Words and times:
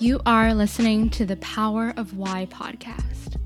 You 0.00 0.18
are 0.24 0.54
listening 0.54 1.10
to 1.10 1.26
the 1.26 1.36
Power 1.36 1.92
of 1.98 2.16
Why 2.16 2.46
podcast. 2.46 3.36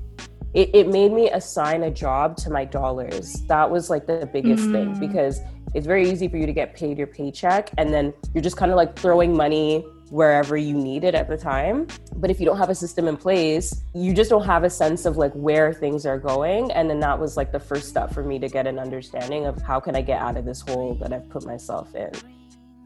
It, 0.53 0.69
it 0.73 0.87
made 0.87 1.11
me 1.11 1.29
assign 1.29 1.83
a 1.83 1.91
job 1.91 2.37
to 2.37 2.49
my 2.49 2.63
dollars. 2.63 3.43
That 3.49 3.69
was 3.69 3.89
like 3.89 4.07
the 4.07 4.29
biggest 4.31 4.63
mm. 4.63 4.71
thing 4.71 4.97
because 4.97 5.41
it's 5.73 5.85
very 5.85 6.09
easy 6.09 6.29
for 6.29 6.37
you 6.37 6.45
to 6.45 6.53
get 6.53 6.73
paid 6.73 6.97
your 6.97 7.07
paycheck 7.07 7.71
and 7.77 7.93
then 7.93 8.13
you're 8.33 8.41
just 8.41 8.55
kind 8.55 8.71
of 8.71 8.77
like 8.77 8.97
throwing 8.97 9.35
money 9.35 9.85
wherever 10.11 10.55
you 10.55 10.73
need 10.73 11.03
it 11.03 11.13
at 11.13 11.27
the 11.27 11.35
time. 11.35 11.87
But 12.15 12.31
if 12.31 12.39
you 12.39 12.45
don't 12.45 12.57
have 12.57 12.69
a 12.69 12.75
system 12.75 13.09
in 13.09 13.17
place, 13.17 13.83
you 13.93 14.13
just 14.13 14.29
don't 14.29 14.45
have 14.45 14.63
a 14.63 14.69
sense 14.69 15.05
of 15.05 15.17
like 15.17 15.33
where 15.33 15.73
things 15.73 16.05
are 16.05 16.17
going. 16.17 16.71
And 16.71 16.89
then 16.89 17.01
that 17.01 17.19
was 17.19 17.35
like 17.35 17.51
the 17.51 17.59
first 17.59 17.89
step 17.89 18.13
for 18.13 18.23
me 18.23 18.39
to 18.39 18.47
get 18.47 18.65
an 18.65 18.79
understanding 18.79 19.45
of 19.45 19.61
how 19.61 19.81
can 19.81 19.93
I 19.93 20.01
get 20.01 20.21
out 20.21 20.37
of 20.37 20.45
this 20.45 20.61
hole 20.61 20.95
that 21.01 21.11
I've 21.11 21.29
put 21.29 21.45
myself 21.45 21.93
in. 21.95 22.11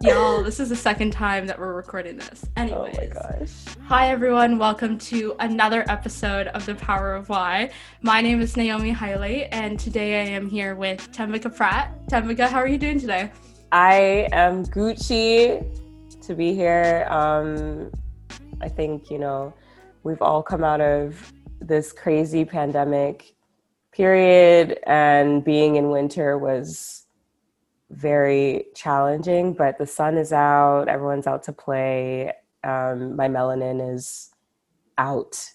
Y'all, 0.01 0.41
this 0.41 0.61
is 0.61 0.69
the 0.69 0.75
second 0.77 1.11
time 1.11 1.45
that 1.45 1.59
we're 1.59 1.73
recording 1.73 2.15
this. 2.15 2.45
Anyways. 2.55 2.95
Oh 2.97 3.01
my 3.01 3.07
gosh. 3.07 3.51
Hi 3.85 4.09
everyone, 4.09 4.57
welcome 4.57 4.97
to 4.99 5.35
another 5.39 5.83
episode 5.89 6.47
of 6.47 6.65
The 6.65 6.75
Power 6.75 7.13
of 7.13 7.27
Why. 7.27 7.71
My 8.01 8.21
name 8.21 8.39
is 8.39 8.55
Naomi 8.55 8.93
Hiley, 8.93 9.49
and 9.51 9.77
today 9.77 10.21
I 10.21 10.29
am 10.29 10.49
here 10.49 10.73
with 10.73 11.11
Tembika 11.11 11.53
Pratt. 11.53 12.07
Tembika, 12.07 12.47
how 12.47 12.59
are 12.59 12.67
you 12.67 12.77
doing 12.77 12.97
today? 12.97 13.29
I 13.73 14.29
am 14.31 14.65
Gucci 14.67 15.65
to 16.21 16.33
be 16.33 16.53
here. 16.53 17.05
Um, 17.09 17.91
I 18.61 18.69
think, 18.69 19.11
you 19.11 19.19
know, 19.19 19.53
we've 20.03 20.21
all 20.21 20.41
come 20.41 20.63
out 20.63 20.79
of 20.79 21.33
this 21.59 21.91
crazy 21.91 22.45
pandemic 22.45 23.35
period, 23.91 24.79
and 24.87 25.43
being 25.43 25.75
in 25.75 25.89
winter 25.89 26.37
was 26.37 26.98
very 27.89 28.65
challenging, 28.75 29.53
but 29.53 29.77
the 29.77 29.87
sun 29.87 30.17
is 30.17 30.31
out, 30.31 30.87
everyone's 30.87 31.27
out 31.27 31.43
to 31.43 31.53
play. 31.53 32.31
Um, 32.63 33.15
my 33.15 33.27
melanin 33.27 33.93
is 33.93 34.31
out 34.97 35.51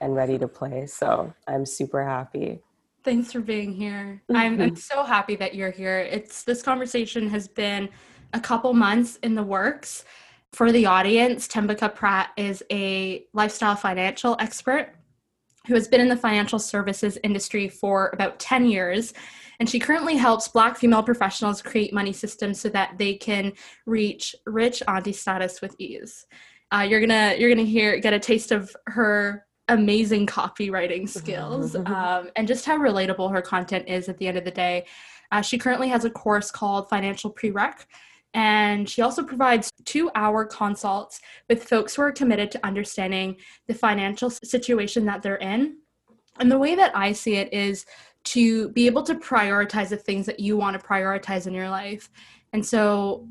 and 0.00 0.14
ready 0.14 0.38
to 0.38 0.48
play. 0.48 0.86
So 0.86 1.32
I'm 1.46 1.64
super 1.64 2.04
happy. 2.04 2.60
Thanks 3.04 3.32
for 3.32 3.40
being 3.40 3.72
here. 3.72 4.22
I'm, 4.32 4.60
I'm 4.60 4.76
so 4.76 5.02
happy 5.02 5.34
that 5.36 5.54
you're 5.54 5.70
here. 5.70 5.98
It's 5.98 6.44
this 6.44 6.62
conversation 6.62 7.28
has 7.30 7.48
been 7.48 7.88
a 8.32 8.40
couple 8.40 8.72
months 8.74 9.18
in 9.22 9.34
the 9.34 9.42
works. 9.42 10.04
For 10.52 10.70
the 10.70 10.86
audience, 10.86 11.48
Tembika 11.48 11.94
Pratt 11.94 12.30
is 12.36 12.62
a 12.70 13.24
lifestyle 13.32 13.74
financial 13.74 14.36
expert 14.38 14.94
who 15.66 15.74
has 15.74 15.88
been 15.88 16.00
in 16.00 16.08
the 16.08 16.16
financial 16.16 16.58
services 16.58 17.18
industry 17.22 17.68
for 17.68 18.10
about 18.12 18.38
10 18.38 18.66
years 18.66 19.14
and 19.62 19.70
she 19.70 19.78
currently 19.78 20.16
helps 20.16 20.48
Black 20.48 20.76
female 20.76 21.04
professionals 21.04 21.62
create 21.62 21.92
money 21.94 22.12
systems 22.12 22.58
so 22.58 22.68
that 22.70 22.98
they 22.98 23.14
can 23.14 23.52
reach 23.86 24.34
rich 24.44 24.82
auntie 24.88 25.12
status 25.12 25.60
with 25.60 25.76
ease. 25.78 26.26
Uh, 26.74 26.80
you're 26.80 26.98
gonna 26.98 27.36
you're 27.38 27.48
gonna 27.48 27.62
hear 27.62 28.00
get 28.00 28.12
a 28.12 28.18
taste 28.18 28.50
of 28.50 28.74
her 28.88 29.46
amazing 29.68 30.26
copywriting 30.26 31.08
skills 31.08 31.76
um, 31.86 32.28
and 32.34 32.48
just 32.48 32.66
how 32.66 32.76
relatable 32.76 33.30
her 33.30 33.40
content 33.40 33.88
is 33.88 34.08
at 34.08 34.18
the 34.18 34.26
end 34.26 34.36
of 34.36 34.44
the 34.44 34.50
day. 34.50 34.84
Uh, 35.30 35.40
she 35.40 35.56
currently 35.58 35.86
has 35.86 36.04
a 36.04 36.10
course 36.10 36.50
called 36.50 36.88
Financial 36.88 37.32
Prereq, 37.32 37.86
and 38.34 38.90
she 38.90 39.00
also 39.00 39.22
provides 39.22 39.70
two 39.84 40.10
hour 40.16 40.44
consults 40.44 41.20
with 41.48 41.62
folks 41.62 41.94
who 41.94 42.02
are 42.02 42.10
committed 42.10 42.50
to 42.50 42.66
understanding 42.66 43.36
the 43.68 43.74
financial 43.74 44.28
situation 44.28 45.04
that 45.04 45.22
they're 45.22 45.36
in. 45.36 45.76
And 46.40 46.50
the 46.50 46.58
way 46.58 46.74
that 46.74 46.96
I 46.96 47.12
see 47.12 47.36
it 47.36 47.52
is 47.52 47.84
to 48.24 48.68
be 48.70 48.86
able 48.86 49.02
to 49.02 49.14
prioritize 49.14 49.88
the 49.88 49.96
things 49.96 50.26
that 50.26 50.40
you 50.40 50.56
want 50.56 50.80
to 50.80 50.86
prioritize 50.86 51.46
in 51.46 51.54
your 51.54 51.68
life. 51.68 52.10
And 52.52 52.64
so, 52.64 53.28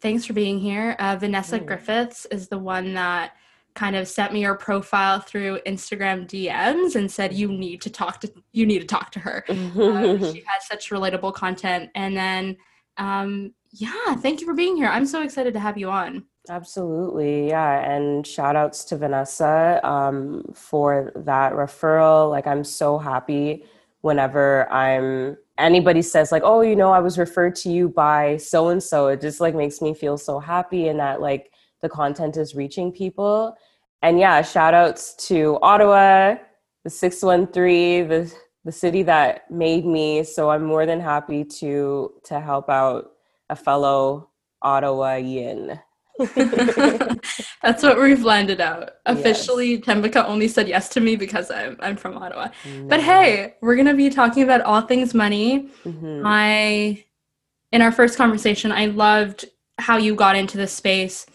thanks 0.00 0.24
for 0.24 0.32
being 0.32 0.58
here. 0.58 0.96
Uh, 0.98 1.16
Vanessa 1.16 1.58
mm. 1.58 1.66
Griffiths 1.66 2.26
is 2.26 2.48
the 2.48 2.58
one 2.58 2.94
that 2.94 3.32
kind 3.74 3.96
of 3.96 4.06
sent 4.06 4.32
me 4.32 4.40
your 4.40 4.54
profile 4.54 5.18
through 5.18 5.58
Instagram 5.66 6.26
DMs 6.26 6.94
and 6.94 7.10
said 7.10 7.32
you 7.32 7.48
need 7.48 7.80
to 7.82 7.90
talk 7.90 8.20
to 8.20 8.32
you 8.52 8.66
need 8.66 8.80
to 8.80 8.86
talk 8.86 9.10
to 9.12 9.18
her. 9.18 9.44
um, 9.48 10.18
she 10.32 10.44
has 10.46 10.66
such 10.66 10.90
relatable 10.90 11.34
content. 11.34 11.90
And 11.94 12.16
then, 12.16 12.56
um, 12.96 13.52
yeah, 13.70 14.14
thank 14.16 14.40
you 14.40 14.46
for 14.46 14.54
being 14.54 14.76
here. 14.76 14.88
I'm 14.88 15.06
so 15.06 15.22
excited 15.22 15.54
to 15.54 15.60
have 15.60 15.76
you 15.76 15.90
on. 15.90 16.24
Absolutely. 16.48 17.48
Yeah. 17.48 17.90
And 17.90 18.26
shout 18.26 18.54
outs 18.54 18.84
to 18.86 18.96
Vanessa 18.96 19.80
um, 19.82 20.44
for 20.54 21.12
that 21.16 21.54
referral. 21.54 22.30
Like, 22.30 22.46
I'm 22.46 22.62
so 22.62 22.98
happy 22.98 23.64
whenever 24.04 24.70
I'm 24.70 25.36
anybody 25.56 26.02
says 26.02 26.30
like, 26.30 26.42
"Oh, 26.44 26.60
you 26.60 26.76
know, 26.76 26.92
I 26.92 27.00
was 27.00 27.18
referred 27.18 27.56
to 27.56 27.70
you 27.70 27.88
by 27.88 28.36
so 28.36 28.68
and 28.68 28.82
so." 28.82 29.08
It 29.08 29.20
just 29.22 29.40
like 29.40 29.54
makes 29.54 29.80
me 29.80 29.94
feel 29.94 30.18
so 30.18 30.38
happy 30.38 30.88
and 30.88 31.00
that 31.00 31.20
like 31.22 31.50
the 31.82 31.88
content 31.88 32.36
is 32.36 32.54
reaching 32.54 32.92
people. 32.92 33.56
And 34.02 34.18
yeah, 34.20 34.42
shout 34.42 34.74
outs 34.74 35.14
to 35.28 35.58
Ottawa, 35.62 36.36
the 36.84 36.90
613, 36.90 38.08
the 38.08 38.34
the 38.64 38.72
city 38.72 39.02
that 39.04 39.50
made 39.50 39.86
me. 39.86 40.24
So 40.24 40.50
I'm 40.50 40.64
more 40.64 40.86
than 40.86 41.00
happy 41.00 41.44
to 41.60 42.12
to 42.24 42.40
help 42.40 42.68
out 42.68 43.12
a 43.48 43.56
fellow 43.56 44.30
Ottawayan. 44.62 45.80
That's 47.62 47.82
what 47.82 48.00
we've 48.00 48.24
landed 48.24 48.60
out. 48.60 48.90
Officially, 49.06 49.74
yes. 49.74 49.84
Tembika 49.84 50.24
only 50.26 50.46
said 50.46 50.68
yes 50.68 50.88
to 50.90 51.00
me 51.00 51.16
because 51.16 51.50
I'm 51.50 51.76
I'm 51.80 51.96
from 51.96 52.16
Ottawa. 52.16 52.48
No. 52.64 52.86
But 52.86 53.02
hey, 53.02 53.54
we're 53.60 53.74
gonna 53.74 53.94
be 53.94 54.10
talking 54.10 54.44
about 54.44 54.60
all 54.60 54.82
things 54.82 55.12
money. 55.12 55.70
Mm-hmm. 55.84 56.22
My 56.22 57.04
in 57.72 57.82
our 57.82 57.90
first 57.90 58.16
conversation, 58.16 58.70
I 58.70 58.86
loved 58.86 59.46
how 59.78 59.96
you 59.96 60.14
got 60.14 60.36
into 60.36 60.56
this 60.56 60.72
space, 60.72 61.26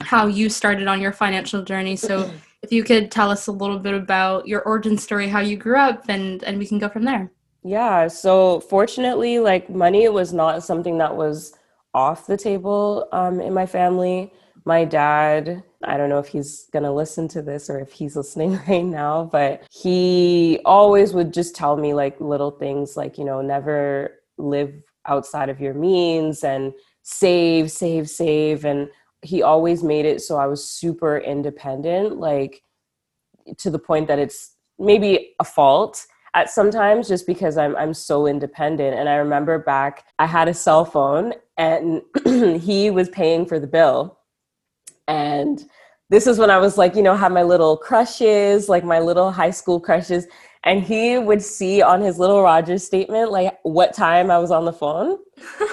how 0.00 0.26
you 0.26 0.48
started 0.48 0.88
on 0.88 1.02
your 1.02 1.12
financial 1.12 1.62
journey. 1.62 1.94
So 1.94 2.30
if 2.62 2.72
you 2.72 2.82
could 2.84 3.10
tell 3.10 3.30
us 3.30 3.46
a 3.46 3.52
little 3.52 3.78
bit 3.78 3.92
about 3.92 4.48
your 4.48 4.62
origin 4.62 4.96
story, 4.96 5.28
how 5.28 5.40
you 5.40 5.58
grew 5.58 5.76
up, 5.76 6.04
and 6.08 6.42
and 6.44 6.58
we 6.58 6.66
can 6.66 6.78
go 6.78 6.88
from 6.88 7.04
there. 7.04 7.30
Yeah. 7.62 8.08
So 8.08 8.60
fortunately, 8.60 9.38
like 9.38 9.68
money 9.68 10.08
was 10.08 10.32
not 10.32 10.62
something 10.62 10.96
that 10.96 11.14
was 11.14 11.57
off 11.94 12.26
the 12.26 12.36
table 12.36 13.08
um, 13.12 13.40
in 13.40 13.52
my 13.54 13.66
family. 13.66 14.32
My 14.64 14.84
dad, 14.84 15.62
I 15.84 15.96
don't 15.96 16.08
know 16.08 16.18
if 16.18 16.28
he's 16.28 16.66
going 16.72 16.82
to 16.82 16.92
listen 16.92 17.28
to 17.28 17.42
this 17.42 17.70
or 17.70 17.80
if 17.80 17.92
he's 17.92 18.16
listening 18.20 18.60
right 18.68 18.84
now, 18.84 19.28
but 19.30 19.62
he 19.70 20.60
always 20.64 21.12
would 21.12 21.32
just 21.32 21.54
tell 21.54 21.76
me 21.76 21.94
like 21.94 22.20
little 22.20 22.50
things 22.50 22.96
like, 22.96 23.18
you 23.18 23.24
know, 23.24 23.40
never 23.40 24.20
live 24.36 24.72
outside 25.06 25.48
of 25.48 25.60
your 25.60 25.74
means 25.74 26.44
and 26.44 26.72
save, 27.02 27.70
save, 27.70 28.08
save. 28.10 28.64
And 28.64 28.88
he 29.22 29.42
always 29.42 29.82
made 29.82 30.04
it 30.04 30.20
so 30.20 30.36
I 30.36 30.46
was 30.46 30.68
super 30.68 31.18
independent, 31.18 32.18
like 32.18 32.62
to 33.56 33.70
the 33.70 33.78
point 33.78 34.08
that 34.08 34.18
it's 34.18 34.54
maybe 34.78 35.34
a 35.40 35.44
fault 35.44 36.06
at 36.34 36.50
sometimes 36.50 37.08
just 37.08 37.26
because 37.26 37.56
I'm 37.56 37.76
I'm 37.76 37.94
so 37.94 38.26
independent. 38.26 38.98
And 38.98 39.08
I 39.08 39.14
remember 39.16 39.58
back 39.58 40.04
I 40.18 40.26
had 40.26 40.48
a 40.48 40.54
cell 40.54 40.84
phone 40.84 41.34
and 41.56 42.02
he 42.60 42.90
was 42.90 43.08
paying 43.08 43.46
for 43.46 43.58
the 43.58 43.66
bill. 43.66 44.18
And 45.06 45.64
this 46.10 46.26
is 46.26 46.38
when 46.38 46.50
I 46.50 46.58
was 46.58 46.78
like, 46.78 46.96
you 46.96 47.02
know, 47.02 47.14
have 47.14 47.32
my 47.32 47.42
little 47.42 47.76
crushes, 47.76 48.68
like 48.68 48.84
my 48.84 48.98
little 48.98 49.30
high 49.30 49.50
school 49.50 49.80
crushes. 49.80 50.26
And 50.64 50.82
he 50.82 51.18
would 51.18 51.42
see 51.42 51.82
on 51.82 52.00
his 52.00 52.18
little 52.18 52.42
Rogers 52.42 52.84
statement, 52.84 53.30
like 53.30 53.58
what 53.62 53.94
time 53.94 54.30
I 54.30 54.38
was 54.38 54.50
on 54.50 54.64
the 54.64 54.72
phone. 54.72 55.18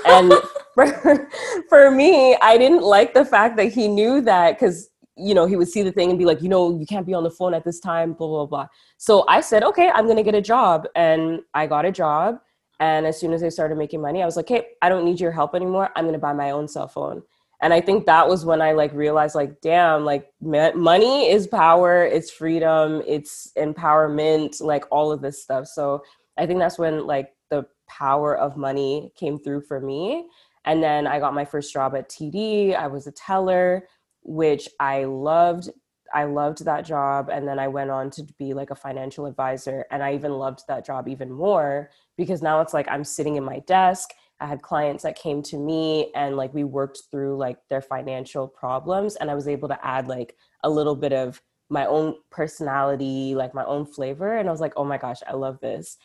And 0.05 0.33
for, 0.73 1.29
for 1.69 1.91
me, 1.91 2.35
I 2.41 2.57
didn't 2.57 2.83
like 2.83 3.13
the 3.13 3.25
fact 3.25 3.57
that 3.57 3.71
he 3.71 3.87
knew 3.87 4.21
that 4.21 4.59
because 4.59 4.89
you 5.17 5.33
know, 5.33 5.45
he 5.45 5.55
would 5.55 5.67
see 5.67 5.81
the 5.81 5.91
thing 5.91 6.09
and 6.09 6.19
be 6.19 6.25
like, 6.25 6.41
you 6.41 6.49
know, 6.49 6.77
you 6.77 6.85
can't 6.85 7.05
be 7.05 7.13
on 7.13 7.23
the 7.23 7.31
phone 7.31 7.53
at 7.53 7.63
this 7.63 7.79
time, 7.79 8.13
blah, 8.13 8.27
blah, 8.27 8.45
blah. 8.45 8.67
So 8.97 9.25
I 9.27 9.41
said, 9.41 9.63
okay, 9.63 9.89
I'm 9.89 10.05
going 10.05 10.17
to 10.17 10.23
get 10.23 10.35
a 10.35 10.41
job. 10.41 10.87
And 10.95 11.41
I 11.53 11.67
got 11.67 11.85
a 11.85 11.91
job. 11.91 12.39
And 12.79 13.05
as 13.05 13.19
soon 13.19 13.31
as 13.31 13.41
I 13.41 13.49
started 13.49 13.77
making 13.77 14.01
money, 14.01 14.21
I 14.21 14.25
was 14.25 14.35
like, 14.35 14.49
hey, 14.49 14.67
I 14.81 14.89
don't 14.89 15.05
need 15.05 15.19
your 15.19 15.31
help 15.31 15.55
anymore. 15.55 15.89
I'm 15.95 16.03
going 16.03 16.13
to 16.13 16.19
buy 16.19 16.33
my 16.33 16.51
own 16.51 16.67
cell 16.67 16.87
phone. 16.87 17.23
And 17.61 17.73
I 17.73 17.79
think 17.79 18.05
that 18.05 18.27
was 18.27 18.43
when 18.43 18.61
I 18.61 18.73
like 18.73 18.93
realized, 18.93 19.33
like, 19.33 19.61
damn, 19.61 20.03
like 20.03 20.29
money 20.41 21.31
is 21.31 21.47
power, 21.47 22.03
it's 22.03 22.29
freedom, 22.29 23.01
it's 23.07 23.53
empowerment, 23.57 24.61
like 24.61 24.83
all 24.91 25.11
of 25.11 25.21
this 25.21 25.41
stuff. 25.41 25.67
So 25.67 26.03
I 26.37 26.45
think 26.45 26.59
that's 26.59 26.77
when 26.77 27.07
like 27.07 27.33
the 27.49 27.65
power 27.87 28.37
of 28.37 28.57
money 28.57 29.13
came 29.15 29.39
through 29.39 29.61
for 29.61 29.79
me. 29.79 30.25
And 30.65 30.83
then 30.83 31.07
I 31.07 31.19
got 31.19 31.33
my 31.33 31.45
first 31.45 31.71
job 31.71 31.95
at 31.95 32.09
TD. 32.09 32.75
I 32.75 32.87
was 32.87 33.07
a 33.07 33.11
teller 33.11 33.87
which 34.25 34.67
I 34.79 35.03
loved. 35.03 35.69
I 36.13 36.23
loved 36.25 36.65
that 36.65 36.85
job. 36.85 37.29
And 37.31 37.47
then 37.47 37.59
I 37.59 37.67
went 37.67 37.91
on 37.91 38.09
to 38.11 38.23
be 38.37 38.53
like 38.53 38.71
a 38.71 38.75
financial 38.75 39.25
advisor. 39.25 39.85
And 39.91 40.03
I 40.03 40.13
even 40.15 40.33
loved 40.33 40.63
that 40.67 40.85
job 40.85 41.07
even 41.07 41.31
more 41.31 41.91
because 42.17 42.41
now 42.41 42.61
it's 42.61 42.73
like 42.73 42.87
I'm 42.89 43.03
sitting 43.03 43.35
in 43.35 43.43
my 43.43 43.59
desk. 43.59 44.09
I 44.39 44.47
had 44.47 44.61
clients 44.61 45.03
that 45.03 45.17
came 45.17 45.41
to 45.43 45.57
me 45.57 46.11
and 46.15 46.35
like 46.35 46.53
we 46.53 46.63
worked 46.63 47.03
through 47.11 47.37
like 47.37 47.57
their 47.69 47.81
financial 47.81 48.47
problems. 48.47 49.15
And 49.15 49.29
I 49.29 49.35
was 49.35 49.47
able 49.47 49.67
to 49.69 49.85
add 49.85 50.07
like 50.07 50.35
a 50.63 50.69
little 50.69 50.95
bit 50.95 51.13
of 51.13 51.41
my 51.69 51.85
own 51.85 52.15
personality, 52.31 53.35
like 53.35 53.53
my 53.53 53.65
own 53.65 53.85
flavor. 53.85 54.37
And 54.37 54.49
I 54.49 54.51
was 54.51 54.61
like, 54.61 54.73
oh 54.75 54.83
my 54.83 54.97
gosh, 54.97 55.19
I 55.27 55.33
love 55.33 55.59
this. 55.61 55.97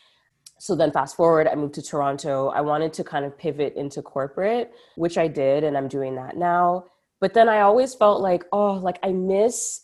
So 0.59 0.75
then, 0.75 0.91
fast 0.91 1.15
forward, 1.15 1.47
I 1.47 1.55
moved 1.55 1.73
to 1.75 1.81
Toronto. 1.81 2.49
I 2.49 2.61
wanted 2.61 2.93
to 2.93 3.03
kind 3.03 3.25
of 3.25 3.35
pivot 3.35 3.73
into 3.75 4.03
corporate, 4.03 4.71
which 4.95 5.17
I 5.17 5.27
did, 5.27 5.63
and 5.63 5.75
I'm 5.75 5.87
doing 5.87 6.15
that 6.15 6.37
now 6.37 6.85
But 7.21 7.33
then 7.33 7.47
I 7.47 7.61
always 7.61 7.93
felt 7.93 8.21
like, 8.21 8.43
oh, 8.51 8.73
like 8.73 8.99
I 9.03 9.13
miss 9.13 9.81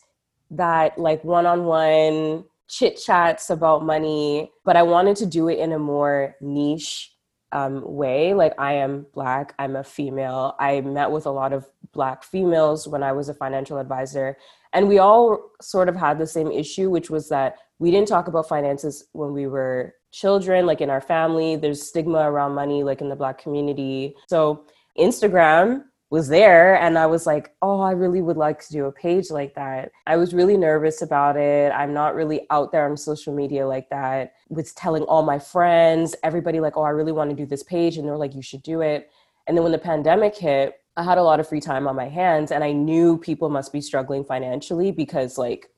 that 0.50 0.98
like 0.98 1.24
one 1.24 1.46
on 1.46 1.64
one 1.64 2.44
chit 2.68 3.00
chats 3.02 3.48
about 3.48 3.84
money, 3.84 4.50
but 4.64 4.76
I 4.76 4.82
wanted 4.82 5.16
to 5.16 5.26
do 5.26 5.48
it 5.48 5.58
in 5.58 5.72
a 5.72 5.78
more 5.78 6.36
niche 6.40 7.14
um, 7.52 7.82
way. 7.84 8.34
Like, 8.34 8.54
I 8.58 8.74
am 8.74 9.06
Black, 9.14 9.54
I'm 9.58 9.76
a 9.76 9.84
female. 9.84 10.54
I 10.58 10.80
met 10.82 11.10
with 11.10 11.26
a 11.26 11.30
lot 11.30 11.52
of 11.52 11.66
Black 11.92 12.22
females 12.22 12.86
when 12.86 13.02
I 13.02 13.12
was 13.12 13.28
a 13.28 13.34
financial 13.34 13.78
advisor. 13.78 14.36
And 14.74 14.88
we 14.88 14.98
all 14.98 15.50
sort 15.62 15.88
of 15.88 15.96
had 15.96 16.18
the 16.18 16.26
same 16.26 16.50
issue, 16.50 16.90
which 16.90 17.08
was 17.08 17.28
that 17.30 17.56
we 17.78 17.90
didn't 17.90 18.08
talk 18.08 18.28
about 18.28 18.48
finances 18.48 19.06
when 19.12 19.32
we 19.32 19.46
were 19.46 19.94
children, 20.12 20.66
like 20.66 20.80
in 20.80 20.90
our 20.90 21.00
family. 21.00 21.56
There's 21.56 21.82
stigma 21.82 22.30
around 22.30 22.54
money, 22.54 22.82
like 22.82 23.00
in 23.00 23.08
the 23.08 23.16
Black 23.16 23.38
community. 23.38 24.14
So, 24.28 24.66
Instagram 24.98 25.84
was 26.10 26.28
there 26.28 26.76
and 26.76 26.98
I 26.98 27.06
was 27.06 27.26
like, 27.26 27.54
oh, 27.60 27.80
I 27.80 27.90
really 27.90 28.22
would 28.22 28.38
like 28.38 28.64
to 28.66 28.72
do 28.72 28.86
a 28.86 28.92
page 28.92 29.30
like 29.30 29.54
that. 29.56 29.92
I 30.06 30.16
was 30.16 30.32
really 30.32 30.56
nervous 30.56 31.02
about 31.02 31.36
it. 31.36 31.70
I'm 31.72 31.92
not 31.92 32.14
really 32.14 32.46
out 32.50 32.72
there 32.72 32.88
on 32.88 32.96
social 32.96 33.34
media 33.34 33.66
like 33.66 33.90
that. 33.90 34.32
Was 34.48 34.72
telling 34.72 35.02
all 35.02 35.22
my 35.22 35.38
friends, 35.38 36.16
everybody 36.22 36.60
like, 36.60 36.78
oh, 36.78 36.82
I 36.82 36.90
really 36.90 37.12
want 37.12 37.28
to 37.30 37.36
do 37.36 37.44
this 37.44 37.62
page 37.62 37.98
and 37.98 38.08
they're 38.08 38.16
like, 38.16 38.34
you 38.34 38.42
should 38.42 38.62
do 38.62 38.80
it. 38.80 39.10
And 39.46 39.56
then 39.56 39.62
when 39.62 39.72
the 39.72 39.78
pandemic 39.78 40.34
hit, 40.34 40.80
I 40.96 41.02
had 41.02 41.18
a 41.18 41.22
lot 41.22 41.40
of 41.40 41.48
free 41.48 41.60
time 41.60 41.86
on 41.86 41.94
my 41.94 42.08
hands 42.08 42.52
and 42.52 42.64
I 42.64 42.72
knew 42.72 43.18
people 43.18 43.50
must 43.50 43.72
be 43.72 43.80
struggling 43.80 44.24
financially 44.24 44.90
because 44.90 45.36
like 45.36 45.70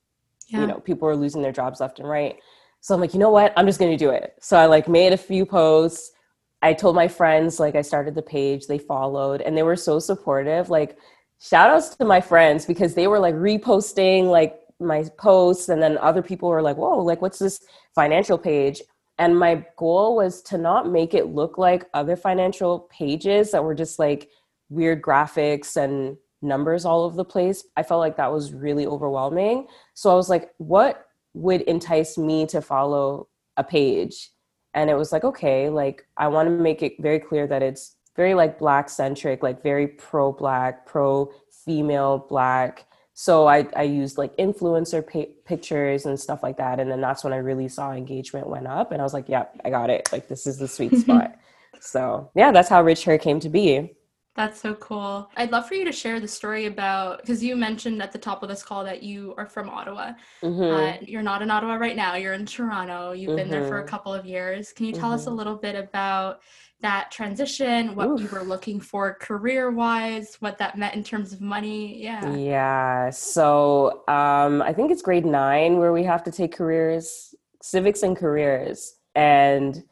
yeah. 0.47 0.61
you 0.61 0.67
know, 0.67 0.79
people 0.79 1.07
were 1.07 1.15
losing 1.15 1.41
their 1.41 1.51
jobs 1.51 1.79
left 1.79 1.99
and 1.99 2.07
right. 2.07 2.37
So 2.79 2.95
I'm 2.95 3.01
like, 3.01 3.13
you 3.13 3.19
know 3.19 3.29
what? 3.29 3.53
I'm 3.55 3.67
just 3.67 3.79
going 3.79 3.91
to 3.91 3.97
do 3.97 4.09
it. 4.09 4.35
So 4.39 4.57
I 4.57 4.65
like 4.65 4.87
made 4.87 5.13
a 5.13 5.17
few 5.17 5.45
posts 5.45 6.11
I 6.61 6.73
told 6.73 6.95
my 6.95 7.07
friends, 7.07 7.59
like, 7.59 7.75
I 7.75 7.81
started 7.81 8.15
the 8.15 8.21
page, 8.21 8.67
they 8.67 8.77
followed, 8.77 9.41
and 9.41 9.57
they 9.57 9.63
were 9.63 9.75
so 9.75 9.99
supportive. 9.99 10.69
Like, 10.69 10.97
shout 11.39 11.69
outs 11.69 11.95
to 11.95 12.05
my 12.05 12.21
friends 12.21 12.65
because 12.65 12.93
they 12.93 13.07
were 13.07 13.19
like 13.19 13.35
reposting 13.35 14.29
like 14.29 14.59
my 14.79 15.03
posts, 15.17 15.69
and 15.69 15.81
then 15.81 15.97
other 15.97 16.21
people 16.21 16.49
were 16.49 16.61
like, 16.61 16.77
whoa, 16.77 16.99
like, 16.99 17.21
what's 17.21 17.39
this 17.39 17.61
financial 17.95 18.37
page? 18.37 18.81
And 19.17 19.37
my 19.37 19.65
goal 19.77 20.15
was 20.15 20.41
to 20.43 20.57
not 20.57 20.89
make 20.89 21.13
it 21.13 21.27
look 21.27 21.57
like 21.57 21.85
other 21.93 22.15
financial 22.15 22.87
pages 22.91 23.51
that 23.51 23.63
were 23.63 23.75
just 23.75 23.99
like 23.99 24.29
weird 24.69 25.01
graphics 25.01 25.75
and 25.75 26.17
numbers 26.41 26.85
all 26.85 27.03
over 27.03 27.15
the 27.15 27.25
place. 27.25 27.63
I 27.77 27.83
felt 27.83 27.99
like 27.99 28.17
that 28.17 28.31
was 28.31 28.53
really 28.53 28.87
overwhelming. 28.87 29.67
So 29.93 30.09
I 30.09 30.15
was 30.15 30.29
like, 30.29 30.49
what 30.57 31.05
would 31.33 31.61
entice 31.61 32.17
me 32.17 32.47
to 32.47 32.61
follow 32.61 33.27
a 33.57 33.63
page? 33.63 34.31
And 34.73 34.89
it 34.89 34.95
was 34.95 35.11
like 35.11 35.23
okay 35.23 35.69
like 35.69 36.05
i 36.17 36.27
want 36.27 36.47
to 36.47 36.51
make 36.51 36.81
it 36.81 36.93
very 36.99 37.19
clear 37.19 37.47
that 37.47 37.61
it's 37.61 37.95
very 38.15 38.33
like 38.33 38.59
black 38.59 38.89
centric 38.89 39.41
like 39.43 39.63
very 39.63 39.87
pro 39.87 40.31
black 40.31 40.85
pro 40.85 41.31
female 41.65 42.25
black. 42.29 42.85
So 43.13 43.47
i 43.47 43.67
i 43.75 43.83
used 43.83 44.17
like 44.17 44.35
influencer 44.37 45.05
pa- 45.05 45.31
pictures 45.45 46.05
and 46.05 46.19
stuff 46.19 46.43
like 46.43 46.57
that. 46.57 46.79
And 46.79 46.89
then 46.89 47.01
that's 47.01 47.23
when 47.23 47.33
i 47.33 47.37
really 47.37 47.67
saw 47.67 47.91
engagement 47.91 48.47
went 48.47 48.67
up. 48.67 48.91
And 48.91 49.01
i 49.01 49.03
was 49.03 49.13
like 49.13 49.29
yeah 49.29 49.45
i 49.63 49.69
got 49.69 49.89
it. 49.89 50.09
Like 50.11 50.27
this 50.27 50.47
is 50.47 50.57
the 50.57 50.67
sweet 50.67 50.95
spot. 51.03 51.35
So 51.79 52.29
yeah 52.35 52.51
that's 52.51 52.69
how 52.69 52.81
rich 52.83 53.03
hair 53.03 53.17
came 53.17 53.39
to 53.39 53.49
be 53.49 53.95
that's 54.33 54.61
so 54.61 54.75
cool. 54.75 55.29
I'd 55.35 55.51
love 55.51 55.67
for 55.67 55.75
you 55.75 55.83
to 55.83 55.91
share 55.91 56.19
the 56.21 56.27
story 56.27 56.65
about 56.65 57.19
because 57.19 57.43
you 57.43 57.55
mentioned 57.57 58.01
at 58.01 58.13
the 58.13 58.17
top 58.17 58.43
of 58.43 58.49
this 58.49 58.63
call 58.63 58.83
that 58.85 59.03
you 59.03 59.33
are 59.37 59.45
from 59.45 59.69
Ottawa. 59.69 60.13
Mm-hmm. 60.41 60.61
Uh, 60.61 61.05
you're 61.05 61.21
not 61.21 61.41
in 61.41 61.51
Ottawa 61.51 61.75
right 61.75 61.97
now. 61.97 62.15
You're 62.15 62.33
in 62.33 62.45
Toronto. 62.45 63.11
You've 63.11 63.29
mm-hmm. 63.29 63.35
been 63.37 63.49
there 63.49 63.67
for 63.67 63.79
a 63.79 63.81
mm-hmm. 63.81 63.89
couple 63.89 64.13
of 64.13 64.25
years. 64.25 64.71
Can 64.71 64.85
you 64.85 64.93
tell 64.93 65.05
mm-hmm. 65.05 65.15
us 65.15 65.25
a 65.25 65.29
mm-hmm. 65.29 65.37
little 65.37 65.55
bit 65.55 65.75
about 65.75 66.41
that 66.79 67.11
transition? 67.11 67.93
What 67.93 68.07
Oof. 68.07 68.21
you 68.21 68.27
were 68.29 68.43
looking 68.43 68.79
for 68.79 69.15
career 69.15 69.69
wise? 69.69 70.37
What 70.39 70.57
that 70.59 70.77
meant 70.77 70.95
in 70.95 71.03
terms 71.03 71.33
of 71.33 71.41
money? 71.41 72.01
Yeah. 72.01 72.33
Yeah. 72.33 73.09
So 73.09 74.03
um, 74.07 74.61
I 74.61 74.71
think 74.71 74.91
it's 74.91 75.01
grade 75.01 75.25
nine 75.25 75.77
where 75.77 75.91
we 75.91 76.03
have 76.03 76.23
to 76.23 76.31
take 76.31 76.55
careers, 76.55 77.35
civics 77.61 78.03
and 78.03 78.15
careers, 78.15 78.95
and 79.13 79.83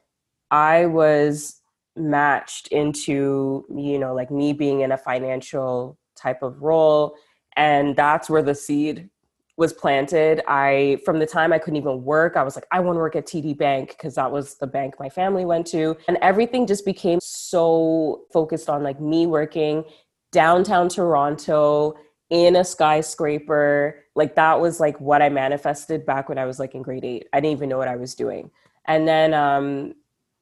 I 0.49 0.85
was 0.85 1.58
matched 1.99 2.67
into 2.69 3.65
you 3.69 3.99
know 3.99 4.13
like 4.13 4.31
me 4.31 4.53
being 4.53 4.81
in 4.81 4.91
a 4.91 4.97
financial 4.97 5.97
type 6.15 6.41
of 6.41 6.61
role 6.61 7.15
and 7.55 7.95
that's 7.95 8.29
where 8.29 8.41
the 8.41 8.55
seed 8.55 9.09
was 9.59 9.73
planted. 9.73 10.41
I 10.47 10.99
from 11.03 11.19
the 11.19 11.25
time 11.25 11.51
i 11.51 11.59
couldn't 11.59 11.75
even 11.75 12.03
work 12.03 12.37
i 12.37 12.43
was 12.43 12.55
like 12.55 12.65
i 12.71 12.79
want 12.79 12.95
to 12.95 12.99
work 13.01 13.17
at 13.17 13.25
td 13.25 13.57
bank 13.57 13.89
because 13.89 14.15
that 14.15 14.31
was 14.31 14.55
the 14.55 14.65
bank 14.65 14.95
my 14.99 15.09
family 15.09 15.43
went 15.43 15.67
to. 15.67 15.97
And 16.07 16.17
everything 16.21 16.65
just 16.65 16.85
became 16.85 17.19
so 17.21 18.21
focused 18.31 18.69
on 18.69 18.81
like 18.81 19.01
me 19.01 19.27
working 19.27 19.83
downtown 20.31 20.87
toronto 20.87 21.95
in 22.29 22.55
a 22.55 22.63
skyscraper. 22.63 24.05
Like 24.15 24.35
that 24.35 24.61
was 24.61 24.79
like 24.79 24.99
what 25.01 25.21
i 25.21 25.27
manifested 25.27 26.05
back 26.05 26.29
when 26.29 26.37
i 26.37 26.45
was 26.45 26.57
like 26.57 26.73
in 26.73 26.81
grade 26.81 27.03
8 27.03 27.27
i 27.33 27.41
didn't 27.41 27.57
even 27.57 27.67
know 27.67 27.77
what 27.77 27.89
i 27.89 27.97
was 27.97 28.15
doing. 28.15 28.49
And 28.85 29.05
then 29.05 29.33
um 29.33 29.93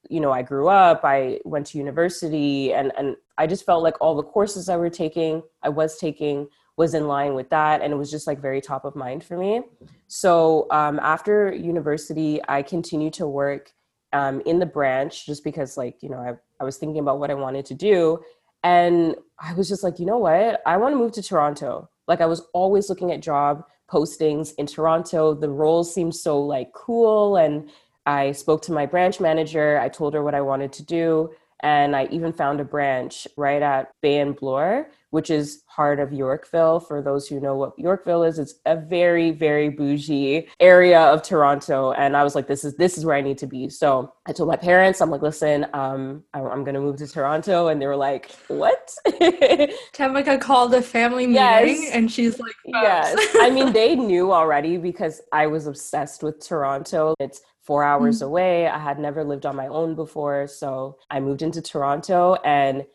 you 0.09 0.19
know, 0.19 0.31
I 0.31 0.41
grew 0.41 0.67
up, 0.67 1.01
I 1.03 1.39
went 1.45 1.67
to 1.67 1.77
university, 1.77 2.73
and, 2.73 2.91
and 2.97 3.15
I 3.37 3.47
just 3.47 3.65
felt 3.65 3.83
like 3.83 3.95
all 4.01 4.15
the 4.15 4.23
courses 4.23 4.69
I 4.69 4.77
were 4.77 4.89
taking, 4.89 5.43
I 5.63 5.69
was 5.69 5.97
taking, 5.97 6.47
was 6.77 6.93
in 6.93 7.07
line 7.07 7.33
with 7.33 7.49
that. 7.49 7.81
And 7.81 7.91
it 7.91 7.95
was 7.95 8.11
just 8.11 8.27
like 8.27 8.39
very 8.39 8.61
top 8.61 8.85
of 8.85 8.95
mind 8.95 9.23
for 9.23 9.37
me. 9.37 9.61
So 10.07 10.67
um, 10.71 10.99
after 10.99 11.51
university, 11.53 12.39
I 12.47 12.61
continued 12.61 13.13
to 13.13 13.27
work 13.27 13.71
um, 14.13 14.41
in 14.45 14.59
the 14.59 14.65
branch 14.65 15.25
just 15.25 15.43
because, 15.43 15.75
like, 15.75 16.01
you 16.01 16.09
know, 16.09 16.19
I, 16.19 16.33
I 16.61 16.63
was 16.63 16.77
thinking 16.77 16.99
about 16.99 17.19
what 17.19 17.31
I 17.31 17.33
wanted 17.33 17.65
to 17.65 17.73
do. 17.73 18.23
And 18.63 19.15
I 19.39 19.53
was 19.53 19.67
just 19.67 19.83
like, 19.83 19.99
you 19.99 20.05
know 20.05 20.17
what? 20.17 20.61
I 20.65 20.77
want 20.77 20.93
to 20.93 20.97
move 20.97 21.11
to 21.13 21.23
Toronto. 21.23 21.89
Like, 22.07 22.21
I 22.21 22.25
was 22.25 22.43
always 22.53 22.89
looking 22.89 23.11
at 23.11 23.21
job 23.21 23.63
postings 23.89 24.53
in 24.57 24.67
Toronto. 24.67 25.33
The 25.33 25.49
roles 25.49 25.93
seemed 25.93 26.15
so 26.15 26.39
like 26.39 26.73
cool 26.73 27.37
and 27.37 27.69
I 28.07 28.31
spoke 28.31 28.61
to 28.63 28.71
my 28.71 28.85
branch 28.85 29.19
manager. 29.19 29.77
I 29.79 29.89
told 29.89 30.13
her 30.13 30.23
what 30.23 30.33
I 30.33 30.41
wanted 30.41 30.71
to 30.73 30.83
do. 30.83 31.31
And 31.61 31.95
I 31.95 32.07
even 32.11 32.33
found 32.33 32.61
a 32.61 32.63
branch 32.63 33.27
right 33.35 33.61
at 33.61 33.91
Bay 34.01 34.19
and 34.19 34.35
Bloor, 34.35 34.91
which 35.09 35.31
is 35.31 35.63
heart 35.65 35.99
of 35.99 36.13
Yorkville. 36.13 36.79
For 36.79 37.01
those 37.01 37.27
who 37.27 37.39
know 37.39 37.55
what 37.55 37.77
Yorkville 37.79 38.23
is, 38.23 38.37
it's 38.37 38.53
a 38.67 38.75
very, 38.75 39.31
very 39.31 39.69
bougie 39.69 40.47
area 40.59 41.01
of 41.01 41.23
Toronto. 41.23 41.93
And 41.93 42.15
I 42.15 42.23
was 42.23 42.35
like, 42.35 42.47
this 42.47 42.63
is 42.63 42.75
this 42.75 42.95
is 42.95 43.05
where 43.05 43.15
I 43.15 43.21
need 43.21 43.39
to 43.39 43.47
be. 43.47 43.69
So 43.69 44.13
I 44.27 44.33
told 44.33 44.49
my 44.49 44.55
parents, 44.55 45.01
I'm 45.01 45.09
like, 45.09 45.23
listen, 45.23 45.65
um, 45.73 46.23
I'm 46.35 46.63
gonna 46.63 46.79
move 46.79 46.97
to 46.97 47.07
Toronto. 47.07 47.69
And 47.69 47.81
they 47.81 47.87
were 47.87 47.95
like, 47.95 48.29
what? 48.49 48.93
Tamika 49.07 50.39
called 50.39 50.75
a 50.75 50.81
family 50.83 51.25
meeting 51.25 51.81
yes. 51.81 51.91
and 51.91 52.11
she's 52.11 52.39
like, 52.39 52.55
yes. 52.65 53.15
I 53.39 53.49
mean, 53.49 53.73
they 53.73 53.95
knew 53.95 54.31
already 54.31 54.77
because 54.77 55.21
I 55.31 55.47
was 55.47 55.65
obsessed 55.65 56.21
with 56.21 56.39
Toronto. 56.39 57.15
It's 57.19 57.41
four 57.67 57.83
hours 57.83 58.17
mm-hmm. 58.17 58.25
away. 58.25 58.67
I 58.67 58.79
had 58.79 58.97
never 58.97 59.25
lived 59.25 59.45
on 59.45 59.55
my 59.55 59.67
own 59.67 59.93
before. 59.93 60.47
So 60.47 60.97
I 61.11 61.19
moved 61.19 61.41
into 61.41 61.61
Toronto, 61.61 62.35
and 62.45 62.85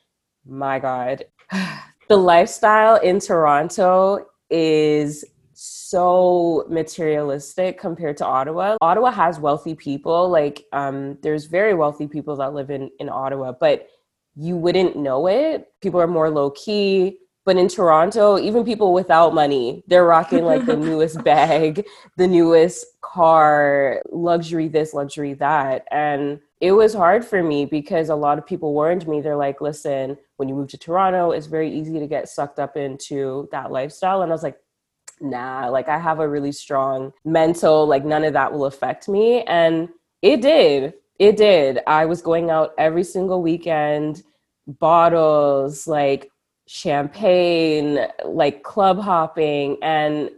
my 0.47 0.79
God, 0.79 1.27
the 2.09 2.17
lifestyle 2.17 2.97
in 2.97 3.21
Toronto 3.21 4.27
is 4.51 5.25
so 5.53 6.65
materialistic 6.69 7.79
compared 7.79 8.17
to 8.17 8.27
Ottawa. 8.27 8.77
Ottawa 8.81 9.11
has 9.13 9.39
wealthy 9.39 9.75
people. 9.75 10.31
Like, 10.31 10.65
um, 10.73 11.19
there's 11.23 11.45
very 11.45 11.75
wealthy 11.75 12.09
people 12.09 12.35
that 12.37 12.55
live 12.55 12.71
in, 12.71 12.91
in 12.99 13.11
Ottawa, 13.11 13.53
but 13.53 13.87
you 14.35 14.57
wouldn't 14.57 14.97
know 14.97 15.29
it. 15.29 15.69
People 15.83 16.01
are 16.01 16.07
more 16.07 16.31
low 16.31 16.51
key. 16.51 17.19
But 17.45 17.57
in 17.57 17.69
Toronto, 17.69 18.39
even 18.39 18.65
people 18.65 18.93
without 18.93 19.35
money, 19.35 19.83
they're 19.89 20.05
rocking 20.05 20.45
like 20.45 20.65
the 20.65 20.77
newest 20.89 21.23
bag, 21.25 21.85
the 22.17 22.29
newest 22.29 22.87
car, 23.13 24.01
luxury 24.11 24.69
this, 24.69 24.95
luxury 24.95 25.35
that. 25.35 25.87
And 25.91 26.41
it 26.61 26.73
was 26.73 26.95
hard 26.95 27.25
for 27.25 27.43
me 27.43 27.67
because 27.67 28.09
a 28.09 28.15
lot 28.15 28.39
of 28.39 28.47
people 28.47 28.73
warned 28.73 29.07
me. 29.07 29.21
They're 29.21 29.37
like, 29.37 29.61
listen, 29.61 30.17
when 30.37 30.49
you 30.49 30.55
move 30.55 30.69
to 30.69 30.79
Toronto, 30.79 31.33
it's 31.33 31.47
very 31.47 31.71
easy 31.71 31.99
to 31.99 32.07
get 32.07 32.29
sucked 32.29 32.59
up 32.59 32.77
into 32.77 33.49
that 33.53 33.71
lifestyle. 33.71 34.23
And 34.23 34.33
I 34.33 34.35
was 34.35 34.43
like, 34.43 34.59
nah, 35.21 35.69
like 35.69 35.89
I 35.89 35.99
have 35.99 36.21
a 36.21 36.29
really 36.29 36.53
strong 36.53 37.13
mental, 37.25 37.87
like 37.87 38.05
none 38.05 38.25
of 38.25 38.33
that 38.33 38.53
will 38.53 38.65
affect 38.65 39.09
me. 39.09 39.43
And 39.43 39.89
it 40.23 40.41
did. 40.41 40.95
It 41.19 41.37
did. 41.37 41.81
I 41.87 42.07
was 42.07 42.23
going 42.23 42.51
out 42.51 42.73
every 42.79 43.05
single 43.05 43.43
weekend, 43.43 44.23
bottles, 44.67 45.87
like 45.87 46.31
champagne, 46.67 48.07
like 48.25 48.63
club 48.63 48.99
hopping. 48.99 49.77
And 49.83 50.31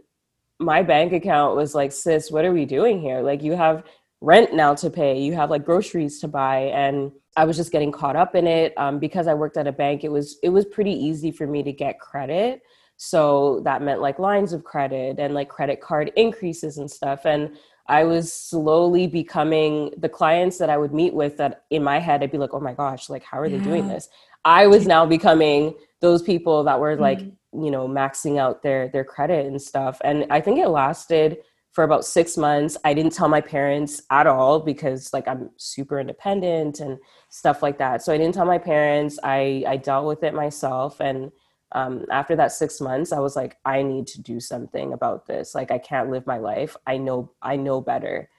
my 0.59 0.81
bank 0.83 1.13
account 1.13 1.55
was 1.55 1.75
like, 1.75 1.91
sis, 1.91 2.31
what 2.31 2.45
are 2.45 2.53
we 2.53 2.65
doing 2.65 3.01
here? 3.01 3.21
Like, 3.21 3.43
you 3.43 3.53
have 3.53 3.83
rent 4.21 4.53
now 4.53 4.73
to 4.75 4.89
pay, 4.89 5.21
you 5.21 5.33
have 5.33 5.49
like 5.49 5.65
groceries 5.65 6.19
to 6.19 6.27
buy. 6.27 6.71
And 6.73 7.11
I 7.37 7.45
was 7.45 7.57
just 7.57 7.71
getting 7.71 7.91
caught 7.91 8.15
up 8.15 8.35
in 8.35 8.47
it. 8.47 8.73
Um, 8.77 8.99
because 8.99 9.27
I 9.27 9.33
worked 9.33 9.57
at 9.57 9.67
a 9.67 9.71
bank, 9.71 10.03
it 10.03 10.11
was 10.11 10.37
it 10.41 10.49
was 10.49 10.65
pretty 10.65 10.93
easy 10.93 11.31
for 11.31 11.45
me 11.45 11.63
to 11.63 11.71
get 11.71 11.99
credit. 11.99 12.61
So 12.97 13.61
that 13.65 13.81
meant 13.81 14.01
like 14.01 14.19
lines 14.19 14.53
of 14.53 14.63
credit 14.63 15.19
and 15.19 15.33
like 15.33 15.49
credit 15.49 15.81
card 15.81 16.11
increases 16.15 16.77
and 16.77 16.89
stuff. 16.89 17.25
And 17.25 17.57
I 17.87 18.03
was 18.03 18.33
slowly 18.33 19.05
becoming 19.05 19.91
the 19.97 20.09
clients 20.09 20.57
that 20.57 20.69
I 20.69 20.77
would 20.77 20.93
meet 20.93 21.13
with 21.13 21.37
that 21.37 21.65
in 21.69 21.83
my 21.83 21.99
head, 21.99 22.23
I'd 22.23 22.31
be 22.31 22.37
like, 22.37 22.53
oh 22.53 22.59
my 22.59 22.73
gosh, 22.73 23.09
like, 23.09 23.23
how 23.23 23.39
are 23.39 23.49
they 23.49 23.59
doing 23.59 23.87
this? 23.87 24.09
I 24.43 24.67
was 24.67 24.87
now 24.87 25.05
becoming 25.05 25.75
those 26.01 26.21
people 26.21 26.63
that 26.63 26.79
were 26.79 26.95
like 26.95 27.19
mm-hmm. 27.19 27.29
You 27.63 27.71
know 27.71 27.87
maxing 27.87 28.37
out 28.37 28.63
their 28.63 28.89
their 28.89 29.03
credit 29.03 29.45
and 29.45 29.61
stuff. 29.61 29.99
And 30.03 30.25
i 30.29 30.41
think 30.41 30.59
it 30.59 30.69
lasted 30.69 31.37
for 31.71 31.83
about 31.83 32.05
six 32.05 32.37
months. 32.37 32.77
I 32.85 32.93
didn't 32.93 33.11
tell 33.11 33.27
my 33.27 33.41
parents 33.41 34.01
at 34.09 34.27
all 34.27 34.59
because 34.59 35.11
like 35.13 35.27
i'm 35.27 35.49
super 35.57 35.99
independent 35.99 36.79
and 36.79 36.97
stuff 37.29 37.61
like 37.61 37.77
that. 37.79 38.01
So 38.01 38.13
i 38.13 38.17
didn't 38.17 38.35
tell 38.35 38.45
my 38.45 38.57
parents. 38.57 39.19
I 39.23 39.63
i 39.67 39.77
dealt 39.77 40.07
with 40.07 40.23
it 40.23 40.33
myself. 40.33 40.99
And 40.99 41.31
um, 41.71 42.05
after 42.09 42.35
that 42.37 42.53
six 42.53 42.79
months 42.79 43.11
i 43.11 43.19
was 43.19 43.35
like 43.35 43.57
i 43.65 43.81
need 43.81 44.07
to 44.07 44.21
do 44.21 44.39
something 44.39 44.93
about 44.93 45.25
this. 45.25 45.53
Like 45.53 45.71
i 45.71 45.77
can't 45.77 46.09
live 46.11 46.25
my 46.25 46.37
life. 46.37 46.75
I 46.87 46.97
know 46.97 47.33
i 47.41 47.55
know 47.55 47.81
better. 47.81 48.29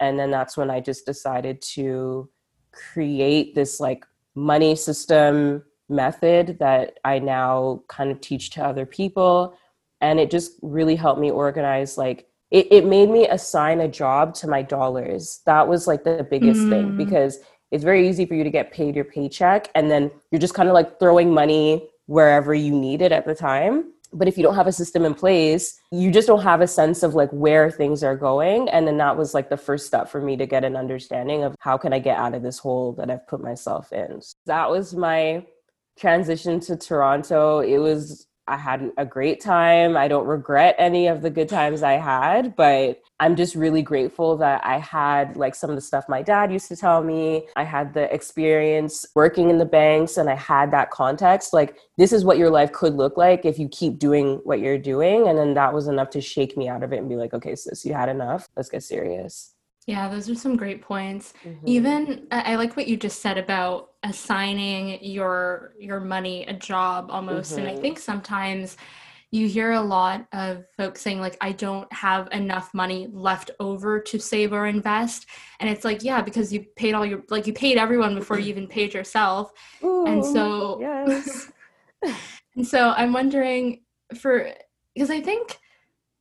And 0.00 0.18
then 0.18 0.30
that's 0.30 0.56
when 0.56 0.70
i 0.70 0.80
just 0.80 1.04
decided 1.06 1.60
to 1.74 2.30
create 2.72 3.54
this 3.54 3.80
like 3.80 4.04
money 4.34 4.76
system 4.76 5.64
method 5.88 6.58
that 6.58 6.98
i 7.04 7.18
now 7.18 7.82
kind 7.88 8.10
of 8.10 8.20
teach 8.20 8.50
to 8.50 8.64
other 8.64 8.86
people. 8.86 9.56
And 10.00 10.20
it 10.20 10.30
just 10.30 10.52
really 10.62 10.96
helped 10.96 11.20
me 11.20 11.30
organize 11.30 11.96
like 11.96 12.28
it, 12.50 12.68
it 12.70 12.84
made 12.84 13.08
me 13.08 13.26
assign 13.26 13.80
a 13.80 13.88
job 13.88 14.34
to 14.34 14.48
my 14.48 14.62
dollars. 14.62 15.40
That 15.46 15.66
was 15.66 15.86
like 15.86 16.04
the 16.04 16.26
biggest 16.30 16.60
mm. 16.60 16.70
thing 16.70 16.96
because 16.96 17.38
it's 17.70 17.82
very 17.82 18.08
easy 18.08 18.26
for 18.26 18.34
you 18.34 18.44
to 18.44 18.50
get 18.50 18.72
paid 18.72 18.94
your 18.94 19.04
paycheck 19.04 19.70
and 19.74 19.90
then 19.90 20.10
you're 20.30 20.40
just 20.40 20.54
kind 20.54 20.68
of 20.68 20.74
like 20.74 21.00
throwing 21.00 21.32
money 21.32 21.88
wherever 22.06 22.54
you 22.54 22.72
need 22.72 23.02
it 23.02 23.10
at 23.10 23.26
the 23.26 23.34
time. 23.34 23.92
But 24.12 24.28
if 24.28 24.36
you 24.36 24.44
don't 24.44 24.54
have 24.54 24.68
a 24.68 24.72
system 24.72 25.04
in 25.04 25.14
place 25.14 25.80
you 25.90 26.10
just 26.10 26.26
don't 26.26 26.42
have 26.42 26.60
a 26.60 26.66
sense 26.66 27.02
of 27.02 27.14
like 27.14 27.30
where 27.30 27.70
things 27.70 28.02
are 28.02 28.16
going. 28.16 28.68
And 28.68 28.86
then 28.86 28.96
that 28.98 29.16
was 29.16 29.34
like 29.34 29.48
the 29.48 29.56
first 29.56 29.86
step 29.86 30.08
for 30.08 30.20
me 30.20 30.36
to 30.36 30.46
get 30.46 30.64
an 30.64 30.76
understanding 30.76 31.42
of 31.42 31.54
how 31.60 31.76
can 31.76 31.92
i 31.92 31.98
get 31.98 32.18
out 32.18 32.34
of 32.34 32.42
this 32.42 32.58
hole 32.58 32.92
that 32.94 33.10
i've 33.10 33.26
put 33.26 33.40
myself 33.40 33.92
in. 33.92 34.20
So 34.20 34.36
that 34.46 34.70
was 34.70 34.94
my 34.94 35.44
transition 35.98 36.60
to 36.60 36.76
toronto 36.76 37.60
it 37.60 37.78
was 37.78 38.26
I 38.48 38.56
had 38.56 38.92
a 38.96 39.04
great 39.04 39.40
time. 39.40 39.96
I 39.96 40.06
don't 40.06 40.26
regret 40.26 40.76
any 40.78 41.08
of 41.08 41.22
the 41.22 41.30
good 41.30 41.48
times 41.48 41.82
I 41.82 41.94
had, 41.94 42.54
but 42.54 43.02
I'm 43.18 43.34
just 43.34 43.56
really 43.56 43.82
grateful 43.82 44.36
that 44.36 44.64
I 44.64 44.78
had 44.78 45.36
like 45.36 45.56
some 45.56 45.70
of 45.70 45.76
the 45.76 45.82
stuff 45.82 46.08
my 46.08 46.22
dad 46.22 46.52
used 46.52 46.68
to 46.68 46.76
tell 46.76 47.02
me. 47.02 47.48
I 47.56 47.64
had 47.64 47.92
the 47.92 48.12
experience 48.14 49.04
working 49.16 49.50
in 49.50 49.58
the 49.58 49.64
banks 49.64 50.16
and 50.16 50.30
I 50.30 50.36
had 50.36 50.70
that 50.70 50.90
context. 50.90 51.52
Like, 51.52 51.76
this 51.98 52.12
is 52.12 52.24
what 52.24 52.38
your 52.38 52.50
life 52.50 52.72
could 52.72 52.94
look 52.94 53.16
like 53.16 53.44
if 53.44 53.58
you 53.58 53.68
keep 53.68 53.98
doing 53.98 54.40
what 54.44 54.60
you're 54.60 54.78
doing. 54.78 55.26
And 55.26 55.36
then 55.36 55.54
that 55.54 55.74
was 55.74 55.88
enough 55.88 56.10
to 56.10 56.20
shake 56.20 56.56
me 56.56 56.68
out 56.68 56.84
of 56.84 56.92
it 56.92 56.98
and 56.98 57.08
be 57.08 57.16
like, 57.16 57.34
okay, 57.34 57.56
sis, 57.56 57.84
you 57.84 57.94
had 57.94 58.08
enough. 58.08 58.48
Let's 58.56 58.68
get 58.68 58.84
serious. 58.84 59.55
Yeah, 59.86 60.08
those 60.08 60.28
are 60.28 60.34
some 60.34 60.56
great 60.56 60.82
points. 60.82 61.32
Mm-hmm. 61.44 61.68
Even 61.68 62.26
I 62.32 62.56
like 62.56 62.76
what 62.76 62.88
you 62.88 62.96
just 62.96 63.22
said 63.22 63.38
about 63.38 63.90
assigning 64.02 65.02
your 65.02 65.74
your 65.78 66.00
money 66.00 66.44
a 66.46 66.52
job 66.52 67.08
almost. 67.10 67.52
Mm-hmm. 67.52 67.60
And 67.60 67.68
I 67.68 67.72
mm-hmm. 67.72 67.82
think 67.82 67.98
sometimes 68.00 68.76
you 69.30 69.46
hear 69.46 69.72
a 69.72 69.80
lot 69.80 70.26
of 70.32 70.64
folks 70.76 71.02
saying 71.02 71.20
like 71.20 71.36
I 71.40 71.52
don't 71.52 71.90
have 71.92 72.28
enough 72.32 72.74
money 72.74 73.08
left 73.12 73.52
over 73.60 74.00
to 74.00 74.18
save 74.18 74.52
or 74.52 74.66
invest. 74.66 75.26
And 75.60 75.70
it's 75.70 75.84
like, 75.84 76.02
yeah, 76.02 76.20
because 76.20 76.52
you 76.52 76.64
paid 76.76 76.94
all 76.94 77.06
your 77.06 77.22
like 77.30 77.46
you 77.46 77.52
paid 77.52 77.78
everyone 77.78 78.16
before 78.16 78.40
you 78.40 78.48
even 78.48 78.66
paid 78.66 78.92
yourself. 78.92 79.52
Ooh, 79.84 80.06
and 80.06 80.24
so 80.24 80.78
yes. 80.80 81.52
and 82.56 82.66
so 82.66 82.90
I'm 82.96 83.12
wondering 83.12 83.82
for 84.18 84.50
because 84.94 85.10
I 85.10 85.20
think 85.20 85.58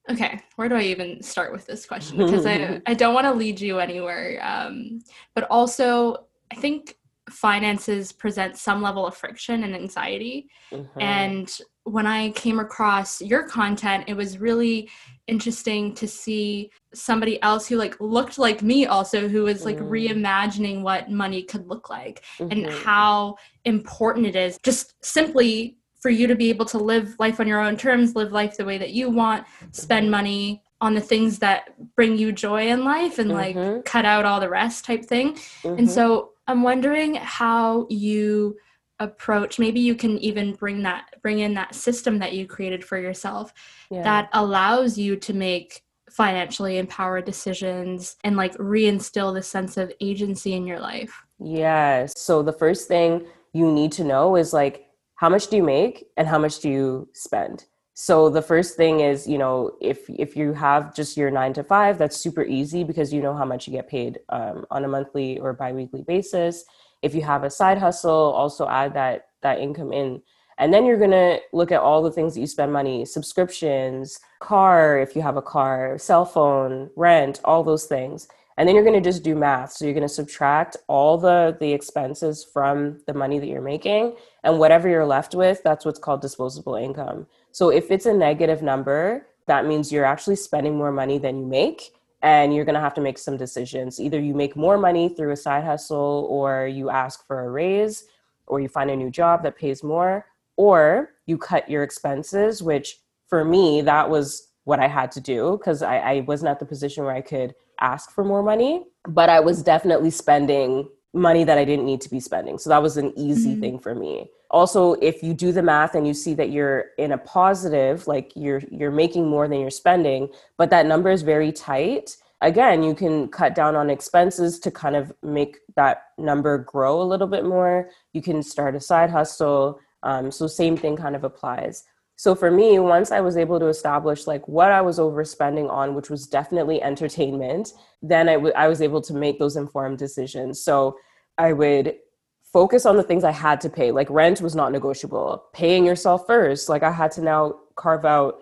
okay 0.09 0.39
where 0.55 0.69
do 0.69 0.75
i 0.75 0.81
even 0.81 1.21
start 1.21 1.51
with 1.51 1.65
this 1.65 1.85
question 1.85 2.17
because 2.25 2.45
i 2.45 2.81
i 2.85 2.93
don't 2.93 3.13
want 3.13 3.25
to 3.25 3.33
lead 3.33 3.59
you 3.59 3.79
anywhere 3.79 4.39
um, 4.43 5.01
but 5.33 5.45
also 5.49 6.25
i 6.51 6.55
think 6.55 6.97
finances 7.29 8.11
present 8.11 8.55
some 8.55 8.81
level 8.81 9.07
of 9.07 9.17
friction 9.17 9.63
and 9.63 9.73
anxiety 9.73 10.47
mm-hmm. 10.71 11.01
and 11.01 11.57
when 11.83 12.05
i 12.05 12.29
came 12.31 12.59
across 12.59 13.19
your 13.21 13.47
content 13.47 14.03
it 14.07 14.15
was 14.15 14.37
really 14.37 14.89
interesting 15.27 15.93
to 15.95 16.07
see 16.07 16.69
somebody 16.93 17.41
else 17.41 17.67
who 17.67 17.77
like 17.77 17.99
looked 17.99 18.37
like 18.37 18.61
me 18.61 18.85
also 18.85 19.27
who 19.27 19.43
was 19.43 19.65
like 19.65 19.79
mm. 19.79 19.89
reimagining 19.89 20.83
what 20.83 21.09
money 21.09 21.41
could 21.41 21.67
look 21.67 21.89
like 21.89 22.23
mm-hmm. 22.37 22.51
and 22.51 22.69
how 22.69 23.35
important 23.65 24.27
it 24.27 24.35
is 24.35 24.59
just 24.63 24.93
simply 25.03 25.77
for 26.05 26.11
you 26.11 26.27
to 26.27 26.35
be 26.35 26.49
able 26.49 26.65
to 26.65 26.77
live 26.77 27.15
life 27.17 27.39
on 27.39 27.47
your 27.47 27.59
own 27.59 27.75
terms, 27.75 28.15
live 28.15 28.31
life 28.31 28.57
the 28.57 28.63
way 28.63 28.77
that 28.77 28.91
you 28.91 29.09
want, 29.09 29.43
spend 29.71 30.11
money 30.11 30.61
on 30.79 30.93
the 30.93 31.01
things 31.01 31.39
that 31.39 31.73
bring 31.95 32.15
you 32.15 32.31
joy 32.31 32.67
in 32.67 32.83
life 32.83 33.17
and 33.17 33.31
mm-hmm. 33.31 33.57
like 33.57 33.85
cut 33.85 34.05
out 34.05 34.23
all 34.23 34.39
the 34.39 34.47
rest 34.47 34.85
type 34.85 35.03
thing. 35.03 35.33
Mm-hmm. 35.33 35.79
And 35.79 35.89
so 35.89 36.33
I'm 36.45 36.61
wondering 36.61 37.15
how 37.15 37.87
you 37.89 38.55
approach 38.99 39.57
maybe 39.57 39.79
you 39.79 39.95
can 39.95 40.19
even 40.19 40.53
bring 40.53 40.83
that 40.83 41.07
bring 41.23 41.39
in 41.39 41.55
that 41.55 41.73
system 41.73 42.19
that 42.19 42.33
you 42.33 42.45
created 42.45 42.85
for 42.85 42.99
yourself 42.99 43.51
yeah. 43.89 44.03
that 44.03 44.29
allows 44.33 44.99
you 44.99 45.15
to 45.15 45.33
make 45.33 45.81
financially 46.11 46.77
empowered 46.77 47.25
decisions 47.25 48.15
and 48.23 48.37
like 48.37 48.53
reinstill 48.57 49.33
the 49.33 49.41
sense 49.41 49.75
of 49.75 49.91
agency 49.99 50.53
in 50.53 50.67
your 50.67 50.79
life. 50.79 51.25
Yeah. 51.39 52.05
So 52.15 52.43
the 52.43 52.53
first 52.53 52.87
thing 52.87 53.25
you 53.53 53.71
need 53.71 53.91
to 53.93 54.03
know 54.03 54.35
is 54.35 54.53
like 54.53 54.84
how 55.15 55.29
much 55.29 55.47
do 55.47 55.55
you 55.57 55.63
make 55.63 56.07
and 56.17 56.27
how 56.27 56.37
much 56.37 56.59
do 56.59 56.69
you 56.69 57.09
spend? 57.13 57.65
So 57.93 58.29
the 58.29 58.41
first 58.41 58.75
thing 58.75 58.99
is 58.99 59.25
you 59.25 59.37
know 59.37 59.71
if 59.81 60.09
if 60.09 60.35
you 60.35 60.53
have 60.53 60.93
just 60.93 61.15
your 61.15 61.31
nine 61.31 61.53
to 61.53 61.63
five 61.63 61.97
that's 61.97 62.17
super 62.17 62.43
easy 62.43 62.83
because 62.83 63.13
you 63.13 63.21
know 63.21 63.33
how 63.33 63.45
much 63.45 63.67
you 63.67 63.73
get 63.73 63.87
paid 63.87 64.19
um, 64.29 64.65
on 64.69 64.83
a 64.83 64.87
monthly 64.87 65.39
or 65.39 65.53
biweekly 65.53 66.03
basis. 66.03 66.65
If 67.01 67.15
you 67.15 67.21
have 67.21 67.43
a 67.43 67.49
side 67.49 67.77
hustle 67.77 68.11
also 68.11 68.67
add 68.67 68.93
that 68.95 69.27
that 69.41 69.59
income 69.59 69.93
in. 69.93 70.21
And 70.57 70.73
then 70.73 70.85
you're 70.85 70.97
going 70.97 71.11
to 71.11 71.39
look 71.51 71.73
at 71.73 71.81
all 71.81 72.01
the 72.01 72.11
things 72.11 72.33
that 72.33 72.39
you 72.39 72.47
spend 72.47 72.71
money 72.71 73.05
subscriptions 73.05 74.19
car 74.39 74.97
if 74.99 75.13
you 75.15 75.21
have 75.21 75.35
a 75.35 75.41
car 75.41 75.97
cell 75.97 76.25
phone 76.25 76.89
rent 76.95 77.41
all 77.43 77.63
those 77.63 77.85
things. 77.85 78.27
And 78.57 78.67
then 78.67 78.73
you're 78.75 78.85
going 78.85 79.01
to 79.01 79.09
just 79.09 79.23
do 79.23 79.35
math. 79.35 79.73
So 79.73 79.83
you're 79.83 79.93
going 79.93 80.07
to 80.07 80.13
subtract 80.13 80.77
all 80.87 81.17
the 81.17 81.57
the 81.59 81.73
expenses 81.73 82.45
from 82.53 83.01
the 83.05 83.13
money 83.13 83.39
that 83.39 83.47
you're 83.47 83.61
making 83.61 84.15
and 84.45 84.59
whatever 84.59 84.87
you're 84.87 85.05
left 85.05 85.35
with 85.35 85.61
that's 85.63 85.83
what's 85.85 85.99
called 85.99 86.21
disposable 86.21 86.75
income. 86.75 87.27
So 87.51 87.69
if 87.69 87.91
it's 87.91 88.05
a 88.05 88.13
negative 88.13 88.61
number 88.61 89.27
that 89.47 89.65
means 89.65 89.91
you're 89.91 90.05
actually 90.05 90.37
spending 90.37 90.75
more 90.75 90.91
money 90.91 91.17
than 91.17 91.37
you 91.39 91.45
make 91.45 91.91
and 92.21 92.55
you're 92.55 92.65
going 92.65 92.75
to 92.75 92.81
have 92.81 92.95
to 92.95 93.01
make 93.01 93.19
some 93.19 93.37
decisions. 93.37 93.99
Either 93.99 94.19
you 94.19 94.33
make 94.33 94.55
more 94.55 94.77
money 94.77 95.09
through 95.09 95.31
a 95.31 95.35
side 95.35 95.63
hustle 95.63 96.27
or 96.29 96.65
you 96.65 96.89
ask 96.89 97.27
for 97.27 97.41
a 97.41 97.49
raise 97.49 98.05
or 98.47 98.59
you 98.59 98.67
find 98.67 98.89
a 98.89 98.95
new 98.95 99.11
job 99.11 99.43
that 99.43 99.57
pays 99.57 99.83
more 99.83 100.25
or 100.55 101.11
you 101.25 101.37
cut 101.37 101.69
your 101.69 101.83
expenses 101.83 102.63
which 102.63 102.99
for 103.27 103.43
me 103.43 103.81
that 103.81 104.09
was 104.09 104.49
what 104.63 104.79
i 104.79 104.87
had 104.87 105.11
to 105.11 105.19
do 105.19 105.57
because 105.57 105.81
I, 105.81 105.97
I 105.97 106.19
wasn't 106.21 106.49
at 106.49 106.59
the 106.59 106.65
position 106.65 107.03
where 107.03 107.13
i 107.13 107.19
could 107.19 107.53
ask 107.79 108.11
for 108.11 108.23
more 108.23 108.43
money, 108.43 108.85
but 109.07 109.29
I 109.29 109.39
was 109.39 109.63
definitely 109.63 110.09
spending 110.09 110.89
money 111.15 111.43
that 111.45 111.57
I 111.57 111.65
didn't 111.65 111.85
need 111.85 112.01
to 112.01 112.09
be 112.09 112.19
spending. 112.19 112.57
So 112.57 112.69
that 112.69 112.83
was 112.83 112.97
an 112.97 113.13
easy 113.17 113.51
mm-hmm. 113.51 113.61
thing 113.61 113.79
for 113.79 113.95
me. 113.95 114.29
Also, 114.51 114.93
if 114.95 115.23
you 115.23 115.33
do 115.33 115.51
the 115.51 115.63
math 115.63 115.95
and 115.95 116.05
you 116.05 116.13
see 116.13 116.33
that 116.35 116.51
you're 116.51 116.85
in 116.97 117.13
a 117.13 117.17
positive, 117.17 118.05
like 118.07 118.31
you're 118.35 118.61
you're 118.69 118.91
making 118.91 119.27
more 119.27 119.47
than 119.47 119.59
you're 119.59 119.69
spending, 119.69 120.29
but 120.57 120.69
that 120.69 120.85
number 120.85 121.09
is 121.09 121.23
very 121.23 121.51
tight, 121.51 122.17
again, 122.41 122.83
you 122.83 122.93
can 122.93 123.27
cut 123.29 123.55
down 123.55 123.75
on 123.75 123.89
expenses 123.89 124.59
to 124.59 124.71
kind 124.71 124.95
of 124.95 125.11
make 125.23 125.57
that 125.75 126.03
number 126.17 126.57
grow 126.57 127.01
a 127.01 127.03
little 127.03 127.27
bit 127.27 127.45
more. 127.45 127.89
You 128.13 128.21
can 128.21 128.43
start 128.43 128.75
a 128.75 128.79
side 128.79 129.09
hustle. 129.09 129.79
Um, 130.03 130.31
so 130.31 130.47
same 130.47 130.77
thing 130.77 130.95
kind 130.95 131.15
of 131.15 131.23
applies. 131.23 131.83
So 132.17 132.33
for 132.33 132.49
me, 132.49 132.79
once 132.79 133.11
I 133.11 133.19
was 133.19 133.35
able 133.35 133.59
to 133.59 133.67
establish 133.67 134.25
like 134.25 134.47
what 134.47 134.71
I 134.71 134.81
was 134.81 134.99
overspending 134.99 135.69
on, 135.69 135.95
which 135.95 136.09
was 136.09 136.27
definitely 136.27 136.81
entertainment, 136.81 137.73
then 138.01 138.29
I, 138.29 138.33
w- 138.35 138.53
I 138.55 138.69
was 138.69 138.81
able 138.81 139.01
to 139.01 139.13
make 139.13 139.37
those 139.37 139.57
informed 139.57 139.97
decisions. 139.97 140.61
So 140.61 140.97
I 141.37 141.53
would 141.53 141.95
focus 142.41 142.85
on 142.85 142.95
the 142.95 143.03
things 143.03 143.23
I 143.23 143.31
had 143.31 143.59
to 143.61 143.69
pay. 143.69 143.91
Like 143.91 144.09
rent 144.09 144.41
was 144.41 144.55
not 144.55 144.71
negotiable. 144.71 145.43
Paying 145.53 145.85
yourself 145.85 146.25
first, 146.25 146.69
like 146.69 146.83
I 146.83 146.91
had 146.91 147.11
to 147.11 147.21
now 147.21 147.55
carve 147.75 148.05
out 148.05 148.41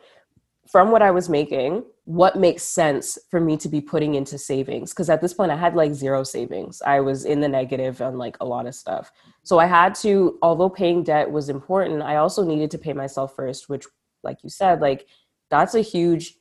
from 0.71 0.91
what 0.91 1.01
I 1.01 1.12
was 1.12 1.29
making, 1.29 1.83
what 2.05 2.38
makes 2.38 2.63
sense 2.63 3.17
for 3.29 3.39
me 3.39 3.57
to 3.57 3.69
be 3.69 3.81
putting 3.81 4.15
into 4.15 4.38
savings. 4.38 4.91
Because 4.91 5.09
at 5.09 5.21
this 5.21 5.33
point, 5.33 5.51
I 5.51 5.55
had 5.55 5.75
like 5.75 5.93
zero 5.93 6.23
savings. 6.23 6.81
I 6.85 7.00
was 7.00 7.25
in 7.25 7.41
the 7.41 7.47
negative 7.47 8.01
on 8.01 8.17
like 8.17 8.38
a 8.39 8.45
lot 8.45 8.67
of 8.67 8.75
stuff. 8.75 9.12
So 9.43 9.59
I 9.59 9.65
had 9.65 9.95
to, 9.95 10.38
although 10.41 10.69
paying 10.69 11.03
debt 11.03 11.31
was 11.31 11.50
important, 11.50 12.01
I 12.01 12.17
also 12.17 12.43
needed 12.43 12.71
to 12.71 12.77
pay 12.77 12.93
myself 12.93 13.35
first, 13.35 13.69
which, 13.69 13.85
like 14.23 14.43
you 14.43 14.50
said, 14.50 14.79
like 14.79 15.07
that's 15.50 15.75
a 15.75 15.81
huge 15.81 16.35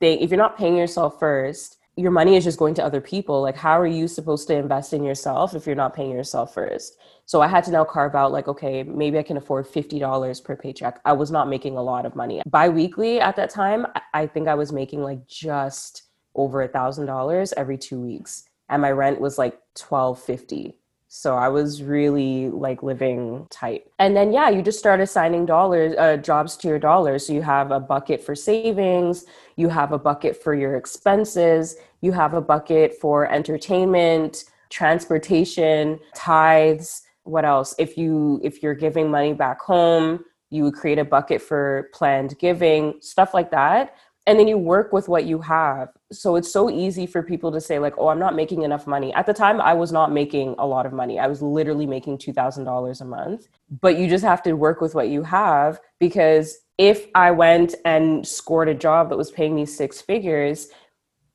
thing. 0.00 0.20
If 0.20 0.30
you're 0.30 0.38
not 0.38 0.58
paying 0.58 0.76
yourself 0.76 1.18
first, 1.18 1.78
your 1.96 2.10
money 2.10 2.36
is 2.36 2.44
just 2.44 2.58
going 2.58 2.74
to 2.74 2.84
other 2.84 3.00
people. 3.00 3.42
Like, 3.42 3.56
how 3.56 3.78
are 3.78 3.86
you 3.86 4.08
supposed 4.08 4.48
to 4.48 4.54
invest 4.54 4.92
in 4.92 5.04
yourself 5.04 5.54
if 5.54 5.66
you're 5.66 5.76
not 5.76 5.94
paying 5.94 6.10
yourself 6.10 6.54
first? 6.54 6.96
So 7.26 7.42
I 7.42 7.48
had 7.48 7.64
to 7.64 7.70
now 7.70 7.84
carve 7.84 8.14
out, 8.14 8.32
like, 8.32 8.48
okay, 8.48 8.82
maybe 8.82 9.18
I 9.18 9.22
can 9.22 9.36
afford 9.36 9.66
$50 9.66 10.44
per 10.44 10.56
paycheck. 10.56 11.00
I 11.04 11.12
was 11.12 11.30
not 11.30 11.48
making 11.48 11.76
a 11.76 11.82
lot 11.82 12.06
of 12.06 12.16
money. 12.16 12.42
Bi 12.46 12.68
weekly 12.68 13.20
at 13.20 13.36
that 13.36 13.50
time, 13.50 13.86
I 14.14 14.26
think 14.26 14.48
I 14.48 14.54
was 14.54 14.72
making 14.72 15.02
like 15.02 15.26
just 15.26 16.04
over 16.34 16.62
a 16.62 16.68
$1,000 16.68 17.52
every 17.56 17.76
two 17.76 18.00
weeks. 18.00 18.44
And 18.68 18.80
my 18.80 18.90
rent 18.90 19.20
was 19.20 19.36
like 19.36 19.52
1250 19.78 20.78
So 21.14 21.36
I 21.36 21.48
was 21.48 21.82
really 21.82 22.48
like 22.48 22.82
living 22.82 23.46
tight. 23.50 23.84
And 23.98 24.16
then, 24.16 24.32
yeah, 24.32 24.48
you 24.48 24.62
just 24.62 24.78
start 24.78 24.98
assigning 24.98 25.44
dollars, 25.44 25.94
uh, 25.98 26.16
jobs 26.16 26.56
to 26.56 26.68
your 26.68 26.78
dollars. 26.78 27.26
So 27.26 27.34
you 27.34 27.42
have 27.42 27.70
a 27.70 27.78
bucket 27.78 28.24
for 28.24 28.34
savings, 28.34 29.26
you 29.56 29.68
have 29.68 29.92
a 29.92 29.98
bucket 29.98 30.42
for 30.42 30.54
your 30.54 30.74
expenses, 30.74 31.76
you 32.00 32.12
have 32.12 32.32
a 32.32 32.40
bucket 32.40 32.94
for 32.98 33.30
entertainment, 33.30 34.44
transportation, 34.70 35.98
tithes. 36.14 37.02
What 37.24 37.44
else? 37.44 37.74
If 37.78 37.98
you 37.98 38.40
if 38.42 38.62
you're 38.62 38.74
giving 38.74 39.10
money 39.10 39.34
back 39.34 39.60
home, 39.60 40.24
you 40.48 40.64
would 40.64 40.74
create 40.74 40.98
a 40.98 41.04
bucket 41.04 41.42
for 41.42 41.90
planned 41.92 42.38
giving, 42.38 42.94
stuff 43.02 43.34
like 43.34 43.50
that 43.50 43.94
and 44.26 44.38
then 44.38 44.46
you 44.46 44.56
work 44.56 44.92
with 44.92 45.08
what 45.08 45.24
you 45.24 45.40
have. 45.40 45.88
So 46.12 46.36
it's 46.36 46.52
so 46.52 46.70
easy 46.70 47.06
for 47.06 47.22
people 47.22 47.50
to 47.52 47.60
say 47.60 47.78
like 47.78 47.94
oh 47.98 48.08
i'm 48.08 48.18
not 48.18 48.34
making 48.34 48.62
enough 48.62 48.86
money. 48.86 49.12
At 49.14 49.26
the 49.26 49.34
time 49.34 49.60
i 49.60 49.74
was 49.74 49.92
not 49.92 50.12
making 50.12 50.54
a 50.58 50.66
lot 50.66 50.86
of 50.86 50.92
money. 50.92 51.18
I 51.18 51.26
was 51.26 51.42
literally 51.42 51.86
making 51.86 52.18
$2000 52.18 53.00
a 53.00 53.04
month. 53.04 53.48
But 53.80 53.98
you 53.98 54.08
just 54.08 54.24
have 54.24 54.42
to 54.44 54.52
work 54.52 54.80
with 54.80 54.94
what 54.94 55.08
you 55.08 55.22
have 55.22 55.80
because 55.98 56.58
if 56.78 57.06
i 57.14 57.30
went 57.30 57.74
and 57.84 58.26
scored 58.26 58.68
a 58.68 58.74
job 58.74 59.10
that 59.10 59.16
was 59.16 59.30
paying 59.30 59.54
me 59.54 59.66
six 59.66 60.00
figures 60.00 60.68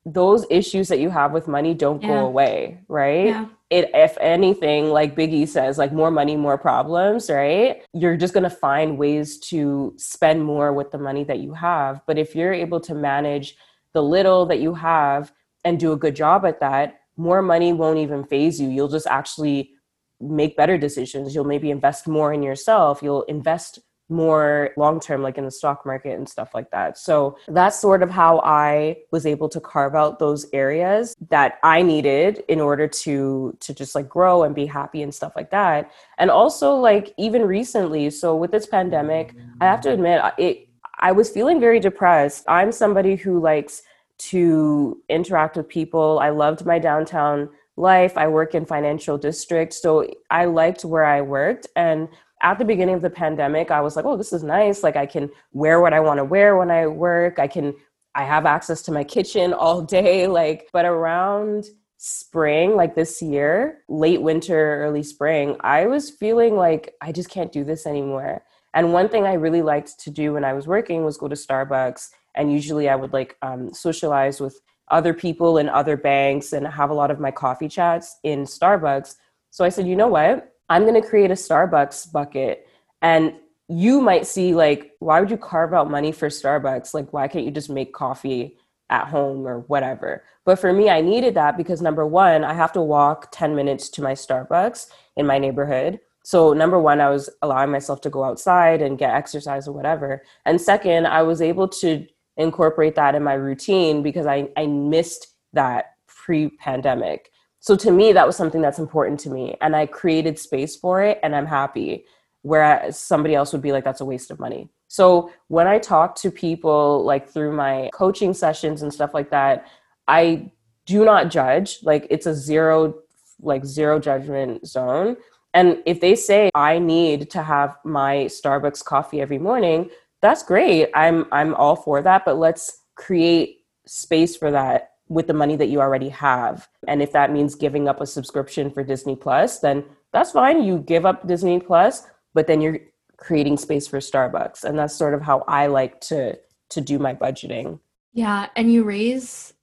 those 0.06 0.46
issues 0.48 0.88
that 0.88 1.00
you 1.00 1.10
have 1.10 1.32
with 1.32 1.48
money 1.48 1.74
don't 1.74 2.02
yeah. 2.02 2.08
go 2.08 2.26
away 2.26 2.80
right? 2.88 3.26
Yeah. 3.26 3.46
It 3.70 3.90
if 3.92 4.16
anything 4.18 4.88
like 4.90 5.14
biggie 5.14 5.46
says 5.46 5.76
like 5.76 5.92
more 5.92 6.10
money 6.10 6.36
more 6.36 6.56
problems 6.56 7.28
right? 7.28 7.82
You're 7.92 8.16
just 8.16 8.34
going 8.34 8.44
to 8.44 8.50
find 8.50 8.96
ways 8.96 9.38
to 9.50 9.94
spend 9.96 10.44
more 10.44 10.72
with 10.72 10.90
the 10.90 10.98
money 10.98 11.24
that 11.24 11.40
you 11.40 11.52
have. 11.52 12.00
But 12.06 12.18
if 12.18 12.34
you're 12.34 12.54
able 12.54 12.80
to 12.80 12.94
manage 12.94 13.56
the 13.92 14.02
little 14.02 14.46
that 14.46 14.60
you 14.60 14.74
have 14.74 15.32
and 15.64 15.78
do 15.78 15.92
a 15.92 15.96
good 15.96 16.16
job 16.16 16.46
at 16.46 16.60
that 16.60 17.00
more 17.18 17.42
money 17.42 17.72
won't 17.72 17.98
even 17.98 18.24
phase 18.24 18.60
you. 18.60 18.68
You'll 18.70 18.88
just 18.88 19.06
actually 19.08 19.72
make 20.20 20.56
better 20.56 20.78
decisions. 20.78 21.34
You'll 21.34 21.44
maybe 21.44 21.70
invest 21.70 22.08
more 22.08 22.32
in 22.32 22.42
yourself. 22.42 23.02
You'll 23.02 23.24
invest 23.24 23.80
more 24.08 24.70
long 24.76 25.00
term 25.00 25.22
like 25.22 25.36
in 25.36 25.44
the 25.44 25.50
stock 25.50 25.84
market 25.84 26.16
and 26.16 26.28
stuff 26.28 26.54
like 26.54 26.70
that. 26.70 26.96
So 26.96 27.36
that's 27.48 27.78
sort 27.78 28.02
of 28.02 28.10
how 28.10 28.40
i 28.40 28.96
was 29.10 29.26
able 29.26 29.48
to 29.48 29.60
carve 29.60 29.94
out 29.94 30.18
those 30.18 30.46
areas 30.52 31.14
that 31.28 31.58
i 31.62 31.82
needed 31.82 32.42
in 32.48 32.60
order 32.60 32.88
to 32.88 33.56
to 33.60 33.74
just 33.74 33.94
like 33.94 34.08
grow 34.08 34.44
and 34.44 34.54
be 34.54 34.66
happy 34.66 35.02
and 35.02 35.14
stuff 35.14 35.32
like 35.36 35.50
that. 35.50 35.90
And 36.18 36.30
also 36.30 36.74
like 36.74 37.12
even 37.18 37.42
recently 37.42 38.10
so 38.10 38.34
with 38.34 38.50
this 38.50 38.66
pandemic 38.66 39.34
i 39.60 39.66
have 39.66 39.80
to 39.82 39.92
admit 39.92 40.22
it 40.38 40.68
i 41.00 41.12
was 41.12 41.30
feeling 41.30 41.60
very 41.60 41.80
depressed. 41.80 42.44
I'm 42.48 42.72
somebody 42.72 43.16
who 43.16 43.40
likes 43.40 43.82
to 44.18 45.00
interact 45.08 45.56
with 45.56 45.68
people. 45.68 46.18
I 46.18 46.30
loved 46.30 46.66
my 46.66 46.80
downtown 46.80 47.50
life. 47.76 48.16
I 48.16 48.26
work 48.26 48.54
in 48.54 48.64
financial 48.66 49.18
district 49.18 49.74
so 49.74 50.08
i 50.30 50.46
liked 50.46 50.84
where 50.84 51.04
i 51.04 51.20
worked. 51.20 51.66
And 51.76 52.08
at 52.42 52.58
the 52.58 52.64
beginning 52.64 52.94
of 52.94 53.02
the 53.02 53.10
pandemic, 53.10 53.70
I 53.70 53.80
was 53.80 53.96
like, 53.96 54.04
oh, 54.04 54.16
this 54.16 54.32
is 54.32 54.42
nice. 54.42 54.82
Like 54.82 54.96
I 54.96 55.06
can 55.06 55.30
wear 55.52 55.80
what 55.80 55.92
I 55.92 56.00
want 56.00 56.18
to 56.18 56.24
wear 56.24 56.56
when 56.56 56.70
I 56.70 56.86
work. 56.86 57.38
I 57.38 57.46
can, 57.46 57.74
I 58.14 58.24
have 58.24 58.46
access 58.46 58.82
to 58.82 58.92
my 58.92 59.04
kitchen 59.04 59.52
all 59.54 59.82
day. 59.82 60.26
Like, 60.26 60.68
but 60.72 60.84
around 60.84 61.66
spring, 61.96 62.76
like 62.76 62.94
this 62.94 63.20
year, 63.20 63.78
late 63.88 64.22
winter, 64.22 64.84
early 64.84 65.02
spring, 65.02 65.56
I 65.60 65.86
was 65.86 66.10
feeling 66.10 66.56
like 66.56 66.94
I 67.00 67.12
just 67.12 67.28
can't 67.28 67.52
do 67.52 67.64
this 67.64 67.86
anymore. 67.86 68.42
And 68.74 68.92
one 68.92 69.08
thing 69.08 69.24
I 69.24 69.32
really 69.32 69.62
liked 69.62 69.98
to 70.00 70.10
do 70.10 70.34
when 70.34 70.44
I 70.44 70.52
was 70.52 70.66
working 70.66 71.04
was 71.04 71.16
go 71.16 71.26
to 71.26 71.34
Starbucks. 71.34 72.10
And 72.36 72.52
usually 72.52 72.88
I 72.88 72.94
would 72.94 73.12
like 73.12 73.36
um, 73.42 73.72
socialize 73.74 74.40
with 74.40 74.60
other 74.90 75.12
people 75.12 75.58
in 75.58 75.68
other 75.68 75.96
banks 75.96 76.52
and 76.52 76.66
have 76.66 76.90
a 76.90 76.94
lot 76.94 77.10
of 77.10 77.18
my 77.18 77.30
coffee 77.30 77.68
chats 77.68 78.16
in 78.22 78.44
Starbucks. 78.44 79.16
So 79.50 79.64
I 79.64 79.68
said, 79.70 79.86
you 79.86 79.96
know 79.96 80.08
what? 80.08 80.52
I'm 80.68 80.82
going 80.82 81.00
to 81.00 81.06
create 81.06 81.30
a 81.30 81.34
Starbucks 81.34 82.12
bucket. 82.12 82.68
And 83.02 83.34
you 83.68 84.00
might 84.00 84.26
see, 84.26 84.54
like, 84.54 84.92
why 84.98 85.20
would 85.20 85.30
you 85.30 85.36
carve 85.36 85.74
out 85.74 85.90
money 85.90 86.12
for 86.12 86.28
Starbucks? 86.28 86.94
Like, 86.94 87.12
why 87.12 87.28
can't 87.28 87.44
you 87.44 87.50
just 87.50 87.70
make 87.70 87.92
coffee 87.92 88.56
at 88.90 89.08
home 89.08 89.46
or 89.46 89.60
whatever? 89.60 90.24
But 90.44 90.58
for 90.58 90.72
me, 90.72 90.88
I 90.88 91.00
needed 91.00 91.34
that 91.34 91.56
because 91.56 91.82
number 91.82 92.06
one, 92.06 92.44
I 92.44 92.54
have 92.54 92.72
to 92.72 92.80
walk 92.80 93.28
10 93.32 93.54
minutes 93.54 93.88
to 93.90 94.02
my 94.02 94.12
Starbucks 94.12 94.86
in 95.16 95.26
my 95.26 95.38
neighborhood. 95.38 96.00
So, 96.24 96.52
number 96.52 96.78
one, 96.78 97.00
I 97.00 97.08
was 97.08 97.30
allowing 97.42 97.70
myself 97.70 98.00
to 98.02 98.10
go 98.10 98.24
outside 98.24 98.82
and 98.82 98.98
get 98.98 99.14
exercise 99.14 99.66
or 99.66 99.72
whatever. 99.72 100.22
And 100.44 100.60
second, 100.60 101.06
I 101.06 101.22
was 101.22 101.40
able 101.40 101.68
to 101.68 102.06
incorporate 102.36 102.94
that 102.96 103.14
in 103.14 103.22
my 103.22 103.34
routine 103.34 104.02
because 104.02 104.26
I, 104.26 104.48
I 104.56 104.66
missed 104.66 105.28
that 105.52 105.94
pre 106.06 106.50
pandemic. 106.50 107.32
So 107.60 107.76
to 107.76 107.90
me, 107.90 108.12
that 108.12 108.26
was 108.26 108.36
something 108.36 108.62
that's 108.62 108.78
important 108.78 109.20
to 109.20 109.30
me. 109.30 109.56
And 109.60 109.74
I 109.74 109.86
created 109.86 110.38
space 110.38 110.76
for 110.76 111.02
it 111.02 111.18
and 111.22 111.34
I'm 111.34 111.46
happy. 111.46 112.04
Whereas 112.42 112.98
somebody 112.98 113.34
else 113.34 113.52
would 113.52 113.62
be 113.62 113.72
like, 113.72 113.84
that's 113.84 114.00
a 114.00 114.04
waste 114.04 114.30
of 114.30 114.38
money. 114.38 114.68
So 114.86 115.30
when 115.48 115.66
I 115.66 115.78
talk 115.78 116.14
to 116.16 116.30
people 116.30 117.04
like 117.04 117.28
through 117.28 117.52
my 117.52 117.90
coaching 117.92 118.32
sessions 118.32 118.82
and 118.82 118.92
stuff 118.92 119.12
like 119.12 119.30
that, 119.30 119.66
I 120.06 120.50
do 120.86 121.04
not 121.04 121.30
judge. 121.30 121.80
Like 121.82 122.06
it's 122.10 122.26
a 122.26 122.34
zero, 122.34 122.94
like 123.40 123.64
zero 123.66 123.98
judgment 123.98 124.66
zone. 124.66 125.16
And 125.52 125.82
if 125.84 126.00
they 126.00 126.14
say 126.14 126.50
I 126.54 126.78
need 126.78 127.30
to 127.30 127.42
have 127.42 127.76
my 127.84 128.26
Starbucks 128.26 128.84
coffee 128.84 129.20
every 129.20 129.38
morning, 129.38 129.90
that's 130.22 130.42
great. 130.42 130.90
I'm 130.94 131.26
I'm 131.32 131.54
all 131.54 131.76
for 131.76 132.02
that, 132.02 132.24
but 132.24 132.38
let's 132.38 132.82
create 132.96 133.58
space 133.86 134.36
for 134.36 134.50
that 134.50 134.92
with 135.08 135.26
the 135.26 135.34
money 135.34 135.56
that 135.56 135.68
you 135.68 135.80
already 135.80 136.08
have. 136.10 136.68
And 136.86 137.02
if 137.02 137.12
that 137.12 137.32
means 137.32 137.54
giving 137.54 137.88
up 137.88 138.00
a 138.00 138.06
subscription 138.06 138.70
for 138.70 138.82
Disney 138.82 139.16
Plus, 139.16 139.60
then 139.60 139.84
that's 140.12 140.32
fine. 140.32 140.62
You 140.62 140.78
give 140.78 141.06
up 141.06 141.26
Disney 141.26 141.60
Plus, 141.60 142.06
but 142.34 142.46
then 142.46 142.60
you're 142.60 142.78
creating 143.16 143.56
space 143.56 143.86
for 143.86 143.98
Starbucks. 143.98 144.64
And 144.64 144.78
that's 144.78 144.94
sort 144.94 145.14
of 145.14 145.22
how 145.22 145.44
I 145.48 145.66
like 145.66 146.00
to 146.02 146.38
to 146.70 146.80
do 146.82 146.98
my 146.98 147.14
budgeting. 147.14 147.80
Yeah, 148.12 148.48
and 148.54 148.70
you 148.70 148.84
raise 148.84 149.54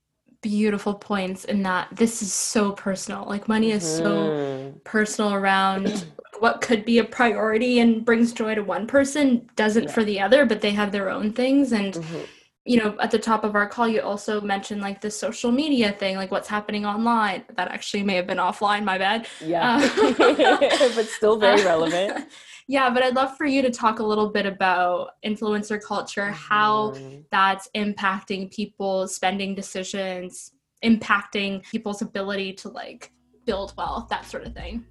beautiful 0.41 0.93
points 0.93 1.45
in 1.45 1.63
that 1.63 1.87
this 1.91 2.21
is 2.21 2.33
so 2.33 2.71
personal. 2.71 3.25
Like 3.25 3.47
money 3.47 3.71
is 3.71 3.83
mm-hmm. 3.83 4.03
so 4.03 4.81
personal 4.83 5.33
around 5.33 6.05
what 6.39 6.61
could 6.61 6.83
be 6.83 6.97
a 6.97 7.03
priority 7.03 7.79
and 7.79 8.03
brings 8.03 8.33
joy 8.33 8.55
to 8.55 8.63
one 8.63 8.87
person 8.87 9.49
doesn't 9.55 9.85
yeah. 9.85 9.91
for 9.91 10.03
the 10.03 10.19
other, 10.19 10.45
but 10.45 10.61
they 10.61 10.71
have 10.71 10.91
their 10.91 11.09
own 11.09 11.31
things 11.33 11.71
and 11.71 11.93
mm-hmm 11.93 12.23
you 12.65 12.77
know, 12.77 12.97
at 12.99 13.11
the 13.11 13.19
top 13.19 13.43
of 13.43 13.55
our 13.55 13.67
call, 13.69 13.87
you 13.87 14.01
also 14.01 14.41
mentioned 14.41 14.81
like 14.81 14.99
the 14.99 15.11
social 15.11 15.51
media 15.51 15.91
thing, 15.91 16.15
like 16.15 16.31
what's 16.31 16.47
happening 16.47 16.83
online. 16.83 17.43
That 17.55 17.67
actually 17.67 18.01
may 18.01 18.15
have 18.15 18.25
been 18.25 18.39
offline, 18.39 18.83
my 18.83 18.97
bad. 18.97 19.27
Yeah. 19.39 19.87
Uh, 19.97 20.09
but 20.95 21.07
still 21.07 21.37
very 21.37 21.63
relevant. 21.65 22.27
yeah, 22.67 22.89
but 22.89 23.03
I'd 23.03 23.13
love 23.13 23.37
for 23.37 23.45
you 23.45 23.61
to 23.61 23.69
talk 23.69 23.99
a 23.99 24.03
little 24.03 24.31
bit 24.31 24.47
about 24.47 25.11
influencer 25.23 25.79
culture, 25.79 26.31
how 26.31 26.91
mm-hmm. 26.91 27.21
that's 27.31 27.69
impacting 27.75 28.51
people's 28.51 29.15
spending 29.15 29.53
decisions, 29.53 30.51
impacting 30.83 31.63
people's 31.69 32.01
ability 32.01 32.53
to 32.53 32.69
like 32.69 33.11
build 33.45 33.75
wealth, 33.77 34.09
that 34.09 34.25
sort 34.25 34.43
of 34.43 34.55
thing. 34.55 34.83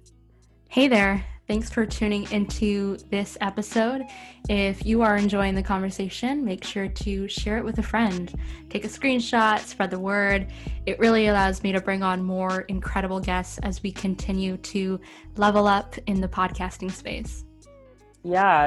Hey 0.67 0.87
there. 0.87 1.25
Thanks 1.47 1.69
for 1.69 1.85
tuning 1.85 2.29
into 2.31 2.97
this 3.09 3.37
episode. 3.39 4.01
If 4.49 4.85
you 4.85 5.03
are 5.03 5.15
enjoying 5.15 5.55
the 5.55 5.63
conversation, 5.63 6.43
make 6.43 6.63
sure 6.63 6.87
to 6.87 7.27
share 7.27 7.57
it 7.57 7.63
with 7.63 7.77
a 7.77 7.83
friend. 7.83 8.33
Take 8.69 8.83
a 8.83 8.87
screenshot, 8.87 9.59
spread 9.59 9.91
the 9.91 9.99
word. 9.99 10.47
It 10.85 10.99
really 10.99 11.27
allows 11.27 11.63
me 11.63 11.71
to 11.71 11.79
bring 11.79 12.03
on 12.03 12.23
more 12.23 12.61
incredible 12.61 13.19
guests 13.19 13.59
as 13.59 13.83
we 13.83 13.91
continue 13.91 14.57
to 14.57 14.99
level 15.37 15.67
up 15.67 15.95
in 16.07 16.19
the 16.19 16.27
podcasting 16.27 16.91
space. 16.91 17.45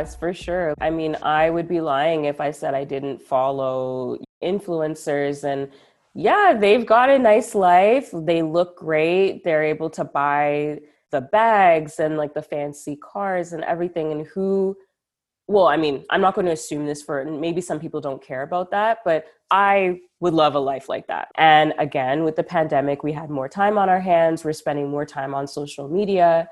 It's 0.00 0.14
for 0.14 0.32
sure. 0.32 0.74
I 0.80 0.90
mean, 0.90 1.16
I 1.20 1.50
would 1.50 1.66
be 1.66 1.80
lying 1.80 2.26
if 2.26 2.40
I 2.40 2.52
said 2.52 2.74
I 2.74 2.84
didn't 2.84 3.20
follow 3.20 4.18
influencers 4.42 5.42
and 5.44 5.70
yeah, 6.14 6.56
they've 6.58 6.86
got 6.86 7.10
a 7.10 7.18
nice 7.18 7.54
life. 7.54 8.08
They 8.12 8.42
look 8.42 8.76
great. 8.78 9.44
They're 9.44 9.64
able 9.64 9.90
to 9.90 10.04
buy 10.04 10.80
the 11.10 11.20
bags 11.20 11.98
and 11.98 12.16
like 12.16 12.34
the 12.34 12.42
fancy 12.42 12.96
cars 12.96 13.52
and 13.52 13.64
everything 13.64 14.12
and 14.12 14.26
who 14.26 14.76
well 15.46 15.66
i 15.66 15.76
mean 15.76 16.04
i'm 16.10 16.20
not 16.20 16.34
going 16.34 16.46
to 16.46 16.52
assume 16.52 16.86
this 16.86 17.02
for 17.02 17.24
maybe 17.24 17.60
some 17.60 17.80
people 17.80 18.00
don't 18.00 18.22
care 18.22 18.42
about 18.42 18.70
that 18.70 18.98
but 19.04 19.26
i 19.50 19.98
would 20.20 20.34
love 20.34 20.56
a 20.56 20.58
life 20.58 20.88
like 20.88 21.06
that. 21.06 21.28
And 21.36 21.72
again 21.78 22.24
with 22.24 22.36
the 22.36 22.42
pandemic 22.42 23.02
we 23.02 23.12
had 23.12 23.30
more 23.30 23.48
time 23.48 23.78
on 23.78 23.88
our 23.88 24.00
hands 24.00 24.44
we're 24.44 24.52
spending 24.52 24.88
more 24.88 25.06
time 25.06 25.34
on 25.34 25.46
social 25.46 25.88
media 25.88 26.48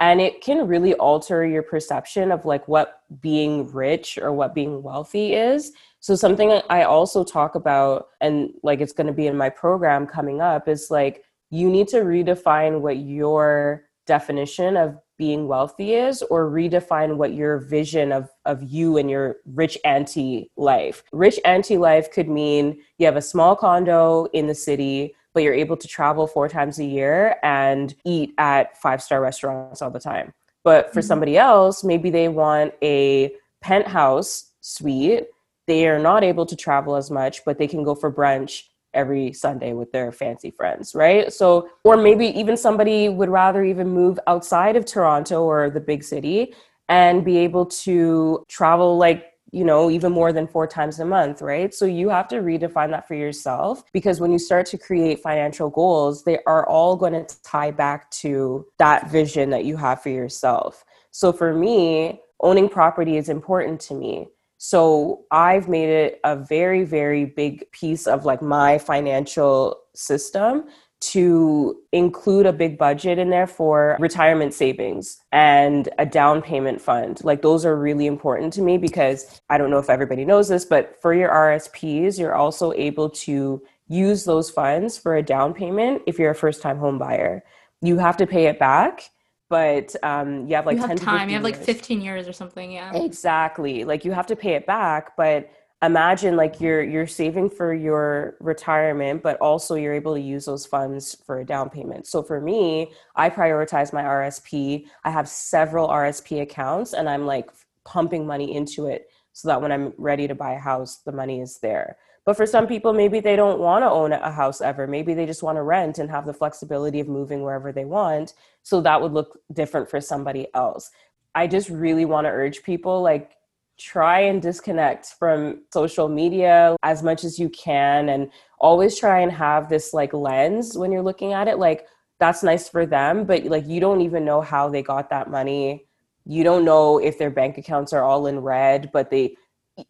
and 0.00 0.18
it 0.18 0.40
can 0.40 0.66
really 0.66 0.94
alter 0.94 1.46
your 1.46 1.62
perception 1.62 2.32
of 2.32 2.46
like 2.46 2.66
what 2.66 3.02
being 3.20 3.70
rich 3.70 4.18
or 4.18 4.32
what 4.32 4.54
being 4.54 4.82
wealthy 4.82 5.34
is. 5.34 5.72
So 6.00 6.16
something 6.16 6.60
i 6.70 6.82
also 6.82 7.22
talk 7.22 7.54
about 7.54 8.08
and 8.20 8.50
like 8.62 8.80
it's 8.80 8.94
going 8.94 9.06
to 9.06 9.12
be 9.12 9.26
in 9.26 9.36
my 9.36 9.50
program 9.50 10.06
coming 10.06 10.40
up 10.40 10.66
is 10.68 10.90
like 10.90 11.22
you 11.50 11.68
need 11.68 11.88
to 11.88 11.98
redefine 11.98 12.80
what 12.80 12.96
your 12.96 13.84
definition 14.10 14.76
of 14.76 14.98
being 15.18 15.46
wealthy 15.46 15.94
is 15.94 16.20
or 16.22 16.50
redefine 16.50 17.16
what 17.16 17.32
your 17.32 17.58
vision 17.58 18.10
of, 18.10 18.28
of 18.44 18.60
you 18.60 18.96
and 18.96 19.08
your 19.08 19.36
rich 19.44 19.78
auntie 19.84 20.50
life. 20.56 21.04
Rich 21.12 21.38
auntie 21.44 21.78
life 21.78 22.10
could 22.10 22.28
mean 22.28 22.80
you 22.98 23.06
have 23.06 23.14
a 23.14 23.22
small 23.22 23.54
condo 23.54 24.26
in 24.32 24.48
the 24.48 24.54
city, 24.54 25.14
but 25.32 25.44
you're 25.44 25.54
able 25.54 25.76
to 25.76 25.86
travel 25.86 26.26
four 26.26 26.48
times 26.48 26.80
a 26.80 26.84
year 26.84 27.36
and 27.44 27.94
eat 28.04 28.34
at 28.38 28.76
five 28.76 29.00
star 29.00 29.20
restaurants 29.20 29.80
all 29.80 29.92
the 29.92 30.00
time. 30.00 30.32
But 30.64 30.92
for 30.92 30.98
mm-hmm. 30.98 31.06
somebody 31.06 31.38
else, 31.38 31.84
maybe 31.84 32.10
they 32.10 32.28
want 32.28 32.74
a 32.82 33.32
penthouse 33.60 34.50
suite. 34.60 35.26
They 35.68 35.86
are 35.86 36.00
not 36.00 36.24
able 36.24 36.46
to 36.46 36.56
travel 36.56 36.96
as 36.96 37.12
much, 37.12 37.44
but 37.44 37.58
they 37.58 37.68
can 37.68 37.84
go 37.84 37.94
for 37.94 38.10
brunch 38.10 38.64
every 38.94 39.32
Sunday 39.32 39.72
with 39.72 39.92
their 39.92 40.12
fancy 40.12 40.50
friends, 40.50 40.94
right? 40.94 41.32
So, 41.32 41.68
or 41.84 41.96
maybe 41.96 42.26
even 42.38 42.56
somebody 42.56 43.08
would 43.08 43.28
rather 43.28 43.64
even 43.64 43.88
move 43.88 44.18
outside 44.26 44.76
of 44.76 44.84
Toronto 44.84 45.42
or 45.44 45.70
the 45.70 45.80
big 45.80 46.02
city 46.02 46.54
and 46.88 47.24
be 47.24 47.38
able 47.38 47.66
to 47.66 48.44
travel 48.48 48.96
like 48.98 49.30
you 49.52 49.64
know, 49.64 49.90
even 49.90 50.12
more 50.12 50.32
than 50.32 50.46
four 50.46 50.66
times 50.66 51.00
a 51.00 51.04
month, 51.04 51.42
right? 51.42 51.74
So 51.74 51.84
you 51.84 52.08
have 52.08 52.28
to 52.28 52.36
redefine 52.36 52.90
that 52.90 53.08
for 53.08 53.14
yourself 53.14 53.82
because 53.92 54.20
when 54.20 54.30
you 54.30 54.38
start 54.38 54.66
to 54.66 54.78
create 54.78 55.20
financial 55.20 55.70
goals, 55.70 56.22
they 56.22 56.38
are 56.46 56.66
all 56.68 56.96
going 56.96 57.12
to 57.12 57.42
tie 57.42 57.72
back 57.72 58.10
to 58.12 58.66
that 58.78 59.10
vision 59.10 59.50
that 59.50 59.64
you 59.64 59.76
have 59.76 60.02
for 60.02 60.10
yourself. 60.10 60.84
So 61.10 61.32
for 61.32 61.52
me, 61.52 62.20
owning 62.40 62.68
property 62.68 63.16
is 63.16 63.28
important 63.28 63.80
to 63.82 63.94
me. 63.94 64.28
So 64.62 65.24
I've 65.30 65.70
made 65.70 65.88
it 65.88 66.20
a 66.22 66.36
very, 66.36 66.84
very 66.84 67.24
big 67.24 67.72
piece 67.72 68.06
of 68.06 68.26
like 68.26 68.42
my 68.42 68.76
financial 68.76 69.80
system 69.94 70.64
to 71.00 71.76
include 71.92 72.44
a 72.44 72.52
big 72.52 72.76
budget 72.76 73.18
in 73.18 73.30
there 73.30 73.46
for 73.46 73.96
retirement 73.98 74.52
savings 74.52 75.18
and 75.32 75.88
a 75.98 76.04
down 76.04 76.42
payment 76.42 76.78
fund. 76.82 77.24
Like 77.24 77.40
those 77.40 77.64
are 77.64 77.74
really 77.74 78.04
important 78.04 78.52
to 78.52 78.60
me 78.60 78.76
because 78.76 79.40
I 79.48 79.56
don't 79.56 79.70
know 79.70 79.78
if 79.78 79.88
everybody 79.88 80.26
knows 80.26 80.48
this, 80.48 80.66
but 80.66 80.94
for 81.00 81.14
your 81.14 81.30
RSPs, 81.30 82.18
you're 82.18 82.34
also 82.34 82.74
able 82.74 83.08
to 83.08 83.62
use 83.88 84.24
those 84.24 84.50
funds 84.50 84.98
for 84.98 85.16
a 85.16 85.22
down 85.22 85.54
payment 85.54 86.02
if 86.06 86.18
you're 86.18 86.32
a 86.32 86.34
first 86.34 86.60
time 86.60 86.76
home 86.76 86.98
buyer. 86.98 87.42
You 87.80 87.96
have 87.96 88.18
to 88.18 88.26
pay 88.26 88.44
it 88.44 88.58
back 88.58 89.08
but 89.50 89.94
um, 90.04 90.46
you 90.46 90.54
have 90.54 90.64
like 90.64 90.76
you 90.76 90.86
have 90.86 90.98
time. 90.98 91.28
You 91.28 91.34
have 91.34 91.44
like 91.44 91.56
15 91.56 92.00
years 92.00 92.26
or 92.26 92.32
something. 92.32 92.70
Yeah. 92.70 92.94
Exactly. 92.94 93.84
Like 93.84 94.04
you 94.04 94.12
have 94.12 94.26
to 94.28 94.36
pay 94.36 94.54
it 94.54 94.64
back, 94.64 95.16
but 95.16 95.50
imagine 95.82 96.36
like 96.36 96.60
you're 96.60 96.82
you're 96.82 97.06
saving 97.06 97.50
for 97.50 97.74
your 97.74 98.36
retirement, 98.40 99.22
but 99.22 99.36
also 99.38 99.74
you're 99.74 99.92
able 99.92 100.14
to 100.14 100.20
use 100.20 100.44
those 100.44 100.64
funds 100.64 101.16
for 101.26 101.40
a 101.40 101.44
down 101.44 101.68
payment. 101.68 102.06
So 102.06 102.22
for 102.22 102.40
me, 102.40 102.92
I 103.16 103.28
prioritize 103.28 103.92
my 103.92 104.02
RSP. 104.02 104.86
I 105.04 105.10
have 105.10 105.28
several 105.28 105.88
RSP 105.88 106.42
accounts, 106.42 106.92
and 106.92 107.08
I'm 107.08 107.26
like 107.26 107.50
pumping 107.84 108.26
money 108.26 108.54
into 108.54 108.86
it 108.86 109.08
so 109.32 109.48
that 109.48 109.60
when 109.60 109.72
I'm 109.72 109.92
ready 109.98 110.28
to 110.28 110.34
buy 110.34 110.52
a 110.52 110.58
house, 110.60 110.98
the 111.04 111.12
money 111.12 111.40
is 111.40 111.58
there. 111.60 111.96
But 112.24 112.36
for 112.36 112.46
some 112.46 112.66
people, 112.66 112.92
maybe 112.92 113.20
they 113.20 113.34
don't 113.34 113.60
want 113.60 113.82
to 113.82 113.90
own 113.90 114.12
a 114.12 114.30
house 114.30 114.60
ever. 114.60 114.86
Maybe 114.86 115.14
they 115.14 115.26
just 115.26 115.42
want 115.42 115.56
to 115.56 115.62
rent 115.62 115.98
and 115.98 116.10
have 116.10 116.26
the 116.26 116.34
flexibility 116.34 117.00
of 117.00 117.08
moving 117.08 117.42
wherever 117.42 117.72
they 117.72 117.84
want. 117.84 118.34
So 118.62 118.80
that 118.82 119.00
would 119.00 119.12
look 119.12 119.38
different 119.52 119.88
for 119.88 120.00
somebody 120.00 120.48
else. 120.54 120.90
I 121.34 121.46
just 121.46 121.70
really 121.70 122.04
want 122.04 122.26
to 122.26 122.30
urge 122.30 122.62
people 122.62 123.02
like, 123.02 123.32
try 123.80 124.20
and 124.20 124.42
disconnect 124.42 125.06
from 125.18 125.62
social 125.72 126.06
media 126.06 126.76
as 126.82 127.02
much 127.02 127.24
as 127.24 127.38
you 127.38 127.48
can 127.48 128.10
and 128.10 128.30
always 128.58 128.98
try 128.98 129.20
and 129.20 129.32
have 129.32 129.70
this 129.70 129.94
like 129.94 130.12
lens 130.12 130.76
when 130.76 130.92
you're 130.92 131.02
looking 131.02 131.32
at 131.32 131.48
it 131.48 131.58
like 131.58 131.86
that's 132.18 132.42
nice 132.42 132.68
for 132.68 132.84
them 132.84 133.24
but 133.24 133.42
like 133.44 133.66
you 133.66 133.80
don't 133.80 134.02
even 134.02 134.22
know 134.22 134.42
how 134.42 134.68
they 134.68 134.82
got 134.82 135.08
that 135.08 135.30
money 135.30 135.86
you 136.26 136.44
don't 136.44 136.62
know 136.64 136.98
if 136.98 137.16
their 137.16 137.30
bank 137.30 137.56
accounts 137.56 137.94
are 137.94 138.02
all 138.02 138.26
in 138.26 138.40
red 138.40 138.90
but 138.92 139.10
they 139.10 139.34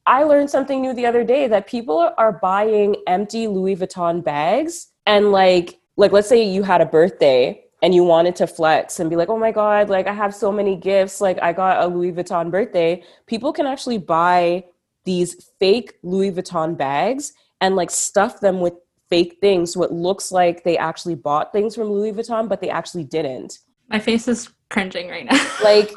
I 0.07 0.24
learned 0.24 0.50
something 0.50 0.81
new 0.81 0.94
the 0.94 1.07
other 1.07 1.24
day 1.24 1.46
that 1.48 1.66
people 1.66 2.12
are 2.16 2.33
buying 2.33 2.96
empty 3.07 3.46
Louis 3.46 3.76
Vuitton 3.76 4.22
bags 4.22 4.88
and 5.07 5.33
like 5.33 5.79
like 5.96 6.12
let's 6.12 6.29
say 6.29 6.42
you 6.42 6.62
had 6.62 6.81
a 6.81 6.87
birthday 6.87 7.64
and 7.83 7.94
you 7.94 8.05
wanted 8.05 8.37
to 8.37 8.46
flex 8.46 9.00
and 9.00 9.09
be 9.09 9.16
like, 9.16 9.29
"Oh 9.29 9.38
my 9.38 9.53
god, 9.53 9.88
like 9.88 10.07
I 10.07 10.12
have 10.12 10.35
so 10.35 10.53
many 10.53 10.76
gifts, 10.76 11.20
like 11.20 11.40
I 11.42 11.53
got 11.53 11.83
a 11.83 11.87
Louis 11.87 12.12
Vuitton 12.12 12.50
birthday." 12.50 13.03
People 13.26 13.53
can 13.53 13.66
actually 13.66 13.98
buy 13.98 14.64
these 15.05 15.50
fake 15.59 15.94
Louis 16.03 16.31
Vuitton 16.33 16.76
bags 16.76 17.33
and 17.61 17.76
like 17.76 17.90
stuff 17.90 18.40
them 18.40 18.61
with 18.61 18.74
fake 19.09 19.38
things 19.40 19.72
so 19.72 19.83
it 19.83 19.90
looks 19.90 20.31
like 20.31 20.62
they 20.62 20.79
actually 20.79 21.16
bought 21.16 21.53
things 21.53 21.74
from 21.74 21.88
Louis 21.88 22.12
Vuitton 22.12 22.48
but 22.48 22.61
they 22.61 22.70
actually 22.70 23.05
didn't. 23.05 23.59
My 23.88 23.98
face 23.98 24.29
is 24.29 24.50
cringing 24.68 25.09
right 25.09 25.24
now. 25.24 25.50
like 25.64 25.92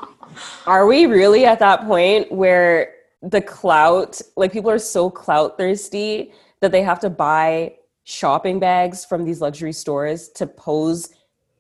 are 0.66 0.88
we 0.88 1.06
really 1.06 1.46
at 1.46 1.60
that 1.60 1.86
point 1.86 2.32
where 2.32 2.94
the 3.24 3.42
clout 3.42 4.22
like 4.36 4.52
people 4.52 4.70
are 4.70 4.80
so 4.80 5.10
clout 5.10 5.58
thirsty 5.58 6.34
that 6.60 6.72
they 6.72 6.82
have 6.82 7.00
to 7.00 7.10
buy 7.10 7.74
shopping 8.04 8.60
bags 8.60 9.06
from 9.06 9.24
these 9.24 9.40
luxury 9.40 9.72
stores 9.72 10.30
to 10.30 10.46
pose 10.46 11.10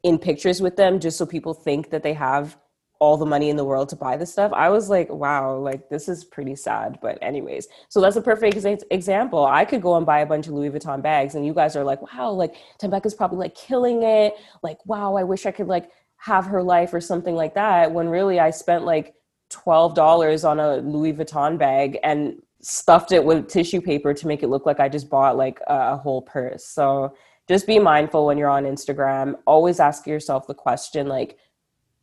in 0.04 0.18
pictures 0.20 0.62
with 0.62 0.76
them 0.76 1.00
just 1.00 1.18
so 1.18 1.26
people 1.26 1.54
think 1.54 1.90
that 1.90 2.04
they 2.04 2.14
have 2.14 2.58
all 3.00 3.18
the 3.18 3.26
money 3.26 3.50
in 3.50 3.58
the 3.58 3.66
world 3.66 3.90
to 3.90 3.98
buy 3.98 4.16
this 4.16 4.32
stuff. 4.32 4.54
I 4.54 4.70
was 4.70 4.90
like, 4.90 5.10
wow, 5.10 5.58
like 5.58 5.90
this 5.90 6.08
is 6.08 6.24
pretty 6.24 6.56
sad. 6.56 7.00
But 7.02 7.18
anyways, 7.22 7.68
so 7.90 8.00
that's 8.00 8.16
a 8.16 8.22
perfect 8.22 8.66
ex- 8.66 8.84
example. 8.92 9.46
I 9.46 9.66
could 9.66 9.82
go 9.82 9.98
and 9.98 10.06
buy 10.06 10.20
a 10.20 10.26
bunch 10.26 10.48
of 10.48 10.54
Louis 10.54 10.70
Vuitton 10.70 11.02
bags, 11.02 11.36
and 11.36 11.46
you 11.46 11.54
guys 11.54 11.76
are 11.76 11.84
like, 11.84 12.02
wow, 12.14 12.32
like 12.32 12.56
Tembeka's 12.82 13.14
probably 13.14 13.40
like 13.40 13.56
killing 13.56 14.04
it. 14.04 14.36
Like, 14.62 14.78
wow, 14.86 15.16
I 15.16 15.24
wish 15.24 15.46
I 15.46 15.52
could 15.52 15.68
like 15.68 15.90
have 16.18 16.46
her 16.46 16.64
life 16.64 16.94
or 16.94 17.02
something 17.02 17.36
like 17.36 17.56
that. 17.56 17.92
When 17.92 18.08
really 18.08 18.40
I 18.40 18.52
spent 18.52 18.86
like 18.86 19.16
$12 19.54 20.50
on 20.50 20.60
a 20.60 20.78
Louis 20.78 21.14
Vuitton 21.14 21.58
bag 21.58 22.00
and 22.04 22.42
stuffed 22.62 23.12
it 23.12 23.24
with 23.24 23.48
tissue 23.48 23.82
paper 23.82 24.14
to 24.14 24.28
make 24.28 24.42
it 24.42 24.48
look 24.48 24.66
like 24.66 24.80
I 24.80 24.90
just 24.90 25.10
bought 25.10 25.38
like 25.38 25.60
a, 25.68 25.98
whole 25.98 26.22
purse. 26.22 26.66
So 26.66 27.16
just 27.48 27.68
be 27.68 27.78
mindful 27.78 28.26
when 28.26 28.38
you're 28.38 28.50
on 28.50 28.64
Instagram. 28.64 29.36
Always 29.46 29.80
ask 29.80 30.08
yourself 30.08 30.48
the 30.48 30.54
question 30.54 31.08
like, 31.08 31.38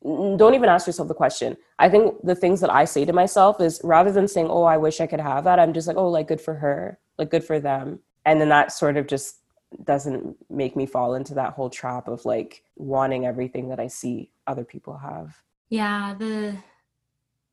don't 0.02 0.54
even 0.54 0.68
ask 0.68 0.86
yourself 0.86 1.08
the 1.08 1.14
question. 1.14 1.56
I 1.78 1.88
think 1.88 2.14
the 2.22 2.34
things 2.34 2.60
that 2.60 2.70
I 2.70 2.84
say 2.84 3.04
to 3.04 3.12
myself 3.12 3.60
is 3.60 3.80
rather 3.84 4.12
than 4.12 4.28
saying, 4.28 4.48
oh, 4.48 4.64
I 4.64 4.76
wish 4.76 5.00
I 5.00 5.06
could 5.06 5.20
have 5.20 5.44
that, 5.44 5.58
I'm 5.58 5.72
just 5.72 5.88
like, 5.88 5.96
oh, 5.96 6.08
like 6.08 6.28
good 6.28 6.40
for 6.40 6.54
her, 6.54 6.98
like 7.18 7.30
good 7.30 7.44
for 7.44 7.60
them. 7.60 8.00
And 8.24 8.40
then 8.40 8.48
that 8.50 8.72
sort 8.72 8.96
of 8.96 9.06
just 9.06 9.40
doesn't 9.84 10.36
make 10.50 10.76
me 10.76 10.86
fall 10.86 11.14
into 11.14 11.34
that 11.34 11.52
whole 11.52 11.70
trap 11.70 12.08
of 12.08 12.24
like 12.24 12.62
wanting 12.76 13.26
everything 13.26 13.68
that 13.68 13.80
I 13.80 13.86
see 13.86 14.30
other 14.46 14.64
people 14.64 14.96
have. 14.98 15.36
Yeah, 15.68 16.14
the 16.18 16.56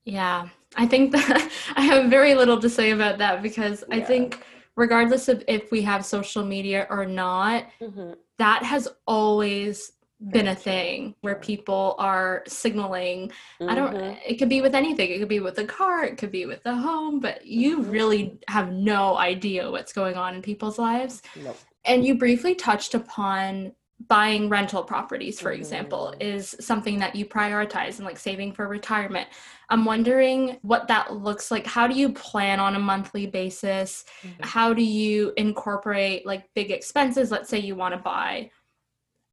yeah, 0.07 0.47
I 0.75 0.87
think 0.87 1.11
that 1.11 1.51
I 1.75 1.81
have 1.81 2.09
very 2.09 2.33
little 2.33 2.59
to 2.59 2.69
say 2.69 2.91
about 2.91 3.17
that 3.17 3.43
because 3.43 3.83
yeah. 3.89 3.97
I 3.97 4.01
think 4.01 4.41
regardless 4.75 5.27
of 5.27 5.43
if 5.47 5.69
we 5.71 5.81
have 5.81 6.05
social 6.05 6.45
media 6.45 6.87
or 6.89 7.05
not, 7.05 7.65
mm-hmm. 7.81 8.13
that 8.37 8.63
has 8.63 8.87
always 9.05 9.91
been 10.31 10.47
a 10.47 10.55
thing 10.55 11.13
where 11.21 11.35
people 11.35 11.95
are 11.99 12.41
signaling 12.47 13.27
mm-hmm. 13.61 13.69
i 13.69 13.75
don't 13.75 13.93
mm-hmm. 13.93 14.17
it 14.25 14.39
could 14.39 14.49
be 14.49 14.61
with 14.61 14.73
anything 14.73 15.11
it 15.11 15.19
could 15.19 15.27
be 15.27 15.39
with 15.39 15.53
the 15.53 15.63
car 15.63 16.03
it 16.03 16.17
could 16.17 16.31
be 16.31 16.47
with 16.47 16.63
the 16.63 16.73
home 16.73 17.19
but 17.19 17.45
you 17.45 17.77
mm-hmm. 17.77 17.91
really 17.91 18.39
have 18.47 18.71
no 18.71 19.15
idea 19.15 19.69
what's 19.69 19.93
going 19.93 20.15
on 20.15 20.33
in 20.33 20.41
people's 20.41 20.79
lives 20.79 21.21
nope. 21.35 21.55
and 21.85 22.03
you 22.03 22.17
briefly 22.17 22.55
touched 22.55 22.95
upon 22.95 23.71
buying 24.07 24.47
rental 24.47 24.83
properties 24.83 25.39
for 25.39 25.51
mm-hmm. 25.51 25.59
example 25.59 26.13
is 26.19 26.55
something 26.59 26.99
that 26.99 27.15
you 27.15 27.25
prioritize 27.25 27.97
and 27.97 28.05
like 28.05 28.19
saving 28.19 28.53
for 28.53 28.67
retirement 28.67 29.27
i'm 29.69 29.85
wondering 29.85 30.57
what 30.61 30.87
that 30.87 31.13
looks 31.13 31.49
like 31.49 31.65
how 31.65 31.87
do 31.87 31.95
you 31.95 32.13
plan 32.13 32.59
on 32.59 32.75
a 32.75 32.79
monthly 32.79 33.25
basis 33.25 34.05
mm-hmm. 34.21 34.43
how 34.43 34.71
do 34.71 34.83
you 34.83 35.33
incorporate 35.35 36.25
like 36.27 36.45
big 36.53 36.69
expenses 36.69 37.31
let's 37.31 37.49
say 37.49 37.57
you 37.57 37.75
want 37.75 37.91
to 37.91 37.99
buy 37.99 38.49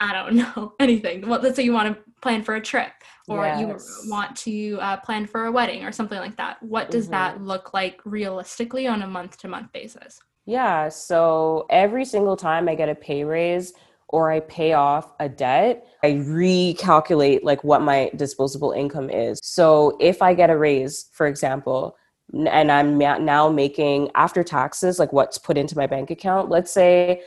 i 0.00 0.14
don't 0.14 0.34
know 0.56 0.72
anything 0.80 1.28
well, 1.28 1.40
let's 1.40 1.56
say 1.56 1.62
you 1.62 1.72
want 1.72 1.94
to 1.94 2.02
plan 2.22 2.42
for 2.42 2.54
a 2.54 2.60
trip 2.60 2.92
or 3.28 3.44
yes. 3.44 3.60
you 3.60 4.10
want 4.10 4.34
to 4.34 4.78
uh, 4.80 4.96
plan 4.98 5.26
for 5.26 5.44
a 5.44 5.52
wedding 5.52 5.84
or 5.84 5.92
something 5.92 6.18
like 6.18 6.36
that 6.36 6.60
what 6.62 6.90
does 6.90 7.04
mm-hmm. 7.04 7.12
that 7.12 7.42
look 7.42 7.74
like 7.74 8.00
realistically 8.06 8.86
on 8.86 9.02
a 9.02 9.06
month 9.06 9.36
to 9.36 9.46
month 9.46 9.70
basis 9.72 10.20
yeah 10.46 10.88
so 10.88 11.66
every 11.68 12.04
single 12.04 12.36
time 12.36 12.66
i 12.66 12.74
get 12.74 12.88
a 12.88 12.94
pay 12.94 13.24
raise 13.24 13.74
or 14.08 14.30
I 14.30 14.40
pay 14.40 14.74
off 14.74 15.12
a 15.18 15.28
debt, 15.28 15.86
I 16.02 16.12
recalculate 16.12 17.40
like 17.42 17.64
what 17.64 17.82
my 17.82 18.10
disposable 18.16 18.72
income 18.72 19.10
is. 19.10 19.40
So 19.42 19.96
if 20.00 20.22
I 20.22 20.34
get 20.34 20.50
a 20.50 20.56
raise, 20.56 21.08
for 21.12 21.26
example, 21.26 21.96
and 22.32 22.72
I'm 22.72 22.96
now 22.98 23.48
making 23.50 24.10
after 24.14 24.42
taxes, 24.42 24.98
like 24.98 25.12
what's 25.12 25.38
put 25.38 25.58
into 25.58 25.76
my 25.76 25.86
bank 25.86 26.10
account, 26.10 26.48
let's 26.48 26.70
say 26.70 27.22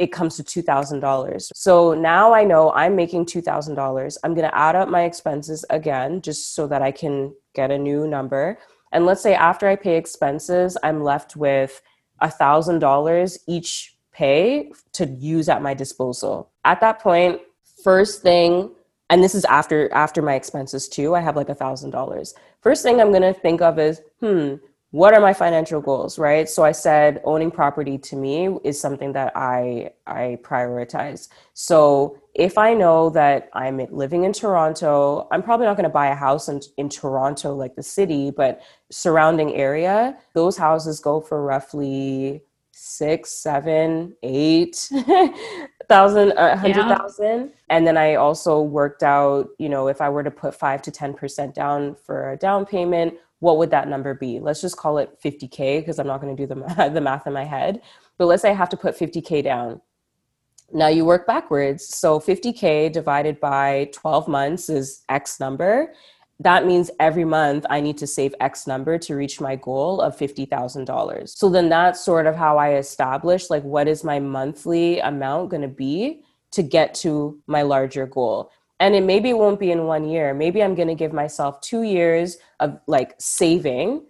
it 0.00 0.08
comes 0.08 0.36
to 0.36 0.42
$2,000. 0.42 1.50
So 1.54 1.94
now 1.94 2.32
I 2.32 2.42
know 2.42 2.72
I'm 2.72 2.96
making 2.96 3.26
$2,000. 3.26 4.16
I'm 4.24 4.34
going 4.34 4.48
to 4.48 4.56
add 4.56 4.74
up 4.74 4.88
my 4.88 5.04
expenses 5.04 5.64
again, 5.70 6.20
just 6.20 6.54
so 6.54 6.66
that 6.66 6.82
I 6.82 6.90
can 6.90 7.32
get 7.54 7.70
a 7.70 7.78
new 7.78 8.08
number. 8.08 8.58
And 8.92 9.06
let's 9.06 9.22
say 9.22 9.34
after 9.34 9.68
I 9.68 9.76
pay 9.76 9.96
expenses, 9.96 10.76
I'm 10.82 11.04
left 11.04 11.36
with 11.36 11.80
$1,000 12.22 13.38
each 13.46 13.93
pay 14.14 14.72
to 14.92 15.06
use 15.06 15.48
at 15.48 15.60
my 15.60 15.74
disposal. 15.74 16.50
At 16.64 16.80
that 16.80 17.00
point, 17.00 17.40
first 17.82 18.22
thing, 18.22 18.70
and 19.10 19.22
this 19.22 19.34
is 19.34 19.44
after 19.44 19.92
after 19.92 20.22
my 20.22 20.34
expenses 20.34 20.88
too, 20.88 21.14
I 21.14 21.20
have 21.20 21.36
like 21.36 21.50
a 21.50 21.54
thousand 21.54 21.90
dollars. 21.90 22.34
First 22.62 22.82
thing 22.82 23.00
I'm 23.00 23.12
gonna 23.12 23.34
think 23.34 23.60
of 23.60 23.78
is, 23.78 24.00
hmm, 24.20 24.54
what 24.94 25.12
are 25.12 25.20
my 25.20 25.34
financial 25.34 25.80
goals 25.80 26.20
right 26.20 26.48
so 26.48 26.62
i 26.62 26.70
said 26.70 27.20
owning 27.24 27.50
property 27.50 27.98
to 27.98 28.14
me 28.14 28.56
is 28.62 28.80
something 28.80 29.12
that 29.12 29.32
i 29.34 29.90
i 30.06 30.38
prioritize 30.44 31.26
so 31.52 32.16
if 32.32 32.56
i 32.56 32.72
know 32.72 33.10
that 33.10 33.50
i'm 33.54 33.78
living 33.90 34.22
in 34.22 34.32
toronto 34.32 35.26
i'm 35.32 35.42
probably 35.42 35.66
not 35.66 35.76
going 35.76 35.82
to 35.82 35.88
buy 35.92 36.06
a 36.06 36.14
house 36.14 36.48
in, 36.48 36.60
in 36.76 36.88
toronto 36.88 37.52
like 37.52 37.74
the 37.74 37.82
city 37.82 38.30
but 38.30 38.60
surrounding 38.88 39.52
area 39.54 40.16
those 40.32 40.56
houses 40.56 41.00
go 41.00 41.20
for 41.20 41.42
roughly 41.42 42.40
six 42.76 43.30
seven 43.30 44.14
eight 44.22 44.88
thousand 45.88 46.32
uh, 46.32 46.52
a 46.52 46.56
hundred 46.56 46.84
thousand 46.96 47.50
and 47.70 47.86
then 47.86 47.96
i 47.96 48.14
also 48.14 48.60
worked 48.60 49.02
out 49.02 49.48
you 49.58 49.68
know 49.68 49.88
if 49.88 50.00
i 50.00 50.08
were 50.08 50.22
to 50.22 50.30
put 50.30 50.54
five 50.54 50.82
to 50.82 50.90
ten 50.90 51.14
percent 51.14 51.54
down 51.54 51.94
for 51.94 52.32
a 52.32 52.36
down 52.36 52.66
payment 52.66 53.14
what 53.44 53.58
would 53.58 53.70
that 53.70 53.88
number 53.88 54.14
be? 54.14 54.40
Let's 54.40 54.62
just 54.62 54.78
call 54.78 54.96
it 54.96 55.18
50K 55.22 55.80
because 55.80 55.98
I'm 55.98 56.06
not 56.06 56.22
going 56.22 56.34
to 56.34 56.46
do 56.46 56.46
the 56.46 56.90
the 56.94 57.00
math 57.00 57.26
in 57.26 57.34
my 57.34 57.44
head. 57.44 57.82
But 58.16 58.26
let's 58.26 58.40
say 58.40 58.50
I 58.50 58.54
have 58.54 58.70
to 58.70 58.76
put 58.76 58.98
50K 58.98 59.44
down. 59.44 59.82
Now 60.72 60.88
you 60.88 61.04
work 61.04 61.26
backwards. 61.26 61.86
So 61.86 62.18
50K 62.18 62.90
divided 62.90 63.38
by 63.40 63.90
12 63.92 64.28
months 64.28 64.70
is 64.70 65.04
X 65.10 65.38
number. 65.40 65.92
That 66.40 66.66
means 66.66 66.90
every 66.98 67.24
month 67.24 67.64
I 67.70 67.80
need 67.80 67.96
to 67.98 68.06
save 68.06 68.34
X 68.40 68.66
number 68.66 68.98
to 68.98 69.14
reach 69.14 69.40
my 69.40 69.56
goal 69.56 70.00
of 70.00 70.16
$50,000. 70.16 71.28
So 71.28 71.48
then 71.48 71.68
that's 71.68 72.00
sort 72.00 72.26
of 72.26 72.34
how 72.34 72.58
I 72.58 72.74
establish 72.74 73.50
like 73.50 73.62
what 73.62 73.88
is 73.88 74.02
my 74.02 74.18
monthly 74.18 74.98
amount 74.98 75.50
going 75.50 75.62
to 75.62 75.68
be 75.68 76.22
to 76.50 76.62
get 76.62 76.94
to 76.94 77.40
my 77.46 77.62
larger 77.62 78.06
goal 78.06 78.50
and 78.80 78.94
it 78.94 79.02
maybe 79.02 79.32
won't 79.32 79.60
be 79.60 79.70
in 79.70 79.84
one 79.86 80.04
year 80.04 80.34
maybe 80.34 80.62
i'm 80.62 80.74
going 80.74 80.88
to 80.88 80.94
give 80.94 81.12
myself 81.12 81.60
two 81.60 81.82
years 81.82 82.38
of 82.60 82.78
like 82.86 83.14
saving 83.18 84.04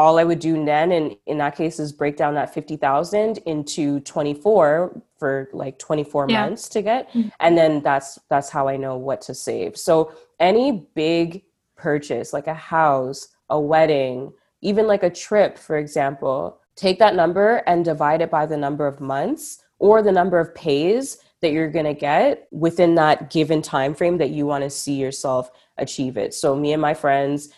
all 0.00 0.18
i 0.18 0.24
would 0.24 0.38
do 0.38 0.64
then 0.64 0.92
and 0.92 1.14
in 1.26 1.38
that 1.38 1.54
case 1.54 1.78
is 1.78 1.92
break 1.92 2.16
down 2.16 2.34
that 2.34 2.52
50000 2.52 3.38
into 3.38 4.00
24 4.00 5.02
for 5.18 5.48
like 5.52 5.78
24 5.78 6.26
yeah. 6.28 6.42
months 6.42 6.68
to 6.70 6.80
get 6.80 7.08
mm-hmm. 7.10 7.28
and 7.38 7.56
then 7.56 7.82
that's 7.82 8.18
that's 8.30 8.48
how 8.48 8.66
i 8.66 8.76
know 8.76 8.96
what 8.96 9.20
to 9.20 9.34
save 9.34 9.76
so 9.76 10.12
any 10.40 10.86
big 10.94 11.44
purchase 11.76 12.32
like 12.32 12.46
a 12.46 12.54
house 12.54 13.28
a 13.50 13.60
wedding 13.60 14.32
even 14.62 14.86
like 14.86 15.02
a 15.02 15.10
trip 15.10 15.58
for 15.58 15.76
example 15.76 16.58
take 16.76 16.98
that 16.98 17.14
number 17.14 17.56
and 17.66 17.84
divide 17.84 18.22
it 18.22 18.30
by 18.30 18.46
the 18.46 18.56
number 18.56 18.86
of 18.86 19.00
months 19.00 19.62
or 19.78 20.02
the 20.02 20.12
number 20.12 20.38
of 20.38 20.54
pays 20.54 21.18
that 21.42 21.52
you're 21.52 21.70
going 21.70 21.86
to 21.86 21.94
get 21.94 22.48
within 22.50 22.94
that 22.94 23.30
given 23.30 23.60
time 23.62 23.94
frame 23.94 24.18
that 24.18 24.30
you 24.30 24.46
want 24.46 24.64
to 24.64 24.70
see 24.70 24.94
yourself 24.94 25.50
achieve 25.76 26.16
it 26.16 26.32
so 26.32 26.56
me 26.56 26.72
and 26.72 26.80
my 26.80 26.94
friends 26.94 27.50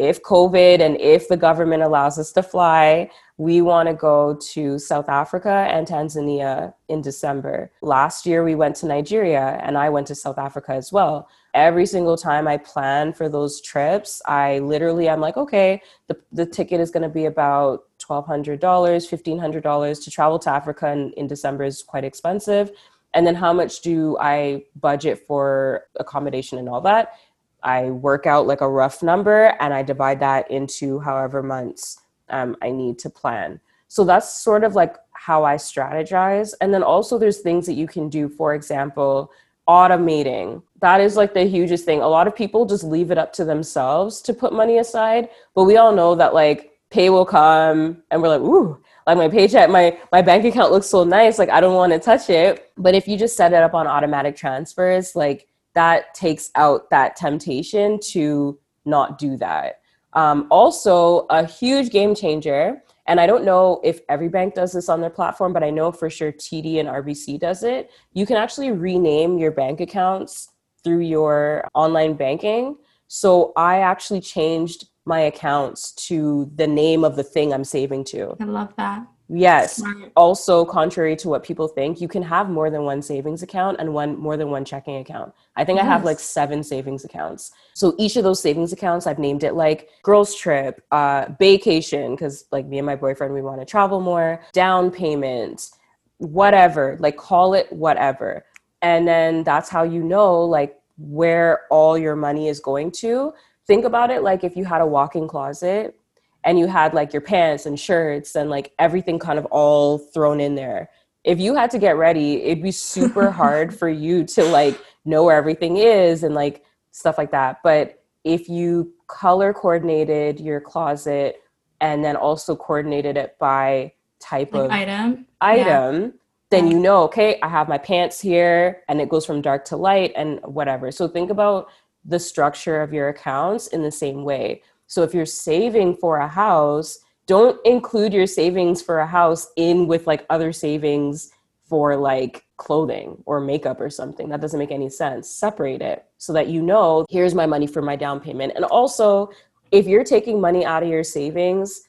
if 0.00 0.22
covid 0.22 0.80
and 0.80 0.96
if 0.98 1.28
the 1.28 1.36
government 1.36 1.82
allows 1.82 2.18
us 2.18 2.32
to 2.32 2.42
fly 2.42 3.08
we 3.36 3.62
want 3.62 3.88
to 3.88 3.94
go 3.94 4.34
to 4.34 4.78
south 4.78 5.08
africa 5.08 5.66
and 5.70 5.86
tanzania 5.86 6.74
in 6.88 7.00
december. 7.00 7.72
Last 7.80 8.26
year 8.26 8.44
we 8.44 8.54
went 8.54 8.76
to 8.76 8.86
nigeria 8.86 9.58
and 9.62 9.78
i 9.78 9.88
went 9.88 10.06
to 10.08 10.14
south 10.14 10.38
africa 10.38 10.72
as 10.72 10.92
well. 10.92 11.28
Every 11.54 11.86
single 11.86 12.16
time 12.16 12.46
i 12.46 12.56
plan 12.56 13.12
for 13.12 13.28
those 13.28 13.60
trips 13.60 14.20
i 14.26 14.58
literally 14.58 15.08
i'm 15.08 15.20
like 15.20 15.38
okay 15.38 15.80
the, 16.08 16.16
the 16.32 16.46
ticket 16.46 16.80
is 16.80 16.90
going 16.90 17.02
to 17.02 17.08
be 17.08 17.24
about 17.24 17.84
$1200 17.98 18.58
$1500 18.60 20.04
to 20.04 20.10
travel 20.10 20.38
to 20.38 20.50
africa 20.50 20.90
in, 20.90 21.12
in 21.14 21.26
december 21.26 21.64
is 21.64 21.82
quite 21.82 22.04
expensive. 22.04 22.70
And 23.12 23.26
then 23.26 23.34
how 23.34 23.52
much 23.52 23.80
do 23.80 24.18
i 24.20 24.64
budget 24.78 25.26
for 25.26 25.86
accommodation 25.98 26.58
and 26.58 26.68
all 26.68 26.82
that 26.82 27.14
i 27.62 27.90
work 27.90 28.26
out 28.26 28.46
like 28.46 28.60
a 28.60 28.68
rough 28.68 29.02
number 29.02 29.56
and 29.60 29.72
i 29.74 29.82
divide 29.82 30.20
that 30.20 30.50
into 30.50 30.98
however 31.00 31.42
months 31.42 32.00
um, 32.30 32.56
i 32.62 32.70
need 32.70 32.98
to 32.98 33.10
plan. 33.10 33.60
So 33.88 34.04
that's 34.04 34.42
sort 34.42 34.62
of 34.62 34.74
like 34.74 34.96
how 35.12 35.44
i 35.44 35.56
strategize. 35.56 36.54
And 36.60 36.72
then 36.72 36.82
also 36.82 37.18
there's 37.18 37.40
things 37.40 37.66
that 37.66 37.74
you 37.74 37.86
can 37.86 38.08
do 38.08 38.28
for 38.28 38.54
example 38.54 39.32
automating. 39.68 40.62
That 40.80 41.00
is 41.00 41.16
like 41.16 41.34
the 41.34 41.44
hugest 41.44 41.84
thing. 41.84 42.00
A 42.00 42.08
lot 42.08 42.26
of 42.26 42.34
people 42.34 42.66
just 42.66 42.82
leave 42.84 43.10
it 43.10 43.18
up 43.18 43.32
to 43.34 43.44
themselves 43.44 44.20
to 44.22 44.34
put 44.34 44.52
money 44.52 44.78
aside 44.78 45.28
but 45.54 45.64
we 45.64 45.76
all 45.76 45.92
know 45.92 46.14
that 46.14 46.34
like 46.34 46.70
pay 46.90 47.10
will 47.10 47.26
come 47.26 48.02
and 48.10 48.20
we're 48.20 48.28
like 48.28 48.40
ooh 48.40 48.80
like 49.06 49.16
my 49.16 49.28
paycheck 49.28 49.70
my 49.70 49.96
my 50.10 50.20
bank 50.22 50.44
account 50.44 50.72
looks 50.72 50.86
so 50.86 51.04
nice 51.04 51.38
like 51.38 51.48
i 51.48 51.60
don't 51.60 51.74
want 51.74 51.92
to 51.92 51.98
touch 51.98 52.30
it. 52.30 52.70
But 52.76 52.94
if 52.94 53.06
you 53.06 53.16
just 53.16 53.36
set 53.36 53.52
it 53.52 53.62
up 53.62 53.74
on 53.74 53.86
automatic 53.86 54.36
transfers 54.36 55.14
like 55.14 55.46
that 55.74 56.14
takes 56.14 56.50
out 56.54 56.90
that 56.90 57.16
temptation 57.16 57.98
to 58.00 58.58
not 58.84 59.18
do 59.18 59.36
that 59.36 59.80
um, 60.14 60.46
also 60.50 61.26
a 61.30 61.44
huge 61.44 61.90
game 61.90 62.14
changer 62.14 62.82
and 63.06 63.20
i 63.20 63.26
don't 63.26 63.44
know 63.44 63.80
if 63.84 64.00
every 64.08 64.28
bank 64.28 64.54
does 64.54 64.72
this 64.72 64.88
on 64.88 65.00
their 65.00 65.10
platform 65.10 65.52
but 65.52 65.62
i 65.62 65.70
know 65.70 65.92
for 65.92 66.10
sure 66.10 66.32
td 66.32 66.80
and 66.80 66.88
rbc 66.88 67.38
does 67.38 67.62
it 67.62 67.90
you 68.12 68.26
can 68.26 68.36
actually 68.36 68.70
rename 68.70 69.38
your 69.38 69.50
bank 69.50 69.80
accounts 69.80 70.48
through 70.82 71.00
your 71.00 71.68
online 71.74 72.14
banking 72.14 72.76
so 73.06 73.52
i 73.56 73.80
actually 73.80 74.20
changed 74.20 74.86
my 75.10 75.20
accounts 75.20 75.92
to 75.92 76.50
the 76.54 76.66
name 76.66 77.04
of 77.04 77.16
the 77.16 77.22
thing 77.24 77.52
I'm 77.52 77.64
saving 77.64 78.04
to. 78.04 78.36
I 78.40 78.44
love 78.44 78.74
that. 78.76 79.06
Yes. 79.32 79.76
Smart. 79.76 80.12
Also, 80.16 80.64
contrary 80.64 81.14
to 81.16 81.28
what 81.28 81.44
people 81.44 81.68
think, 81.68 82.00
you 82.00 82.08
can 82.08 82.22
have 82.22 82.50
more 82.50 82.68
than 82.68 82.82
one 82.82 83.00
savings 83.00 83.42
account 83.42 83.76
and 83.78 83.94
one 83.94 84.18
more 84.18 84.36
than 84.36 84.50
one 84.50 84.64
checking 84.64 84.96
account. 84.96 85.32
I 85.56 85.64
think 85.64 85.76
yes. 85.76 85.84
I 85.84 85.88
have 85.88 86.04
like 86.04 86.18
seven 86.18 86.64
savings 86.64 87.04
accounts. 87.04 87.52
So 87.74 87.94
each 87.96 88.16
of 88.16 88.24
those 88.24 88.40
savings 88.40 88.72
accounts, 88.72 89.06
I've 89.06 89.20
named 89.20 89.44
it 89.44 89.54
like 89.54 89.88
girls 90.02 90.34
trip, 90.34 90.82
uh, 90.90 91.26
vacation, 91.38 92.16
because 92.16 92.46
like 92.50 92.66
me 92.66 92.78
and 92.78 92.86
my 92.86 92.96
boyfriend, 92.96 93.32
we 93.32 93.40
want 93.40 93.60
to 93.60 93.64
travel 93.64 94.00
more, 94.00 94.42
down 94.52 94.90
payment, 94.90 95.70
whatever. 96.18 96.96
Like 96.98 97.16
call 97.16 97.54
it 97.54 97.72
whatever. 97.72 98.44
And 98.82 99.06
then 99.06 99.44
that's 99.44 99.68
how 99.68 99.84
you 99.84 100.02
know 100.02 100.42
like 100.42 100.76
where 100.98 101.66
all 101.70 101.96
your 101.96 102.16
money 102.16 102.48
is 102.48 102.58
going 102.58 102.90
to 102.90 103.32
think 103.66 103.84
about 103.84 104.10
it 104.10 104.22
like 104.22 104.42
if 104.42 104.56
you 104.56 104.64
had 104.64 104.80
a 104.80 104.86
walk-in 104.86 105.28
closet 105.28 105.96
and 106.44 106.58
you 106.58 106.66
had 106.66 106.94
like 106.94 107.12
your 107.12 107.20
pants 107.20 107.66
and 107.66 107.78
shirts 107.78 108.34
and 108.34 108.50
like 108.50 108.72
everything 108.78 109.18
kind 109.18 109.38
of 109.38 109.44
all 109.46 109.98
thrown 109.98 110.40
in 110.40 110.54
there 110.54 110.90
if 111.24 111.38
you 111.38 111.54
had 111.54 111.70
to 111.70 111.78
get 111.78 111.96
ready 111.96 112.42
it'd 112.42 112.62
be 112.62 112.70
super 112.70 113.30
hard 113.40 113.74
for 113.74 113.88
you 113.88 114.24
to 114.24 114.44
like 114.44 114.80
know 115.04 115.24
where 115.24 115.36
everything 115.36 115.76
is 115.76 116.22
and 116.22 116.34
like 116.34 116.64
stuff 116.92 117.18
like 117.18 117.30
that 117.30 117.58
but 117.62 118.02
if 118.24 118.48
you 118.48 118.92
color 119.06 119.52
coordinated 119.52 120.40
your 120.40 120.60
closet 120.60 121.40
and 121.80 122.04
then 122.04 122.16
also 122.16 122.54
coordinated 122.54 123.16
it 123.16 123.36
by 123.38 123.92
type 124.18 124.52
like 124.52 124.64
of 124.64 124.70
item 124.70 125.26
item 125.40 126.02
yeah. 126.02 126.08
then 126.50 126.70
you 126.70 126.78
know 126.78 127.02
okay 127.02 127.38
i 127.42 127.48
have 127.48 127.68
my 127.68 127.78
pants 127.78 128.20
here 128.20 128.82
and 128.88 129.00
it 129.00 129.08
goes 129.08 129.24
from 129.24 129.40
dark 129.40 129.64
to 129.64 129.76
light 129.76 130.12
and 130.14 130.40
whatever 130.44 130.90
so 130.90 131.08
think 131.08 131.30
about 131.30 131.68
the 132.04 132.18
structure 132.18 132.80
of 132.80 132.92
your 132.92 133.08
accounts 133.08 133.68
in 133.68 133.82
the 133.82 133.90
same 133.90 134.24
way. 134.24 134.62
So 134.90 135.04
if 135.04 135.14
you're 135.14 135.24
saving 135.24 135.98
for 135.98 136.16
a 136.16 136.26
house, 136.26 136.98
don't 137.26 137.64
include 137.64 138.12
your 138.12 138.26
savings 138.26 138.82
for 138.82 138.98
a 138.98 139.06
house 139.06 139.48
in 139.54 139.86
with 139.86 140.08
like 140.08 140.26
other 140.28 140.52
savings 140.52 141.30
for 141.62 141.96
like 141.96 142.44
clothing 142.56 143.22
or 143.24 143.40
makeup 143.40 143.80
or 143.80 143.88
something. 143.88 144.28
That 144.28 144.40
doesn't 144.40 144.58
make 144.58 144.72
any 144.72 144.90
sense. 144.90 145.30
Separate 145.30 145.80
it 145.80 146.06
so 146.18 146.32
that 146.32 146.48
you 146.48 146.60
know 146.60 147.06
here's 147.08 147.36
my 147.36 147.46
money 147.46 147.68
for 147.68 147.80
my 147.80 147.94
down 147.94 148.18
payment. 148.18 148.54
And 148.56 148.64
also, 148.64 149.30
if 149.70 149.86
you're 149.86 150.02
taking 150.02 150.40
money 150.40 150.66
out 150.66 150.82
of 150.82 150.88
your 150.88 151.04
savings 151.04 151.82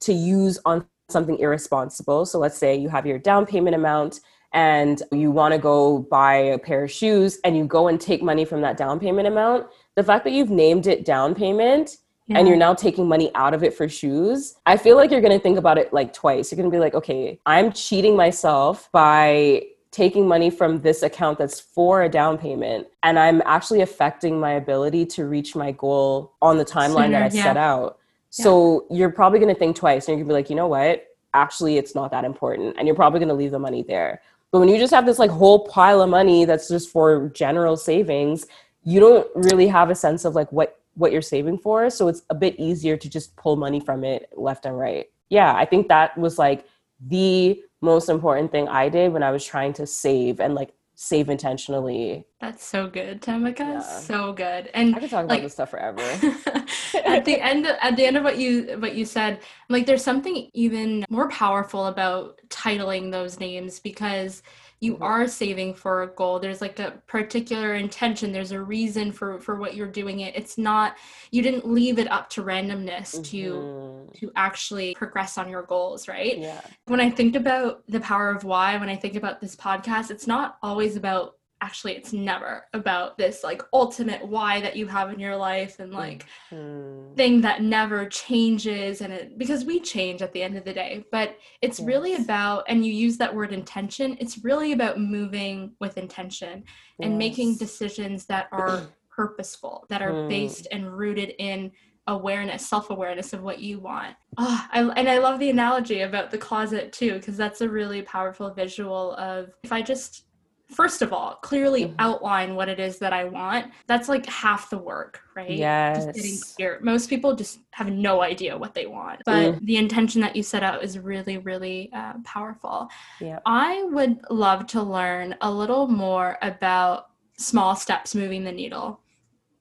to 0.00 0.14
use 0.14 0.58
on 0.64 0.86
something 1.10 1.38
irresponsible, 1.38 2.24
so 2.24 2.38
let's 2.38 2.56
say 2.56 2.74
you 2.74 2.88
have 2.88 3.04
your 3.04 3.18
down 3.18 3.44
payment 3.44 3.76
amount 3.76 4.20
and 4.54 5.02
you 5.12 5.30
want 5.30 5.52
to 5.52 5.58
go 5.58 5.98
buy 5.98 6.36
a 6.36 6.58
pair 6.58 6.84
of 6.84 6.90
shoes 6.90 7.38
and 7.44 7.54
you 7.54 7.66
go 7.66 7.88
and 7.88 8.00
take 8.00 8.22
money 8.22 8.46
from 8.46 8.62
that 8.62 8.78
down 8.78 8.98
payment 8.98 9.28
amount, 9.28 9.66
the 9.94 10.02
fact 10.02 10.24
that 10.24 10.32
you've 10.32 10.48
named 10.48 10.86
it 10.86 11.04
down 11.04 11.34
payment 11.34 11.98
yeah. 12.26 12.38
and 12.38 12.48
you're 12.48 12.56
now 12.56 12.74
taking 12.74 13.08
money 13.08 13.30
out 13.34 13.54
of 13.54 13.62
it 13.62 13.74
for 13.74 13.88
shoes, 13.88 14.56
I 14.66 14.76
feel 14.76 14.96
like 14.96 15.10
you're 15.10 15.20
going 15.20 15.36
to 15.36 15.42
think 15.42 15.58
about 15.58 15.78
it 15.78 15.92
like 15.92 16.12
twice. 16.12 16.50
You're 16.50 16.56
going 16.56 16.70
to 16.70 16.74
be 16.74 16.80
like, 16.80 16.94
okay, 16.94 17.40
I'm 17.46 17.72
cheating 17.72 18.16
myself 18.16 18.90
by 18.92 19.62
taking 19.92 20.28
money 20.28 20.50
from 20.50 20.82
this 20.82 21.02
account 21.02 21.38
that's 21.38 21.58
for 21.58 22.02
a 22.02 22.08
down 22.08 22.36
payment 22.36 22.86
and 23.02 23.18
I'm 23.18 23.40
actually 23.46 23.80
affecting 23.80 24.38
my 24.38 24.52
ability 24.52 25.06
to 25.06 25.24
reach 25.24 25.56
my 25.56 25.72
goal 25.72 26.34
on 26.42 26.58
the 26.58 26.66
timeline 26.66 27.06
Sooner, 27.06 27.10
that 27.10 27.32
I 27.32 27.34
yeah. 27.34 27.42
set 27.42 27.56
out. 27.56 27.98
So 28.28 28.86
yeah. 28.90 28.98
you're 28.98 29.10
probably 29.10 29.38
going 29.38 29.54
to 29.54 29.58
think 29.58 29.74
twice 29.74 30.06
and 30.06 30.18
you're 30.18 30.26
going 30.26 30.28
to 30.28 30.32
be 30.32 30.34
like, 30.34 30.50
you 30.50 30.56
know 30.56 30.66
what? 30.66 31.06
Actually, 31.32 31.78
it's 31.78 31.94
not 31.94 32.10
that 32.10 32.24
important. 32.24 32.76
And 32.78 32.86
you're 32.86 32.96
probably 32.96 33.20
going 33.20 33.28
to 33.28 33.34
leave 33.34 33.52
the 33.52 33.58
money 33.58 33.82
there. 33.82 34.20
But 34.52 34.60
when 34.60 34.68
you 34.68 34.78
just 34.78 34.92
have 34.92 35.06
this 35.06 35.18
like 35.18 35.30
whole 35.30 35.66
pile 35.66 36.02
of 36.02 36.10
money 36.10 36.44
that's 36.44 36.68
just 36.68 36.90
for 36.90 37.30
general 37.30 37.76
savings, 37.76 38.46
you 38.86 39.00
don't 39.00 39.28
really 39.34 39.66
have 39.66 39.90
a 39.90 39.94
sense 39.94 40.24
of 40.24 40.34
like 40.34 40.50
what 40.52 40.80
what 40.94 41.12
you're 41.12 41.20
saving 41.20 41.58
for. 41.58 41.90
So 41.90 42.08
it's 42.08 42.22
a 42.30 42.34
bit 42.34 42.58
easier 42.58 42.96
to 42.96 43.10
just 43.10 43.36
pull 43.36 43.56
money 43.56 43.80
from 43.80 44.02
it 44.04 44.30
left 44.34 44.64
and 44.64 44.78
right. 44.78 45.10
Yeah, 45.28 45.54
I 45.54 45.66
think 45.66 45.88
that 45.88 46.16
was 46.16 46.38
like 46.38 46.66
the 47.06 47.62
most 47.82 48.08
important 48.08 48.50
thing 48.52 48.68
I 48.68 48.88
did 48.88 49.12
when 49.12 49.22
I 49.22 49.30
was 49.30 49.44
trying 49.44 49.74
to 49.74 49.86
save 49.86 50.40
and 50.40 50.54
like 50.54 50.72
save 50.94 51.28
intentionally. 51.28 52.24
That's 52.40 52.64
so 52.64 52.86
good, 52.86 53.20
Tamika. 53.20 53.58
Yeah. 53.58 53.80
So 53.80 54.32
good. 54.32 54.70
And 54.72 54.94
I 54.94 55.00
could 55.00 55.10
talk 55.10 55.28
like, 55.28 55.40
about 55.40 55.42
this 55.42 55.52
stuff 55.52 55.70
forever. 55.70 56.00
at 57.04 57.24
the 57.24 57.38
end 57.40 57.66
at 57.66 57.96
the 57.96 58.06
end 58.06 58.16
of 58.16 58.22
what 58.22 58.38
you 58.38 58.76
what 58.78 58.94
you 58.94 59.04
said, 59.04 59.40
like 59.68 59.84
there's 59.84 60.04
something 60.04 60.48
even 60.54 61.04
more 61.10 61.28
powerful 61.28 61.86
about 61.88 62.40
titling 62.48 63.10
those 63.10 63.40
names 63.40 63.80
because 63.80 64.42
you 64.80 64.94
mm-hmm. 64.94 65.02
are 65.02 65.26
saving 65.26 65.74
for 65.74 66.02
a 66.02 66.08
goal. 66.08 66.38
There's 66.38 66.60
like 66.60 66.78
a 66.78 67.02
particular 67.06 67.74
intention. 67.74 68.32
There's 68.32 68.52
a 68.52 68.60
reason 68.60 69.12
for 69.12 69.40
for 69.40 69.56
what 69.56 69.74
you're 69.74 69.86
doing 69.86 70.20
it. 70.20 70.36
It's 70.36 70.58
not 70.58 70.96
you 71.30 71.42
didn't 71.42 71.66
leave 71.66 71.98
it 71.98 72.10
up 72.10 72.28
to 72.30 72.42
randomness 72.42 73.14
mm-hmm. 73.14 73.22
to 73.22 74.10
to 74.20 74.32
actually 74.36 74.94
progress 74.94 75.38
on 75.38 75.48
your 75.48 75.62
goals 75.62 76.08
right? 76.08 76.38
Yeah. 76.38 76.60
When 76.86 77.00
i 77.00 77.10
think 77.10 77.36
about 77.36 77.82
the 77.88 78.00
power 78.00 78.30
of 78.30 78.44
why 78.44 78.76
when 78.76 78.88
i 78.88 78.96
think 78.96 79.14
about 79.16 79.40
this 79.40 79.56
podcast 79.56 80.10
it's 80.10 80.26
not 80.26 80.58
always 80.62 80.96
about 80.96 81.35
actually 81.60 81.94
it's 81.94 82.12
never 82.12 82.66
about 82.74 83.16
this 83.16 83.42
like 83.42 83.62
ultimate 83.72 84.26
why 84.26 84.60
that 84.60 84.76
you 84.76 84.86
have 84.86 85.10
in 85.10 85.18
your 85.18 85.36
life 85.36 85.80
and 85.80 85.92
like 85.92 86.26
mm-hmm. 86.50 87.14
thing 87.14 87.40
that 87.40 87.62
never 87.62 88.06
changes 88.06 89.00
and 89.00 89.12
it 89.12 89.38
because 89.38 89.64
we 89.64 89.80
change 89.80 90.20
at 90.20 90.32
the 90.32 90.42
end 90.42 90.56
of 90.56 90.64
the 90.64 90.72
day 90.72 91.04
but 91.10 91.36
it's 91.62 91.78
yes. 91.78 91.86
really 91.86 92.14
about 92.14 92.64
and 92.68 92.84
you 92.84 92.92
use 92.92 93.16
that 93.16 93.34
word 93.34 93.52
intention 93.52 94.16
it's 94.20 94.44
really 94.44 94.72
about 94.72 95.00
moving 95.00 95.72
with 95.80 95.96
intention 95.96 96.62
yes. 96.98 97.06
and 97.06 97.16
making 97.16 97.56
decisions 97.56 98.26
that 98.26 98.48
are 98.52 98.82
purposeful 99.08 99.86
that 99.88 100.02
are 100.02 100.12
mm. 100.12 100.28
based 100.28 100.66
and 100.72 100.94
rooted 100.94 101.32
in 101.38 101.72
awareness 102.06 102.68
self-awareness 102.68 103.32
of 103.32 103.42
what 103.42 103.60
you 103.60 103.80
want 103.80 104.14
oh, 104.36 104.66
I, 104.70 104.82
and 104.82 105.08
i 105.08 105.18
love 105.18 105.40
the 105.40 105.50
analogy 105.50 106.02
about 106.02 106.30
the 106.30 106.38
closet 106.38 106.92
too 106.92 107.14
because 107.14 107.36
that's 107.36 107.62
a 107.62 107.68
really 107.68 108.02
powerful 108.02 108.50
visual 108.50 109.14
of 109.14 109.50
if 109.64 109.72
i 109.72 109.80
just 109.80 110.25
first 110.70 111.02
of 111.02 111.12
all, 111.12 111.36
clearly 111.36 111.84
mm-hmm. 111.84 111.94
outline 111.98 112.54
what 112.54 112.68
it 112.68 112.80
is 112.80 112.98
that 112.98 113.12
I 113.12 113.24
want. 113.24 113.72
That's 113.86 114.08
like 114.08 114.26
half 114.26 114.70
the 114.70 114.78
work, 114.78 115.20
right? 115.34 115.50
Yes. 115.50 116.06
Just 116.06 116.16
getting 116.16 116.38
clear. 116.56 116.78
Most 116.82 117.08
people 117.08 117.34
just 117.34 117.60
have 117.70 117.90
no 117.90 118.22
idea 118.22 118.56
what 118.56 118.74
they 118.74 118.86
want, 118.86 119.22
but 119.24 119.54
mm. 119.54 119.60
the 119.60 119.76
intention 119.76 120.20
that 120.22 120.34
you 120.34 120.42
set 120.42 120.62
out 120.62 120.82
is 120.82 120.98
really, 120.98 121.38
really 121.38 121.90
uh, 121.92 122.14
powerful. 122.24 122.88
Yeah. 123.20 123.38
I 123.46 123.84
would 123.84 124.18
love 124.30 124.66
to 124.68 124.82
learn 124.82 125.36
a 125.40 125.50
little 125.50 125.86
more 125.86 126.38
about 126.42 127.10
small 127.38 127.76
steps 127.76 128.14
moving 128.14 128.44
the 128.44 128.52
needle. 128.52 129.00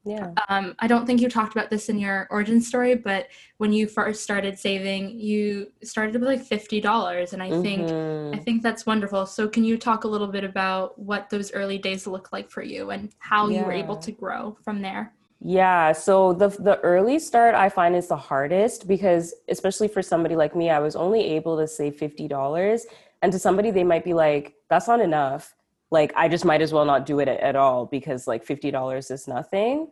Yeah. 0.06 0.32
Um, 0.50 0.76
I 0.78 0.86
don't 0.86 1.08
think 1.08 1.20
you 1.20 1.30
talked 1.30 1.54
about 1.54 1.72
this 1.72 1.90
in 1.90 1.98
your 1.98 2.28
origin 2.30 2.62
story, 2.62 2.94
but 2.94 3.28
when 3.58 3.74
you 3.74 3.88
first 3.88 4.22
started 4.22 4.58
saving, 4.60 5.20
you 5.20 5.72
started 5.84 6.14
with 6.14 6.30
like 6.30 6.44
fifty 6.44 6.80
dollars, 6.80 7.34
and 7.34 7.42
I 7.42 7.50
mm-hmm. 7.50 7.62
think 7.64 8.36
I 8.36 8.44
think 8.44 8.62
that's 8.62 8.86
wonderful. 8.86 9.26
So, 9.26 9.48
can 9.48 9.64
you 9.64 9.78
talk 9.78 10.04
a 10.04 10.08
little 10.08 10.28
bit 10.28 10.44
about 10.44 10.98
what 11.00 11.32
those 11.32 11.52
early 11.54 11.80
days 11.80 12.06
looked 12.06 12.32
like 12.32 12.52
for 12.52 12.62
you 12.62 12.92
and 12.92 13.12
how 13.18 13.50
yeah. 13.50 13.60
you 13.60 13.66
were 13.66 13.72
able 13.72 13.98
to 13.98 14.12
grow 14.12 14.56
from 14.64 14.82
there? 14.84 15.12
Yeah, 15.42 15.92
so 15.92 16.34
the 16.34 16.50
the 16.50 16.80
early 16.82 17.18
start 17.18 17.56
I 17.56 17.70
find 17.70 17.96
is 17.96 18.08
the 18.08 18.18
hardest 18.18 18.88
because 18.88 19.34
especially 19.50 19.88
for 19.88 20.04
somebody 20.04 20.36
like 20.36 20.56
me, 20.56 20.70
I 20.70 20.80
was 20.80 20.96
only 20.96 21.24
able 21.32 21.58
to 21.58 21.68
save 21.68 21.96
fifty 21.96 22.28
dollars, 22.28 22.86
and 23.24 23.32
to 23.32 23.40
somebody 23.40 23.72
they 23.72 23.84
might 23.84 24.04
be 24.04 24.14
like, 24.14 24.54
"That's 24.70 24.88
not 24.88 25.02
enough." 25.02 25.56
Like 25.96 26.12
I 26.16 26.28
just 26.28 26.44
might 26.44 26.62
as 26.62 26.74
well 26.74 26.84
not 26.84 27.06
do 27.06 27.20
it 27.20 27.30
at 27.30 27.56
all 27.56 27.86
because 27.86 28.28
like 28.28 28.46
$50 28.46 29.12
is 29.12 29.28
nothing. 29.30 29.88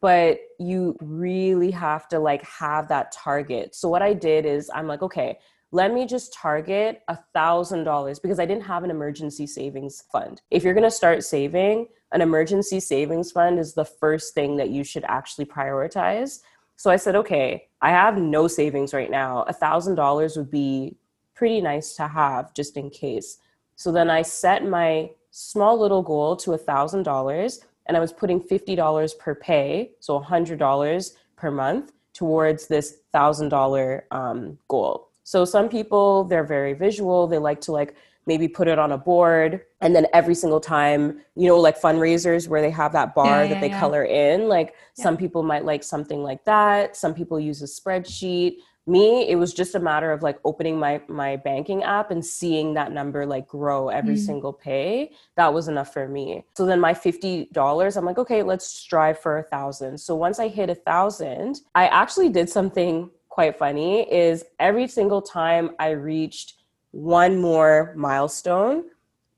But 0.00 0.40
you 0.58 0.96
really 1.00 1.70
have 1.70 2.08
to 2.08 2.18
like 2.18 2.42
have 2.42 2.88
that 2.88 3.12
target. 3.12 3.74
So 3.74 3.88
what 3.88 4.02
I 4.02 4.14
did 4.14 4.44
is 4.44 4.68
I'm 4.74 4.88
like, 4.88 5.00
okay, 5.00 5.38
let 5.70 5.94
me 5.94 6.06
just 6.06 6.34
target 6.34 7.02
a 7.08 7.16
thousand 7.32 7.84
dollars 7.84 8.18
because 8.18 8.40
I 8.40 8.46
didn't 8.46 8.64
have 8.64 8.82
an 8.82 8.90
emergency 8.90 9.46
savings 9.46 10.02
fund. 10.12 10.42
If 10.50 10.64
you're 10.64 10.74
gonna 10.74 10.90
start 10.90 11.22
saving, 11.22 11.86
an 12.10 12.20
emergency 12.20 12.80
savings 12.80 13.30
fund 13.30 13.58
is 13.60 13.74
the 13.74 13.84
first 13.84 14.34
thing 14.34 14.56
that 14.56 14.70
you 14.70 14.82
should 14.82 15.04
actually 15.04 15.46
prioritize. 15.46 16.40
So 16.76 16.90
I 16.90 16.96
said, 16.96 17.14
okay, 17.14 17.68
I 17.80 17.90
have 17.90 18.18
no 18.18 18.48
savings 18.48 18.92
right 18.92 19.10
now. 19.10 19.44
A 19.44 19.52
thousand 19.52 19.94
dollars 19.94 20.36
would 20.36 20.50
be 20.50 20.96
pretty 21.34 21.60
nice 21.60 21.94
to 21.94 22.08
have 22.08 22.52
just 22.54 22.76
in 22.76 22.90
case. 22.90 23.38
So 23.76 23.92
then 23.92 24.10
I 24.10 24.22
set 24.22 24.64
my 24.64 25.10
small 25.36 25.76
little 25.76 26.00
goal 26.00 26.36
to 26.36 26.52
a 26.52 26.58
thousand 26.58 27.02
dollars 27.02 27.60
and 27.86 27.96
I 27.96 28.00
was 28.00 28.12
putting 28.12 28.40
fifty 28.40 28.76
dollars 28.76 29.14
per 29.14 29.34
pay, 29.34 29.90
so 29.98 30.14
a 30.16 30.20
hundred 30.20 30.60
dollars 30.60 31.16
per 31.36 31.50
month 31.50 31.92
towards 32.12 32.68
this 32.68 32.98
thousand 33.12 33.48
dollar 33.48 34.06
um, 34.12 34.56
goal. 34.68 35.10
So 35.24 35.44
some 35.44 35.68
people 35.68 36.24
they're 36.24 36.44
very 36.44 36.72
visual. 36.72 37.26
They 37.26 37.38
like 37.38 37.60
to 37.62 37.72
like 37.72 37.96
maybe 38.26 38.48
put 38.48 38.68
it 38.68 38.78
on 38.78 38.92
a 38.92 38.98
board. 38.98 39.60
And 39.80 39.94
then 39.94 40.06
every 40.12 40.34
single 40.34 40.60
time 40.60 41.20
you 41.36 41.48
know 41.48 41.58
like 41.58 41.80
fundraisers 41.80 42.48
where 42.48 42.60
they 42.60 42.70
have 42.70 42.92
that 42.92 43.14
bar 43.14 43.26
yeah, 43.26 43.42
yeah, 43.42 43.48
that 43.48 43.60
they 43.60 43.68
yeah. 43.68 43.80
color 43.80 44.04
in 44.04 44.48
like 44.48 44.74
some 44.94 45.16
people 45.16 45.42
might 45.42 45.64
like 45.64 45.82
something 45.82 46.22
like 46.22 46.44
that. 46.44 46.96
Some 46.96 47.14
people 47.14 47.38
use 47.40 47.62
a 47.62 47.66
spreadsheet. 47.66 48.56
Me 48.86 49.28
it 49.28 49.36
was 49.36 49.54
just 49.54 49.74
a 49.74 49.80
matter 49.80 50.12
of 50.12 50.22
like 50.22 50.38
opening 50.44 50.78
my 50.78 51.00
my 51.08 51.36
banking 51.36 51.82
app 51.82 52.10
and 52.10 52.24
seeing 52.24 52.74
that 52.74 52.92
number 52.92 53.24
like 53.24 53.48
grow 53.48 53.88
every 53.88 54.14
mm. 54.14 54.26
single 54.26 54.52
pay. 54.52 55.12
That 55.36 55.54
was 55.54 55.68
enough 55.68 55.92
for 55.92 56.06
me. 56.06 56.44
So 56.54 56.66
then 56.66 56.80
my 56.80 56.92
$50 56.92 57.96
i'm 57.96 58.04
like 58.04 58.18
okay 58.18 58.42
let's 58.42 58.66
strive 58.66 59.18
for 59.18 59.38
a 59.38 59.42
thousand. 59.42 59.98
So 59.98 60.14
once 60.14 60.38
i 60.38 60.48
hit 60.48 60.70
a 60.70 60.74
thousand 60.74 61.60
i 61.74 61.86
actually 61.88 62.28
did 62.28 62.48
something 62.48 63.10
quite 63.34 63.58
funny 63.58 64.02
is 64.12 64.44
every 64.60 64.86
single 64.86 65.20
time 65.20 65.70
i 65.80 65.90
reached 65.90 66.54
one 66.94 67.40
more 67.40 67.92
milestone 67.96 68.84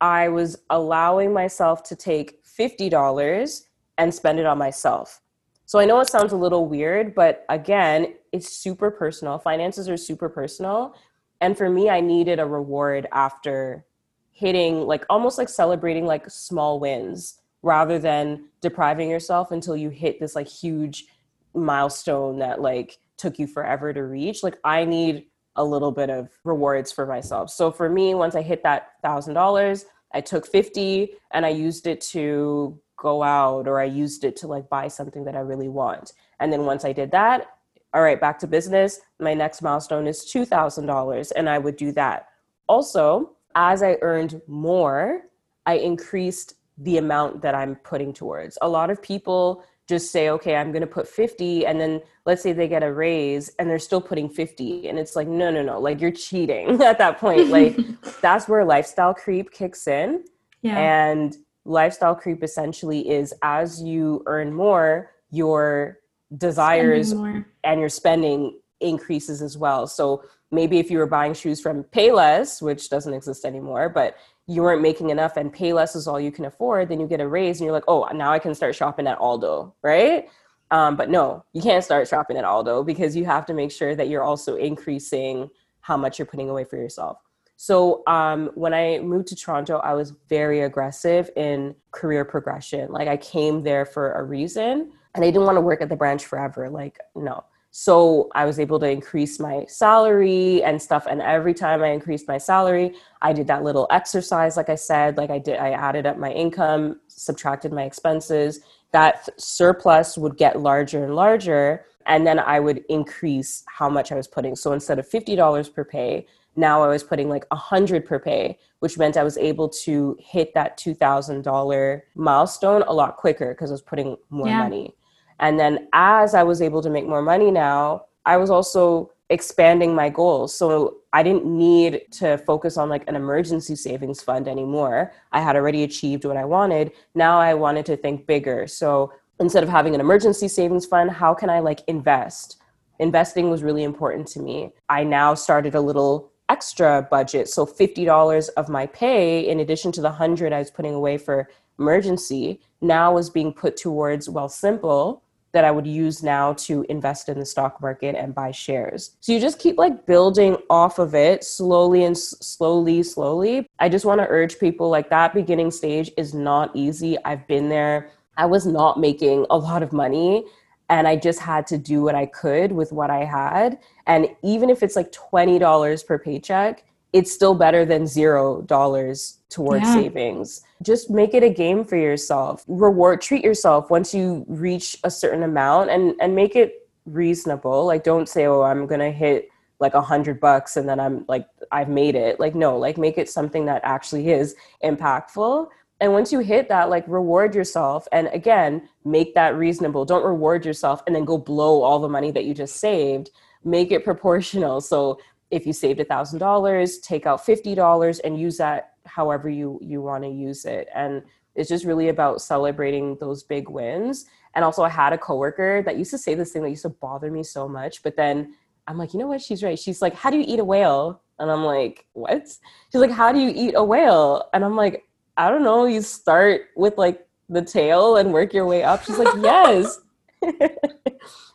i 0.01 0.29
was 0.29 0.59
allowing 0.71 1.33
myself 1.33 1.83
to 1.83 1.97
take 1.97 2.45
$50 2.45 3.63
and 3.99 4.15
spend 4.15 4.39
it 4.39 4.47
on 4.47 4.59
myself 4.59 5.21
so 5.67 5.81
I 5.81 5.85
know 5.85 5.99
it 5.99 6.09
sounds 6.09 6.33
a 6.33 6.37
little 6.37 6.67
weird, 6.69 7.13
but 7.13 7.45
again, 7.49 8.15
it's 8.31 8.49
super 8.49 8.89
personal. 8.89 9.37
Finances 9.37 9.89
are 9.89 9.97
super 9.97 10.29
personal. 10.29 10.95
And 11.41 11.59
for 11.59 11.69
me, 11.69 11.91
I 11.91 12.01
needed 12.01 12.39
a 12.39 12.47
reward 12.47 13.09
after 13.13 13.85
hitting, 14.31 14.83
like 14.83 15.05
almost 15.11 15.39
like 15.39 15.49
celebrating 15.49 16.07
like 16.07 16.31
small 16.31 16.79
wins 16.79 17.41
rather 17.63 17.99
than 17.99 18.45
depriving 18.61 19.11
yourself 19.11 19.51
until 19.51 19.77
you 19.77 19.91
hit 19.91 20.21
this 20.21 20.37
like 20.37 20.47
huge 20.47 21.07
milestone 21.53 22.39
that 22.39 22.61
like 22.61 22.99
took 23.17 23.37
you 23.41 23.49
forever 23.49 23.93
to 23.93 24.05
reach. 24.05 24.45
Like 24.45 24.59
I 24.63 24.85
need 24.85 25.27
a 25.57 25.65
little 25.65 25.93
bit 25.93 26.11
of 26.11 26.29
rewards 26.45 26.93
for 26.93 27.07
myself. 27.07 27.51
So 27.51 27.71
for 27.71 27.89
me, 27.89 28.15
once 28.15 28.35
I 28.35 28.43
hit 28.43 28.63
that 28.63 28.93
thousand 29.03 29.35
dollars, 29.35 29.87
I 30.13 30.21
took 30.21 30.47
50 30.47 31.11
and 31.33 31.45
I 31.45 31.51
used 31.51 31.87
it 31.87 32.01
to 32.13 32.79
go 32.97 33.23
out 33.23 33.69
or 33.69 33.81
I 33.81 33.85
used 33.85 34.25
it 34.25 34.37
to 34.37 34.47
like 34.47 34.69
buy 34.69 34.89
something 34.89 35.25
that 35.25 35.37
I 35.37 35.41
really 35.41 35.69
want. 35.69 36.13
And 36.41 36.53
then 36.53 36.65
once 36.65 36.85
I 36.85 36.93
did 36.93 37.11
that, 37.11 37.49
all 37.95 38.03
right, 38.03 38.21
back 38.21 38.39
to 38.41 38.47
business. 38.47 39.01
My 39.21 39.35
next 39.35 39.63
milestone 39.63 40.07
is 40.07 40.21
$2,000 40.25 41.33
and 41.35 41.49
I 41.49 41.59
would 41.59 41.77
do 41.77 41.93
that. 41.93 42.29
Also, 42.69 43.33
as 43.55 43.83
I 43.83 43.97
earned 44.03 44.41
more, 44.47 45.23
I 45.65 45.75
increased 45.79 46.55
the 46.79 46.99
amount 46.99 47.41
that 47.43 47.55
I'm 47.55 47.77
putting 47.77 48.13
towards. 48.13 48.59
A 48.61 48.69
lot 48.69 48.91
of 48.91 49.01
people 49.01 49.65
just 49.89 50.11
say, 50.11 50.31
okay, 50.31 50.57
I'm 50.57 50.73
going 50.73 50.81
to 50.81 50.87
put 50.87 51.07
50. 51.07 51.65
And 51.65 51.81
then 51.81 52.01
let's 52.25 52.43
say 52.43 52.53
they 52.53 52.67
get 52.67 52.83
a 52.83 52.93
raise 52.93 53.51
and 53.59 53.71
they're 53.71 53.79
still 53.79 54.01
putting 54.01 54.29
50. 54.29 54.89
And 54.89 54.99
it's 54.99 55.15
like, 55.15 55.29
no, 55.29 55.51
no, 55.51 55.63
no, 55.63 55.79
like 55.79 56.01
you're 56.01 56.11
cheating 56.11 56.83
at 56.83 56.99
that 56.99 57.19
point. 57.19 57.49
Like 57.57 57.77
that's 58.21 58.49
where 58.49 58.65
lifestyle 58.65 59.15
creep 59.15 59.51
kicks 59.51 59.87
in. 59.87 60.25
Yeah. 60.63 60.79
And 60.79 61.37
lifestyle 61.65 62.15
creep 62.15 62.43
essentially 62.43 63.09
is 63.09 63.33
as 63.43 63.81
you 63.83 64.23
earn 64.27 64.53
more, 64.53 65.13
your 65.31 65.99
desires 66.37 67.13
and 67.13 67.81
your 67.81 67.89
spending 67.89 68.59
increases 68.81 69.41
as 69.43 69.57
well. 69.57 69.87
So 69.87 70.25
maybe 70.51 70.79
if 70.79 70.91
you 70.91 70.99
were 70.99 71.07
buying 71.07 71.35
shoes 71.35 71.61
from 71.61 71.85
Payless, 71.85 72.61
which 72.61 72.91
doesn't 72.91 73.13
exist 73.13 73.45
anymore, 73.45 73.89
but 73.89 74.17
you 74.47 74.63
weren't 74.63 74.83
making 74.83 75.11
enough 75.11 75.37
and 75.37 75.53
Payless 75.53 75.97
is 75.97 76.07
all 76.07 76.21
you 76.21 76.31
can 76.31 76.45
afford, 76.45 76.89
then 76.89 77.01
you 77.01 77.07
get 77.07 77.21
a 77.21 77.29
raise 77.29 77.59
and 77.59 77.65
you're 77.65 77.75
like, 77.75 77.85
oh, 77.89 78.07
now 78.15 78.33
I 78.33 78.39
can 78.39 78.55
start 78.55 78.75
shopping 78.75 79.07
at 79.07 79.19
Aldo, 79.19 79.75
right? 79.83 80.29
Um, 80.71 80.97
but 80.97 81.11
no, 81.11 81.45
you 81.53 81.63
can't 81.63 81.85
start 81.85 82.09
shopping 82.09 82.37
at 82.37 82.45
Aldo 82.45 82.85
because 82.85 83.17
you 83.17 83.25
have 83.25 83.47
to 83.47 83.55
make 83.55 83.73
sure 83.73 83.95
that 83.95 84.09
you're 84.09 84.23
also 84.23 84.57
increasing 84.57 85.49
how 85.81 85.97
much 85.97 86.19
you're 86.19 86.27
putting 86.27 86.49
away 86.49 86.65
for 86.65 86.77
yourself. 86.77 87.19
So 87.57 88.03
um, 88.07 88.51
when 88.55 88.75
I 88.75 88.99
moved 88.99 89.29
to 89.29 89.37
Toronto, 89.37 89.79
I 89.79 89.95
was 89.95 90.13
very 90.29 90.61
aggressive 90.61 91.31
in 91.37 91.75
career 91.91 92.25
progression. 92.25 92.93
Like 92.93 93.09
I 93.09 93.17
came 93.17 93.63
there 93.63 93.87
for 93.87 94.13
a 94.13 94.23
reason, 94.23 94.93
and 95.15 95.25
I 95.25 95.29
didn't 95.29 95.45
want 95.45 95.57
to 95.57 95.63
work 95.63 95.81
at 95.81 95.89
the 95.89 95.97
branch 95.97 96.27
forever. 96.27 96.69
Like 96.69 96.99
no. 97.15 97.45
So 97.79 98.31
I 98.35 98.47
was 98.47 98.59
able 98.59 98.81
to 98.81 98.89
increase 98.89 99.39
my 99.39 99.67
salary 99.69 100.63
and 100.63 100.81
stuff. 100.81 101.07
And 101.07 101.21
every 101.21 101.53
time 101.53 101.83
I 101.83 101.89
increased 101.89 102.27
my 102.27 102.39
salary, 102.39 102.95
I 103.21 103.35
did 103.35 103.49
that 103.49 103.65
little 103.65 103.87
exercise, 103.91 104.57
like 104.57 104.71
I 104.71 104.77
said, 104.77 105.19
like 105.19 105.29
I 105.29 105.39
did, 105.39 105.59
I 105.59 105.73
added 105.73 106.07
up 106.07 106.17
my 106.17 106.33
income, 106.33 107.01
subtracted 107.09 107.75
my 107.75 107.83
expenses. 107.83 108.61
That 108.93 109.29
surplus 109.39 110.17
would 110.17 110.39
get 110.39 110.59
larger 110.59 111.05
and 111.05 111.15
larger. 111.15 111.85
And 112.07 112.27
then 112.27 112.39
I 112.39 112.61
would 112.61 112.83
increase 112.89 113.63
how 113.67 113.91
much 113.91 114.11
I 114.11 114.15
was 114.15 114.27
putting. 114.27 114.57
So 114.57 114.73
instead 114.73 114.99
of 114.99 115.07
$50 115.07 115.75
per 115.75 115.85
pay, 115.85 116.27
now 116.57 116.83
I 116.83 116.89
was 116.89 117.05
putting 117.05 117.29
like 117.29 117.45
a 117.51 117.57
hundred 117.57 118.07
per 118.07 118.19
pay, 118.19 118.59
which 118.79 118.97
meant 118.97 119.19
I 119.19 119.23
was 119.23 119.37
able 119.37 119.69
to 119.85 120.17
hit 120.19 120.55
that 120.55 120.79
two 120.79 120.95
thousand 120.95 121.43
dollar 121.43 122.05
milestone 122.15 122.83
a 122.87 122.95
lot 122.95 123.19
quicker 123.19 123.53
because 123.53 123.71
I 123.71 123.75
was 123.75 123.83
putting 123.83 124.17
more 124.31 124.49
yeah. 124.49 124.63
money. 124.63 124.95
And 125.41 125.59
then 125.59 125.89
as 125.93 126.35
I 126.35 126.43
was 126.43 126.63
able 126.63 126.83
to 126.83 126.91
make 126.91 127.07
more 127.07 127.23
money 127.23 127.51
now, 127.51 128.07
I 128.25 128.37
was 128.37 128.51
also 128.51 129.13
expanding 129.29 129.95
my 129.95 130.09
goals. 130.09 130.55
So 130.55 130.99
I 131.13 131.23
didn't 131.23 131.45
need 131.45 132.03
to 132.13 132.39
focus 132.39 132.77
on 132.77 132.89
like 132.89 133.09
an 133.09 133.17
emergency 133.17 133.75
savings 133.75 134.23
fund 134.23 134.47
anymore. 134.47 135.13
I 135.33 135.41
had 135.41 135.57
already 135.57 135.83
achieved 135.83 136.25
what 136.25 136.37
I 136.37 136.45
wanted. 136.45 136.93
Now 137.15 137.41
I 137.41 137.55
wanted 137.55 137.87
to 137.87 137.97
think 137.97 138.27
bigger. 138.27 138.67
So 138.67 139.13
instead 139.41 139.63
of 139.63 139.69
having 139.69 139.95
an 139.95 140.01
emergency 140.01 140.49
savings 140.49 140.87
fund, 140.87 141.11
how 141.11 141.35
can 141.35 141.51
I 141.51 141.59
like 141.59 141.83
invest? 141.89 142.59
Investing 142.99 143.51
was 143.51 143.63
really 143.63 143.83
important 143.83 144.27
to 144.29 144.41
me. 144.41 144.71
I 144.89 145.05
now 145.05 145.35
started 145.35 145.75
a 145.75 145.81
little 145.81 146.31
extra 146.49 147.07
budget. 147.11 147.49
So 147.49 147.67
$50 147.67 148.49
of 148.57 148.69
my 148.69 148.87
pay, 148.87 149.49
in 149.49 149.61
addition 149.61 149.91
to 149.93 150.01
the 150.01 150.09
100 150.09 150.53
I 150.53 150.61
was 150.61 150.71
putting 150.71 150.95
away 150.95 151.19
for 151.19 151.49
emergency, 151.79 152.61
now 152.81 153.13
was 153.13 153.29
being 153.29 153.53
put 153.53 153.77
towards 153.77 154.29
Wealthsimple 154.29 155.21
that 155.57 155.65
I 155.65 155.71
would 155.71 155.87
use 155.87 156.23
now 156.23 156.53
to 156.53 156.85
invest 156.91 157.31
in 157.31 157.39
the 157.39 157.47
stock 157.47 157.81
market 157.81 158.15
and 158.15 158.35
buy 158.35 158.51
shares. 158.51 159.17
So 159.21 159.33
you 159.33 159.41
just 159.41 159.59
keep 159.59 159.79
like 159.79 160.05
building 160.05 160.59
off 160.69 160.99
of 160.99 161.15
it 161.15 161.45
slowly 161.45 162.05
and 162.05 162.15
s- 162.15 162.35
slowly, 162.43 163.03
slowly. 163.03 163.67
I 163.79 163.89
just 163.89 164.05
want 164.05 164.21
to 164.21 164.27
urge 164.29 164.59
people 164.59 164.91
like 164.91 165.09
that 165.09 165.33
beginning 165.33 165.71
stage 165.71 166.11
is 166.19 166.35
not 166.35 166.71
easy. 166.75 167.17
I've 167.25 167.47
been 167.47 167.71
there. 167.71 168.11
I 168.37 168.45
was 168.45 168.67
not 168.67 169.01
making 169.01 169.47
a 169.49 169.57
lot 169.57 169.83
of 169.83 169.95
money 169.95 170.45
and 170.91 171.09
I 171.09 171.17
just 171.17 171.41
had 171.41 171.67
to 171.69 171.79
do 171.79 172.03
what 172.03 172.15
I 172.15 172.27
could 172.27 172.71
with 172.71 172.93
what 172.93 173.09
I 173.09 173.25
had. 173.25 173.79
And 174.07 174.29
even 174.43 174.69
if 174.69 174.83
it's 174.83 174.95
like 174.95 175.11
$20 175.11 176.07
per 176.07 176.19
paycheck, 176.19 176.85
it's 177.17 177.33
still 177.33 177.55
better 177.55 177.87
than 177.87 178.07
zero 178.07 178.61
dollars 178.61 179.39
towards 179.49 179.85
yeah. 179.85 179.95
savings. 179.95 180.61
Just 180.83 181.09
make 181.09 181.33
it 181.33 181.43
a 181.43 181.49
game 181.49 181.83
for 181.83 181.97
yourself. 181.97 182.63
Reward, 182.69 183.23
treat 183.23 183.43
yourself 183.43 183.89
once 183.89 184.13
you 184.13 184.45
reach 184.49 184.99
a 185.03 185.11
certain 185.11 185.43
amount 185.43 185.89
and, 185.89 186.15
and 186.21 186.35
make 186.35 186.55
it 186.55 186.87
reasonable. 187.07 187.87
Like, 187.87 188.05
don't 188.05 188.29
say, 188.29 188.45
oh, 188.45 188.61
I'm 188.61 188.87
going 188.87 189.01
to 189.01 189.11
hit 189.11 189.49
like 189.79 189.95
a 189.95 190.03
hundred 190.03 190.41
bucks 190.41 190.77
and 190.77 190.87
then 190.87 191.01
I'm 191.01 191.25
like, 191.27 191.47
I've 191.73 191.89
made 191.89 192.17
it. 192.17 192.39
Like, 192.39 192.55
no, 192.55 192.77
like 192.77 192.99
make 192.99 193.17
it 193.17 193.31
something 193.31 193.65
that 193.65 193.81
actually 193.83 194.29
is 194.29 194.55
impactful. 194.85 195.69
And 196.03 196.13
once 196.13 196.31
you 196.31 196.41
hit 196.41 196.69
that, 196.69 196.91
like 196.91 197.05
reward 197.09 197.55
yourself. 197.55 198.07
And 198.13 198.29
again, 198.35 198.91
make 199.07 199.35
that 199.37 199.57
reasonable. 199.57 200.05
Don't 200.05 200.25
reward 200.25 200.67
yourself 200.67 201.03
and 201.07 201.17
then 201.17 201.25
go 201.25 201.39
blow 201.39 201.83
all 201.83 201.99
the 201.99 202.11
money 202.11 202.31
that 202.33 202.45
you 202.45 202.53
just 202.53 202.77
saved. 202.77 203.31
Make 203.65 203.91
it 203.91 204.05
proportional. 204.11 204.83
So 204.83 205.19
if 205.51 205.67
you 205.67 205.73
saved 205.73 206.01
a 206.01 206.05
thousand 206.05 206.39
dollars 206.39 206.99
take 206.99 207.27
out 207.27 207.45
fifty 207.45 207.75
dollars 207.75 208.19
and 208.21 208.39
use 208.41 208.57
that 208.57 208.95
however 209.05 209.49
you 209.49 209.79
you 209.83 210.03
want 210.03 210.25
to 210.25 210.31
use 210.31 210.65
it. 210.65 210.89
And 210.95 211.23
it's 211.55 211.69
just 211.69 211.85
really 211.85 212.09
about 212.09 212.43
celebrating 212.43 213.17
those 213.19 213.43
big 213.43 213.69
wins. 213.69 214.27
And 214.55 214.65
also 214.65 214.83
i 214.83 214.89
had 214.89 215.13
a 215.13 215.19
coworker 215.19 215.83
that 215.83 215.99
used 215.99 216.11
to 216.11 216.19
say 216.19 216.35
this 216.35 216.53
thing 216.53 216.63
that 216.63 216.71
used 216.71 216.83
to 216.83 216.89
bother 216.89 217.31
me 217.31 217.43
so 217.43 217.69
much 217.69 218.03
but 218.03 218.17
then 218.17 218.55
i'm 218.87 218.99
like 218.99 219.13
you 219.13 219.21
know 219.21 219.27
what? 219.27 219.41
She's 219.41 219.63
right. 219.63 219.79
She's 219.79 220.03
like 220.03 220.15
how 220.15 220.31
do 220.31 220.39
you 220.39 220.45
eat 220.47 220.61
a 220.61 220.65
whale? 220.65 221.23
And 221.39 221.51
i'm 221.51 221.65
like 221.65 222.07
what? 222.13 222.47
She's 222.91 223.01
like 223.01 223.11
how 223.11 223.33
do 223.33 223.39
you 223.39 223.53
eat 223.55 223.75
a 223.77 223.85
whale? 223.85 224.49
And 224.53 224.65
i'm 224.65 224.77
like 224.77 225.05
i 225.37 225.49
don't 225.49 225.63
know. 225.65 225.87
You 225.87 226.03
start 226.03 226.63
with 226.77 226.99
like 226.99 227.27
the 227.49 227.63
tail 227.63 228.17
and 228.17 228.33
work 228.33 228.53
your 228.53 228.67
way 228.67 228.83
up. 228.83 229.05
She's 229.05 229.19
like 229.19 229.35
yes. 229.41 230.01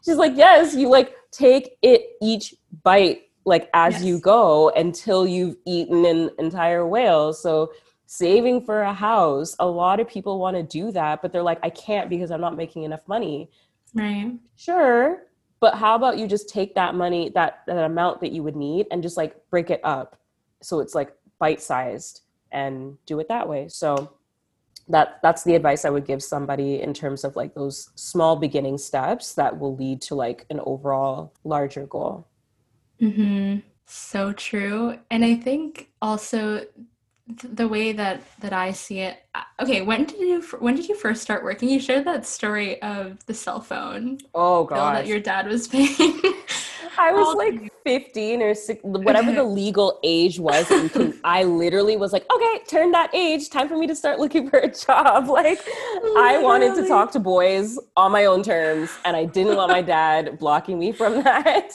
She's 0.06 0.18
like 0.18 0.36
yes 0.36 0.76
you 0.76 0.90
like 0.90 1.16
take 1.32 1.78
it 1.82 2.02
each 2.22 2.54
bite 2.84 3.24
like 3.46 3.70
as 3.74 3.96
yes. 3.96 4.04
you 4.04 4.20
go 4.20 4.70
until 4.70 5.28
you've 5.28 5.56
eaten 5.66 6.06
an 6.06 6.30
entire 6.38 6.86
whale. 6.86 7.34
So 7.34 7.72
saving 8.06 8.66
for 8.66 8.82
a 8.82 8.94
house, 8.94 9.56
a 9.60 9.66
lot 9.66 10.00
of 10.00 10.08
people 10.08 10.40
want 10.40 10.58
to 10.58 10.64
do 10.64 10.92
that, 10.92 11.22
but 11.22 11.32
they're 11.32 11.42
like, 11.42 11.60
I 11.64 11.70
can't 11.70 12.10
because 12.10 12.30
I'm 12.32 12.42
not 12.42 12.56
making 12.56 12.84
enough 12.84 13.08
money. 13.08 13.50
Right. 13.94 14.34
Sure. 14.56 15.24
But 15.60 15.76
how 15.76 15.96
about 15.96 16.18
you 16.18 16.28
just 16.28 16.50
take 16.50 16.76
that 16.76 16.96
money, 16.96 17.32
that, 17.36 17.62
that 17.68 17.78
amount 17.78 18.20
that 18.22 18.32
you 18.32 18.44
would 18.44 18.56
need 18.56 18.88
and 18.92 19.02
just 19.04 19.18
like 19.18 19.36
break 19.50 19.70
it 19.70 19.82
up 19.84 20.18
so 20.62 20.80
it's 20.80 20.96
like 20.96 21.14
bite 21.40 21.62
sized 21.62 22.22
and 22.52 22.98
do 23.06 23.20
it 23.20 23.28
that 23.28 23.48
way. 23.48 23.68
So 23.68 24.14
that 24.88 25.20
that's 25.22 25.44
the 25.44 25.56
advice 25.56 25.86
I 25.86 25.90
would 25.90 26.06
give 26.06 26.22
somebody 26.22 26.82
in 26.82 26.94
terms 26.94 27.24
of 27.24 27.36
like 27.36 27.54
those 27.54 27.90
small 27.96 28.36
beginning 28.36 28.78
steps 28.78 29.34
that 29.36 29.60
will 29.60 29.76
lead 29.76 30.02
to 30.04 30.16
like 30.16 30.46
an 30.50 30.60
overall 30.66 31.34
larger 31.44 31.86
goal. 31.86 32.28
Mm-hmm. 33.02 33.60
So 33.86 34.32
true. 34.34 35.00
And 35.10 35.26
I 35.26 35.36
think 35.36 35.90
also 36.02 36.66
the 37.44 37.68
way 37.68 37.94
that 37.94 38.22
that 38.40 38.54
I 38.54 38.72
see 38.72 39.00
it. 39.00 39.24
Uh, 39.36 39.42
okay, 39.62 39.82
when 39.82 40.06
did 40.06 40.20
you 40.20 40.42
when 40.60 40.76
did 40.76 40.88
you 40.88 40.96
first 40.96 41.22
start 41.22 41.44
working? 41.44 41.70
You 41.70 41.80
shared 41.80 42.06
that 42.06 42.26
story 42.26 42.82
of 42.82 43.26
the 43.26 43.34
cell 43.34 43.62
phone. 43.62 44.20
Oh 44.34 44.66
god, 44.66 44.96
that 44.96 45.08
your 45.08 45.20
dad 45.20 45.48
was 45.48 45.68
paying. 45.68 46.20
I 46.98 47.12
was 47.12 47.36
like 47.36 47.72
15 47.84 48.42
or 48.42 48.54
six, 48.54 48.80
whatever 48.84 49.32
the 49.32 49.44
legal 49.62 50.00
age 50.04 50.40
was. 50.40 50.68
Can, 50.68 51.20
I 51.24 51.44
literally 51.44 51.98
was 51.98 52.14
like, 52.14 52.26
okay, 52.34 52.62
turn 52.68 52.92
that 52.92 53.14
age. 53.14 53.50
Time 53.50 53.68
for 53.68 53.78
me 53.78 53.88
to 53.88 53.96
start 53.96 54.20
looking 54.20 54.50
for 54.50 54.60
a 54.60 54.72
job. 54.72 55.30
Like, 55.42 55.66
literally. 55.66 56.16
I 56.18 56.40
wanted 56.40 56.76
to 56.76 56.88
talk 56.88 57.12
to 57.14 57.20
boys 57.20 57.80
on 57.96 58.12
my 58.12 58.26
own 58.26 58.44
terms, 58.44 58.92
and 59.06 59.16
I 59.16 59.26
didn't 59.26 59.56
want 59.56 59.72
my 59.72 59.82
dad 59.98 60.38
blocking 60.40 60.78
me 60.78 60.92
from 60.92 61.24
that. 61.24 61.72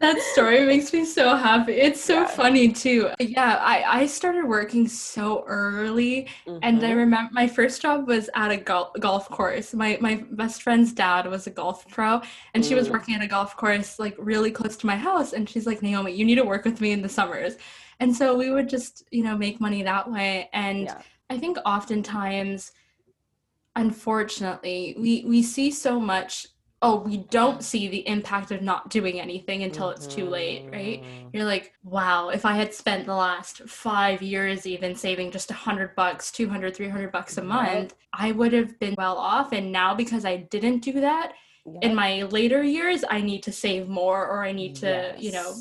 that 0.00 0.18
story 0.32 0.64
makes 0.64 0.92
me 0.92 1.04
so 1.04 1.34
happy. 1.34 1.72
It's 1.72 2.00
so 2.00 2.20
yeah. 2.20 2.26
funny 2.28 2.72
too. 2.72 3.10
Yeah, 3.18 3.56
I, 3.60 4.00
I 4.02 4.06
started 4.06 4.44
working 4.44 4.86
so 4.86 5.44
early, 5.46 6.28
mm-hmm. 6.46 6.58
and 6.62 6.78
I 6.78 6.90
mm-hmm. 6.90 6.98
remember 6.98 7.30
my 7.32 7.48
first 7.48 7.82
job 7.82 8.06
was 8.06 8.30
at 8.34 8.50
a 8.52 8.56
golf, 8.56 8.92
golf 9.00 9.28
course. 9.28 9.74
My 9.74 9.98
my 10.00 10.24
best 10.30 10.62
friend's 10.62 10.92
dad 10.92 11.26
was 11.26 11.46
a 11.46 11.50
golf 11.50 11.86
pro, 11.88 12.20
and 12.54 12.62
mm. 12.62 12.68
she 12.68 12.74
was 12.74 12.88
mm. 12.88 12.92
working 12.92 13.14
at 13.14 13.22
a 13.22 13.26
golf 13.26 13.56
course 13.56 13.98
like 13.98 14.14
really 14.18 14.35
close 14.50 14.76
to 14.76 14.86
my 14.86 14.96
house 14.96 15.32
and 15.32 15.48
she's 15.48 15.66
like 15.66 15.82
naomi 15.82 16.12
you 16.12 16.24
need 16.24 16.36
to 16.36 16.44
work 16.44 16.64
with 16.64 16.80
me 16.80 16.92
in 16.92 17.02
the 17.02 17.08
summers. 17.08 17.56
And 17.98 18.14
so 18.14 18.36
we 18.36 18.50
would 18.50 18.68
just 18.68 19.04
you 19.10 19.24
know 19.24 19.36
make 19.36 19.60
money 19.60 19.82
that 19.82 20.10
way. 20.10 20.48
And 20.52 20.84
yeah. 20.84 21.00
i 21.30 21.38
think 21.38 21.58
oftentimes 21.64 22.72
unfortunately 23.76 24.96
we 24.98 25.24
we 25.26 25.42
see 25.42 25.70
so 25.70 26.00
much 26.00 26.46
oh 26.82 27.00
we 27.00 27.18
don't 27.18 27.62
see 27.62 27.88
the 27.88 28.06
impact 28.08 28.50
of 28.50 28.62
not 28.62 28.90
doing 28.90 29.20
anything 29.20 29.62
until 29.62 29.90
it's 29.90 30.06
too 30.06 30.28
late 30.28 30.66
right? 30.70 31.02
Mm-hmm. 31.02 31.28
you're 31.32 31.44
like 31.44 31.72
wow 31.84 32.28
if 32.28 32.44
i 32.44 32.54
had 32.54 32.74
spent 32.74 33.06
the 33.06 33.14
last 33.14 33.62
five 33.68 34.22
years 34.22 34.66
even 34.66 34.94
saving 34.94 35.30
just 35.30 35.50
a 35.50 35.54
hundred 35.54 35.94
bucks 35.94 36.30
200 36.32 36.76
300 36.76 37.12
bucks 37.12 37.38
a 37.38 37.42
month 37.42 37.94
i 38.12 38.32
would 38.32 38.52
have 38.52 38.78
been 38.78 38.94
well 38.96 39.16
off. 39.16 39.52
And 39.52 39.72
now 39.72 39.94
because 39.94 40.24
i 40.24 40.36
didn't 40.36 40.80
do 40.80 41.00
that 41.00 41.32
in 41.82 41.94
my 41.94 42.22
later 42.24 42.62
years 42.62 43.04
i 43.10 43.20
need 43.20 43.42
to 43.42 43.52
save 43.52 43.88
more 43.88 44.26
or 44.26 44.44
i 44.44 44.52
need 44.52 44.74
to 44.74 44.86
yes. 44.86 45.22
you 45.22 45.32
know 45.32 45.54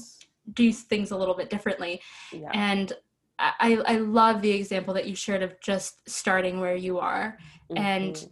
do 0.53 0.71
things 0.71 1.11
a 1.11 1.17
little 1.17 1.33
bit 1.33 1.49
differently 1.49 2.01
yeah. 2.31 2.49
and 2.53 2.93
I, 3.37 3.81
I 3.85 3.97
love 3.97 4.41
the 4.41 4.51
example 4.51 4.93
that 4.93 5.07
you 5.07 5.15
shared 5.15 5.43
of 5.43 5.59
just 5.59 6.07
starting 6.07 6.61
where 6.61 6.75
you 6.75 6.99
are 6.99 7.37
mm-hmm. 7.69 7.83
and 7.83 8.29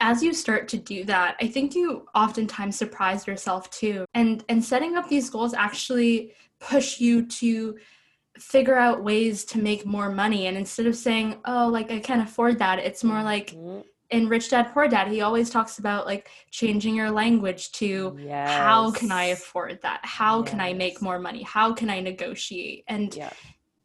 as 0.00 0.22
you 0.22 0.34
start 0.34 0.68
to 0.68 0.76
do 0.76 1.04
that 1.04 1.36
i 1.40 1.46
think 1.46 1.74
you 1.74 2.06
oftentimes 2.14 2.76
surprise 2.76 3.26
yourself 3.26 3.70
too 3.70 4.04
and 4.14 4.44
and 4.48 4.62
setting 4.62 4.96
up 4.96 5.08
these 5.08 5.30
goals 5.30 5.54
actually 5.54 6.32
push 6.58 7.00
you 7.00 7.24
to 7.26 7.78
figure 8.38 8.76
out 8.76 9.04
ways 9.04 9.44
to 9.44 9.58
make 9.58 9.86
more 9.86 10.10
money 10.10 10.48
and 10.48 10.56
instead 10.56 10.86
of 10.86 10.96
saying 10.96 11.36
oh 11.44 11.68
like 11.68 11.92
i 11.92 12.00
can't 12.00 12.28
afford 12.28 12.58
that 12.58 12.80
it's 12.80 13.04
more 13.04 13.22
like 13.22 13.52
mm-hmm 13.52 13.80
in 14.14 14.28
Rich 14.28 14.50
Dad 14.50 14.72
Poor 14.72 14.86
Dad, 14.86 15.08
he 15.08 15.22
always 15.22 15.50
talks 15.50 15.80
about 15.80 16.06
like 16.06 16.30
changing 16.52 16.94
your 16.94 17.10
language 17.10 17.72
to 17.72 18.16
yes. 18.20 18.48
how 18.48 18.92
can 18.92 19.10
I 19.10 19.24
afford 19.24 19.80
that? 19.82 20.00
How 20.04 20.40
yes. 20.40 20.50
can 20.50 20.60
I 20.60 20.72
make 20.72 21.02
more 21.02 21.18
money? 21.18 21.42
How 21.42 21.72
can 21.72 21.90
I 21.90 21.98
negotiate? 21.98 22.84
And 22.86 23.14
yeah. 23.14 23.30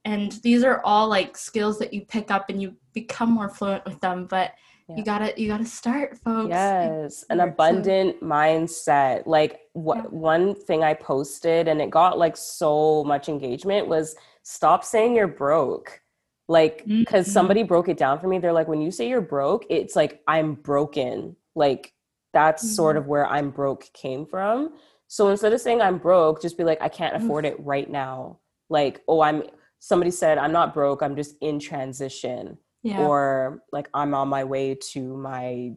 and 0.06 0.34
these 0.44 0.64
are 0.64 0.84
all 0.84 1.10
like 1.10 1.36
skills 1.36 1.80
that 1.80 1.94
you 1.94 2.02
pick 2.02 2.30
up 2.30 2.50
and 2.50 2.62
you 2.62 2.76
become 2.94 3.32
more 3.32 3.50
fluent 3.50 3.84
with 3.86 4.00
them, 4.02 4.28
but 4.28 4.52
yeah. 4.88 4.98
you 4.98 5.04
gotta 5.04 5.34
you 5.36 5.48
gotta 5.48 5.66
start 5.66 6.18
folks 6.18 6.50
yes 6.50 7.24
an 7.30 7.42
abundant 7.42 8.20
mindset 8.24 9.22
like 9.28 9.60
what 9.74 9.98
yeah. 9.98 10.04
one 10.10 10.56
thing 10.56 10.84
i 10.84 10.96
posted 10.96 11.68
and 11.68 11.80
it 11.80 11.92
got 11.92 12.18
like 12.18 12.36
so 12.36 13.04
much 13.04 13.30
engagement 13.30 13.88
was 13.88 14.16
stop 14.42 14.84
saying 14.84 15.16
you're 15.16 15.28
broke 15.28 16.02
like 16.50 16.84
because 16.86 17.26
mm-hmm. 17.26 17.32
somebody 17.32 17.64
broke 17.64 17.88
it 17.88 17.98
down 17.98 18.20
for 18.20 18.28
me 18.28 18.40
they're 18.40 18.52
like 18.52 18.68
when 18.68 18.82
you 18.82 18.92
say 18.92 19.08
you're 19.08 19.22
broke 19.22 19.66
it's 19.70 19.96
like 19.96 20.22
i'm 20.28 20.56
broken 20.56 21.36
like 21.56 21.94
that's 22.34 22.64
mm-hmm. 22.64 22.74
sort 22.74 22.98
of 22.98 23.08
where 23.08 23.26
i'm 23.28 23.50
broke 23.50 23.86
came 23.94 24.26
from 24.26 24.74
so 25.08 25.30
instead 25.30 25.54
of 25.54 25.62
saying 25.62 25.82
i'm 25.82 25.98
broke 25.98 26.42
just 26.42 26.58
be 26.58 26.64
like 26.64 26.82
i 26.82 26.90
can't 26.90 27.16
afford 27.16 27.46
it 27.46 27.56
right 27.60 27.90
now 27.90 28.38
like 28.70 29.02
oh 29.08 29.22
i'm 29.22 29.44
somebody 29.80 30.12
said 30.12 30.38
i'm 30.38 30.52
not 30.52 30.74
broke 30.74 31.02
i'm 31.02 31.16
just 31.16 31.36
in 31.40 31.60
transition 31.60 32.58
yeah. 32.84 33.00
or 33.00 33.64
like 33.72 33.88
i'm 33.94 34.14
on 34.14 34.28
my 34.28 34.44
way 34.44 34.76
to 34.76 35.16
my 35.18 35.72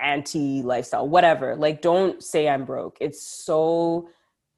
anti 0.00 0.62
lifestyle 0.62 1.06
whatever 1.06 1.54
like 1.54 1.82
don't 1.82 2.22
say 2.22 2.48
i'm 2.48 2.64
broke 2.64 2.96
it's 3.00 3.22
so 3.22 4.08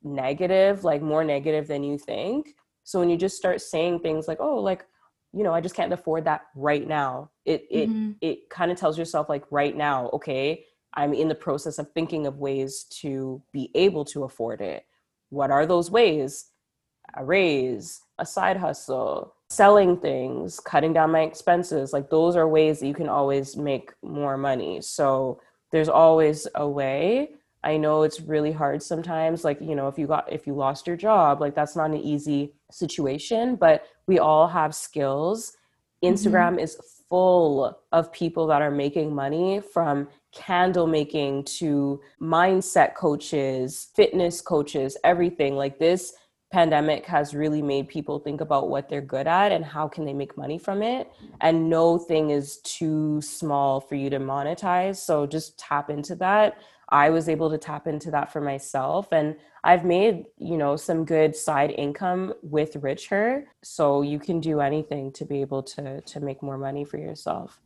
negative, 0.05 0.85
like 0.85 1.03
more 1.03 1.25
negative 1.25 1.67
than 1.69 1.83
you 1.83 1.99
think. 1.99 2.55
So 2.85 2.99
when 2.99 3.11
you 3.11 3.17
just 3.17 3.37
start 3.37 3.61
saying 3.61 4.01
things 4.01 4.29
like, 4.29 4.39
"Oh, 4.41 4.57
like 4.57 4.85
you 5.33 5.43
know, 5.43 5.53
I 5.53 5.61
just 5.61 5.75
can't 5.75 5.93
afford 5.93 6.25
that 6.25 6.43
right 6.55 6.87
now," 6.87 7.31
it 7.45 7.67
it 7.71 7.89
mm-hmm. 7.89 8.13
it 8.21 8.51
kind 8.51 8.71
of 8.71 8.79
tells 8.79 8.99
yourself 8.99 9.29
like, 9.29 9.45
right 9.51 9.77
now, 9.77 10.11
okay, 10.13 10.65
I'm 10.95 11.15
in 11.15 11.29
the 11.29 11.35
process 11.35 11.79
of 11.79 11.91
thinking 11.93 12.27
of 12.27 12.39
ways 12.39 12.85
to 13.01 13.43
be 13.53 13.71
able 13.75 14.05
to 14.07 14.25
afford 14.25 14.61
it. 14.61 14.85
What 15.31 15.51
are 15.51 15.67
those 15.67 15.91
ways? 15.91 16.47
A 17.15 17.25
raise, 17.25 18.01
a 18.19 18.27
side 18.27 18.57
hustle, 18.57 19.35
selling 19.51 19.99
things, 19.99 20.61
cutting 20.61 20.93
down 20.93 21.11
my 21.11 21.23
expenses. 21.23 21.93
Like 21.93 22.11
those 22.11 22.37
are 22.37 22.49
ways 22.49 22.81
that 22.81 22.87
you 22.87 22.95
can 22.95 23.09
always 23.09 23.57
make 23.57 23.93
more 24.03 24.37
money. 24.37 24.81
So 24.81 25.41
there's 25.71 25.89
always 25.89 26.47
a 26.55 26.69
way. 26.69 27.31
I 27.65 27.77
know 27.77 28.03
it's 28.03 28.21
really 28.21 28.53
hard 28.53 28.83
sometimes 28.83 29.45
like 29.45 29.61
you 29.61 29.75
know 29.75 29.89
if 29.89 29.99
you 29.99 30.07
got 30.07 30.33
if 30.33 30.47
you 30.47 30.55
lost 30.55 30.87
your 30.87 30.97
job 30.97 31.41
like 31.41 31.55
that's 31.55 31.77
not 31.77 31.91
an 31.91 31.97
easy 31.97 32.55
situation 32.71 33.57
but 33.57 33.87
we 34.07 34.19
all 34.19 34.49
have 34.49 34.75
skills. 34.75 35.57
Mm-hmm. 36.03 36.15
Instagram 36.15 36.51
mm-hmm. 36.51 36.59
is 36.61 36.79
full 37.09 37.79
of 37.93 38.13
people 38.13 38.47
that 38.47 38.63
are 38.63 38.71
making 38.71 39.15
money 39.15 39.61
from 39.61 40.09
candle 40.33 40.87
making 40.87 41.45
to 41.45 42.01
mindset 42.21 42.95
coaches, 42.95 43.89
fitness 43.95 44.41
coaches, 44.41 44.97
everything. 45.05 45.55
Like 45.57 45.79
this 45.79 46.15
pandemic 46.53 47.07
has 47.07 47.35
really 47.35 47.63
made 47.63 47.89
people 47.89 48.19
think 48.19 48.41
about 48.41 48.69
what 48.69 48.89
they're 48.89 49.01
good 49.01 49.27
at 49.27 49.53
and 49.53 49.65
how 49.65 49.89
can 49.89 50.05
they 50.05 50.13
make 50.13 50.37
money 50.37 50.59
from 50.59 50.83
it 50.83 51.11
and 51.41 51.71
no 51.71 51.97
thing 51.97 52.29
is 52.29 52.59
too 52.59 53.21
small 53.23 53.81
for 53.81 53.95
you 53.95 54.11
to 54.11 54.19
monetize 54.19 54.97
so 54.97 55.27
just 55.27 55.59
tap 55.59 55.89
into 55.89 56.15
that 56.15 56.59
i 56.93 57.11
was 57.11 57.29
able 57.29 57.51
to 57.51 57.59
tap 57.59 57.89
into 57.89 58.11
that 58.11 58.33
for 58.33 58.41
myself 58.41 59.09
and 59.13 59.37
i've 59.65 59.85
made 59.85 60.25
you 60.39 60.57
know 60.57 60.77
some 60.77 61.05
good 61.05 61.35
side 61.35 61.73
income 61.77 62.33
with 62.43 62.77
Richer 62.77 63.47
so 63.63 64.03
you 64.03 64.19
can 64.19 64.39
do 64.41 64.61
anything 64.61 65.13
to 65.13 65.25
be 65.25 65.41
able 65.41 65.63
to 65.65 66.01
to 66.03 66.21
make 66.21 66.43
more 66.43 66.59
money 66.59 66.85
for 66.85 66.99
yourself. 66.99 67.61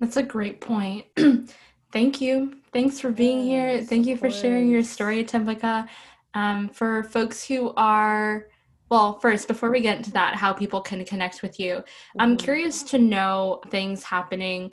That's 0.00 0.16
a 0.16 0.22
great 0.22 0.60
point. 0.60 1.06
Thank 1.92 2.20
you. 2.20 2.54
Thanks 2.72 2.98
for 2.98 3.10
being 3.10 3.46
yes, 3.46 3.46
here. 3.46 3.84
Thank 3.84 4.06
you 4.06 4.16
for 4.16 4.30
sharing 4.30 4.70
your 4.70 4.82
story 4.82 5.24
Tembaka 5.24 5.88
um, 6.34 6.68
for 6.68 7.04
folks 7.04 7.44
who 7.46 7.72
are 7.76 8.48
well 8.90 9.18
first 9.20 9.48
before 9.48 9.70
we 9.70 9.80
get 9.80 9.96
into 9.96 10.12
that 10.12 10.34
how 10.34 10.52
people 10.52 10.80
can 10.80 11.02
connect 11.04 11.40
with 11.40 11.58
you 11.58 11.76
mm-hmm. 11.76 12.20
i'm 12.20 12.36
curious 12.36 12.82
to 12.82 12.98
know 12.98 13.58
things 13.70 14.02
happening 14.02 14.70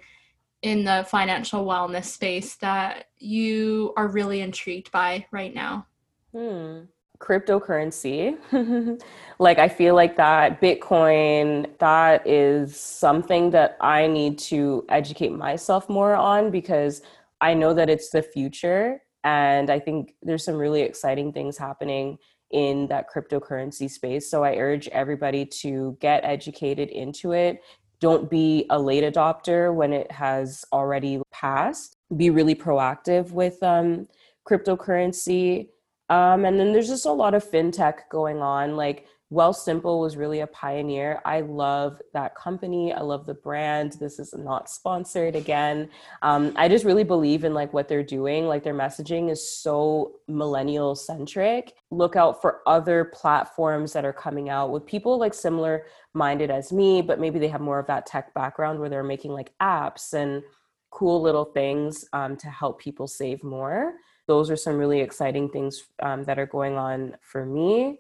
in 0.62 0.84
the 0.84 1.06
financial 1.10 1.66
wellness 1.66 2.06
space 2.06 2.56
that 2.58 3.06
you 3.18 3.94
are 3.96 4.08
really 4.08 4.42
intrigued 4.42 4.92
by 4.92 5.26
right 5.32 5.56
now 5.56 5.86
hmm. 6.34 6.80
cryptocurrency 7.20 8.38
like 9.40 9.60
i 9.60 9.68
feel 9.68 9.96
like 9.96 10.18
that 10.18 10.62
bitcoin 10.62 11.66
that 11.80 12.26
is 12.28 12.80
something 12.80 13.50
that 13.52 13.78
i 13.80 14.06
need 14.06 14.38
to 14.38 14.86
educate 14.90 15.32
myself 15.32 15.88
more 15.88 16.16
on 16.16 16.52
because 16.52 17.02
i 17.42 17.54
know 17.54 17.74
that 17.74 17.90
it's 17.90 18.10
the 18.10 18.22
future 18.22 19.02
and 19.24 19.70
I 19.70 19.80
think 19.80 20.16
there's 20.22 20.46
some 20.46 20.56
really 20.56 20.82
exciting 20.82 21.34
things 21.34 21.58
happening 21.58 22.18
in 22.52 22.88
that 22.88 23.08
cryptocurrency 23.14 23.90
space. 23.90 24.30
So 24.30 24.44
I 24.44 24.56
urge 24.56 24.88
everybody 24.90 25.46
to 25.46 25.98
get 26.00 26.24
educated 26.24 26.90
into 26.90 27.34
it. 27.34 27.62
Don't 28.00 28.30
be 28.30 28.66
a 28.70 28.80
late 28.80 29.04
adopter 29.04 29.74
when 29.74 29.94
it 29.94 30.12
has 30.12 30.66
already 30.72 31.22
passed. 31.32 31.96
Be 32.16 32.30
really 32.30 32.56
proactive 32.56 33.32
with 33.32 33.62
um, 33.62 34.08
cryptocurrency. 34.48 35.70
Um, 36.10 36.46
and 36.46 36.60
then 36.60 36.74
there's 36.74 36.88
just 36.88 37.06
a 37.06 37.12
lot 37.12 37.34
of 37.34 37.50
fintech 37.50 38.10
going 38.10 38.42
on. 38.42 38.76
Like 38.76 39.06
Wealthsimple 39.32 40.02
was 40.02 40.18
really 40.18 40.40
a 40.40 40.48
pioneer. 40.48 41.22
I 41.24 41.42
love 41.42 42.02
that 42.14 42.34
company. 42.34 42.92
I 42.92 43.02
love 43.02 43.28
the 43.28 43.36
brand. 43.36 43.94
This 44.00 44.18
is 44.18 44.34
not 44.36 44.72
sponsored 44.72 45.36
again. 45.36 45.90
Um, 46.24 46.52
I 46.56 46.68
just 46.68 46.84
really 46.84 47.04
believe 47.04 47.44
in 47.44 47.54
like 47.54 47.72
what 47.72 47.88
they're 47.88 48.02
doing. 48.02 48.48
Like 48.48 48.64
their 48.64 48.74
messaging 48.74 49.30
is 49.30 49.48
so 49.48 50.14
millennial 50.28 50.96
centric. 50.96 51.76
Look 51.92 52.16
out 52.16 52.42
for 52.42 52.62
other 52.66 53.06
platforms 53.06 53.94
that 53.94 54.04
are 54.04 54.14
coming 54.14 54.50
out 54.50 54.72
with 54.72 54.88
people 54.88 55.20
like 55.20 55.36
similar 55.36 55.86
minded 56.14 56.50
as 56.50 56.72
me, 56.72 57.02
but 57.02 57.20
maybe 57.20 57.40
they 57.40 57.48
have 57.48 57.62
more 57.62 57.80
of 57.80 57.88
that 57.88 58.06
tech 58.06 58.34
background 58.34 58.80
where 58.80 58.90
they're 58.90 59.04
making 59.04 59.32
like 59.32 59.52
apps 59.62 60.14
and 60.14 60.44
cool 60.92 61.22
little 61.22 61.46
things 61.46 62.06
um, 62.14 62.36
to 62.38 62.48
help 62.50 62.80
people 62.80 63.08
save 63.08 63.44
more. 63.44 63.94
Those 64.28 64.50
are 64.50 64.56
some 64.56 64.78
really 64.78 65.02
exciting 65.02 65.50
things 65.50 65.84
um, 66.02 66.24
that 66.24 66.40
are 66.40 66.46
going 66.46 66.78
on 66.78 67.16
for 67.22 67.46
me 67.46 68.00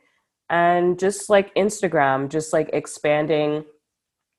and 0.49 0.97
just 0.97 1.29
like 1.29 1.53
Instagram, 1.55 2.29
just 2.29 2.53
like 2.53 2.69
expanding. 2.73 3.63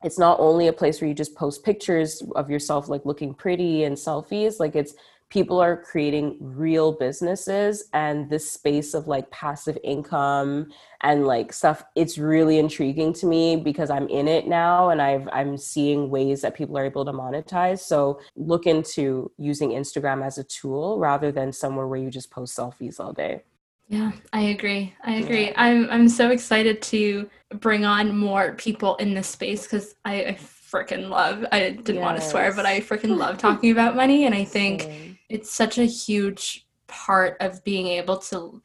It's 0.03 0.19
not 0.19 0.41
only 0.41 0.67
a 0.67 0.73
place 0.73 1.01
where 1.01 1.09
you 1.09 1.15
just 1.15 1.35
post 1.35 1.65
pictures 1.65 2.23
of 2.35 2.51
yourself 2.51 2.89
like 2.89 3.05
looking 3.05 3.35
pretty 3.35 3.85
and 3.85 3.97
selfies, 3.97 4.59
like 4.59 4.75
it's 4.75 4.95
people 5.31 5.61
are 5.61 5.77
creating 5.77 6.37
real 6.41 6.93
businesses 6.93 7.85
and 7.93 8.29
this 8.29 8.51
space 8.51 8.95
of 8.95 9.07
like 9.07 9.31
passive 9.31 9.79
income 9.83 10.71
and 11.03 11.27
like 11.27 11.53
stuff 11.53 11.85
it's 11.95 12.19
really 12.19 12.59
intriguing 12.59 13.13
to 13.13 13.27
me 13.27 13.57
because 13.57 13.91
i'm 13.91 14.09
in 14.09 14.29
it 14.29 14.47
now 14.47 14.91
and 14.91 15.01
i've 15.01 15.29
i'm 15.33 15.57
seeing 15.57 16.11
ways 16.11 16.43
that 16.43 16.55
people 16.55 16.77
are 16.77 16.85
able 16.85 17.05
to 17.05 17.13
monetize 17.13 17.79
so 17.79 18.21
look 18.37 18.67
into 18.67 19.31
using 19.39 19.71
instagram 19.71 20.25
as 20.25 20.37
a 20.37 20.45
tool 20.45 20.99
rather 20.99 21.33
than 21.33 21.53
somewhere 21.53 21.87
where 21.87 22.01
you 22.01 22.11
just 22.11 22.31
post 22.31 22.57
selfies 22.57 23.01
all 23.01 23.13
day 23.13 23.43
yeah, 23.91 24.13
I 24.33 24.43
agree. 24.43 24.95
I 25.03 25.15
agree. 25.15 25.47
Yeah. 25.47 25.55
I'm 25.57 25.91
I'm 25.91 26.09
so 26.09 26.31
excited 26.31 26.81
to 26.83 27.29
bring 27.55 27.85
on 27.85 28.17
more 28.17 28.53
people 28.53 28.95
in 28.97 29.15
this 29.15 29.27
space 29.27 29.65
because 29.65 29.97
I, 30.05 30.27
I 30.27 30.33
freaking 30.35 31.09
love. 31.09 31.45
I 31.51 31.71
didn't 31.71 31.97
yes. 31.97 32.03
want 32.03 32.21
to 32.21 32.25
swear, 32.25 32.55
but 32.55 32.67
I 32.67 32.79
freaking 32.83 33.17
love 33.17 33.37
talking 33.47 33.73
about 33.73 33.97
money, 33.97 34.27
and 34.27 34.35
I 34.35 34.45
think. 34.45 35.10
It's 35.31 35.51
such 35.51 35.79
a 35.79 35.85
huge 35.85 36.67
part 36.87 37.37
of 37.41 37.63
being 37.65 37.87
able 37.87 38.19
to 38.19 38.61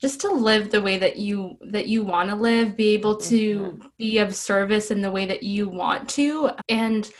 just 0.00 0.20
to 0.20 0.30
live 0.30 0.70
the 0.70 0.82
way 0.82 0.98
that 0.98 1.16
you 1.16 1.56
that 1.70 1.86
you 1.86 2.02
want 2.02 2.28
to 2.28 2.34
live 2.34 2.76
be 2.76 2.88
able 2.88 3.16
to 3.16 3.60
mm-hmm. 3.60 3.86
be 3.96 4.18
of 4.18 4.34
service 4.34 4.90
in 4.90 5.00
the 5.00 5.10
way 5.10 5.24
that 5.24 5.42
you 5.42 5.68
want 5.68 6.08
to 6.08 6.50
and 6.68 7.10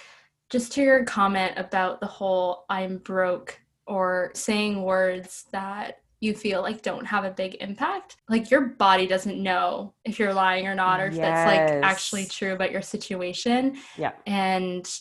just 0.50 0.72
to 0.72 0.82
your 0.82 1.04
comment 1.04 1.52
about 1.56 2.00
the 2.00 2.06
whole 2.06 2.66
i'm 2.68 2.98
broke 2.98 3.58
or 3.86 4.30
saying 4.34 4.82
words 4.82 5.44
that 5.52 6.00
you 6.20 6.34
feel 6.34 6.62
like 6.62 6.82
don't 6.82 7.06
have 7.06 7.24
a 7.24 7.30
big 7.30 7.56
impact 7.60 8.16
like 8.28 8.50
your 8.50 8.62
body 8.62 9.06
doesn't 9.06 9.42
know 9.42 9.94
if 10.04 10.18
you're 10.18 10.34
lying 10.34 10.66
or 10.66 10.74
not 10.74 11.00
or 11.00 11.06
if 11.06 11.14
yes. 11.14 11.20
that's 11.20 11.46
like 11.46 11.84
actually 11.84 12.24
true 12.26 12.54
about 12.54 12.72
your 12.72 12.82
situation 12.82 13.76
yeah 13.96 14.12
and 14.26 15.00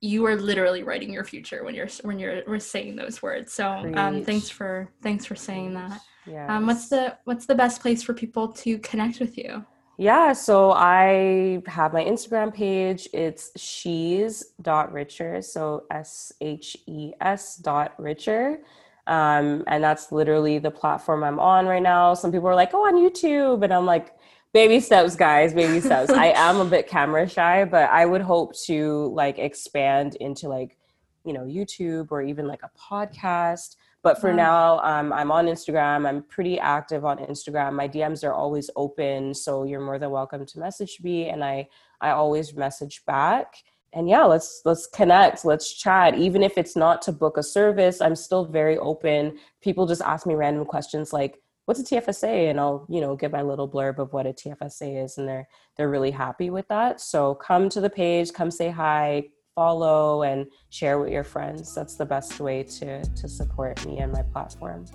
you 0.00 0.24
are 0.26 0.36
literally 0.36 0.82
writing 0.82 1.12
your 1.12 1.24
future 1.24 1.64
when 1.64 1.74
you're 1.74 1.88
when 2.02 2.18
you're 2.18 2.60
saying 2.60 2.94
those 2.94 3.20
words 3.22 3.52
so 3.52 3.68
um, 3.96 4.24
thanks 4.24 4.48
for 4.48 4.88
thanks 5.02 5.24
for 5.24 5.34
saying 5.34 5.74
that 5.74 6.00
yes. 6.26 6.48
um, 6.48 6.66
what's 6.66 6.88
the 6.88 7.16
what's 7.24 7.46
the 7.46 7.54
best 7.54 7.80
place 7.80 8.02
for 8.02 8.14
people 8.14 8.48
to 8.48 8.78
connect 8.78 9.18
with 9.18 9.36
you 9.36 9.64
yeah, 10.00 10.32
so 10.32 10.70
I 10.70 11.60
have 11.66 11.92
my 11.92 12.04
Instagram 12.04 12.54
page. 12.54 13.08
It's 13.12 13.50
she's 13.56 14.52
dot 14.62 14.92
richer. 14.92 15.42
So 15.42 15.86
S 15.90 16.32
H 16.40 16.76
E 16.86 17.12
S 17.20 17.56
dot 17.56 17.94
richer. 17.98 18.60
Um, 19.08 19.64
and 19.66 19.82
that's 19.82 20.12
literally 20.12 20.60
the 20.60 20.70
platform 20.70 21.24
I'm 21.24 21.40
on 21.40 21.66
right 21.66 21.82
now. 21.82 22.14
Some 22.14 22.30
people 22.30 22.48
are 22.48 22.54
like, 22.54 22.74
oh, 22.74 22.86
on 22.86 22.94
YouTube. 22.94 23.64
And 23.64 23.74
I'm 23.74 23.86
like, 23.86 24.14
baby 24.52 24.80
steps, 24.80 25.16
guys, 25.16 25.54
baby 25.54 25.80
steps. 25.86 26.10
I 26.10 26.26
am 26.28 26.60
a 26.60 26.64
bit 26.64 26.86
camera 26.86 27.28
shy, 27.28 27.64
but 27.64 27.90
I 27.90 28.06
would 28.06 28.22
hope 28.22 28.56
to 28.66 29.12
like 29.14 29.38
expand 29.38 30.16
into 30.16 30.48
like, 30.48 30.76
you 31.24 31.32
know, 31.32 31.42
YouTube 31.42 32.08
or 32.10 32.22
even 32.22 32.46
like 32.46 32.62
a 32.62 32.70
podcast. 32.78 33.76
But 34.02 34.20
for 34.20 34.32
now, 34.32 34.78
um, 34.80 35.12
I'm 35.12 35.32
on 35.32 35.46
Instagram. 35.46 36.08
I'm 36.08 36.22
pretty 36.22 36.58
active 36.58 37.04
on 37.04 37.18
Instagram. 37.18 37.72
My 37.74 37.88
DMs 37.88 38.22
are 38.24 38.32
always 38.32 38.70
open, 38.76 39.34
so 39.34 39.64
you're 39.64 39.80
more 39.80 39.98
than 39.98 40.10
welcome 40.10 40.46
to 40.46 40.58
message 40.60 41.00
me, 41.02 41.28
and 41.28 41.42
I 41.42 41.68
I 42.00 42.10
always 42.10 42.54
message 42.54 43.04
back 43.06 43.56
and 43.92 44.08
yeah 44.08 44.24
let's 44.24 44.62
let's 44.64 44.86
connect 44.86 45.44
let's 45.44 45.72
chat 45.72 46.14
even 46.14 46.42
if 46.42 46.58
it's 46.58 46.76
not 46.76 47.00
to 47.00 47.12
book 47.12 47.36
a 47.36 47.42
service 47.42 48.00
i'm 48.00 48.14
still 48.14 48.44
very 48.44 48.76
open 48.78 49.38
people 49.62 49.86
just 49.86 50.02
ask 50.02 50.26
me 50.26 50.34
random 50.34 50.64
questions 50.64 51.12
like 51.12 51.40
what's 51.68 51.80
a 51.80 51.84
tfsa 51.84 52.48
and 52.48 52.58
i'll 52.58 52.86
you 52.88 52.98
know 52.98 53.14
give 53.14 53.30
my 53.30 53.42
little 53.42 53.68
blurb 53.68 53.98
of 53.98 54.10
what 54.14 54.26
a 54.26 54.32
tfsa 54.32 55.04
is 55.04 55.18
and 55.18 55.28
they're 55.28 55.46
they're 55.76 55.90
really 55.90 56.10
happy 56.10 56.48
with 56.48 56.66
that 56.68 56.98
so 56.98 57.34
come 57.34 57.68
to 57.68 57.78
the 57.78 57.90
page 57.90 58.32
come 58.32 58.50
say 58.50 58.70
hi 58.70 59.22
follow 59.54 60.22
and 60.22 60.46
share 60.70 60.98
with 60.98 61.10
your 61.10 61.24
friends 61.24 61.74
that's 61.74 61.96
the 61.96 62.06
best 62.06 62.40
way 62.40 62.62
to 62.62 63.04
to 63.14 63.28
support 63.28 63.84
me 63.84 63.98
and 63.98 64.10
my 64.10 64.22
platform 64.22 64.86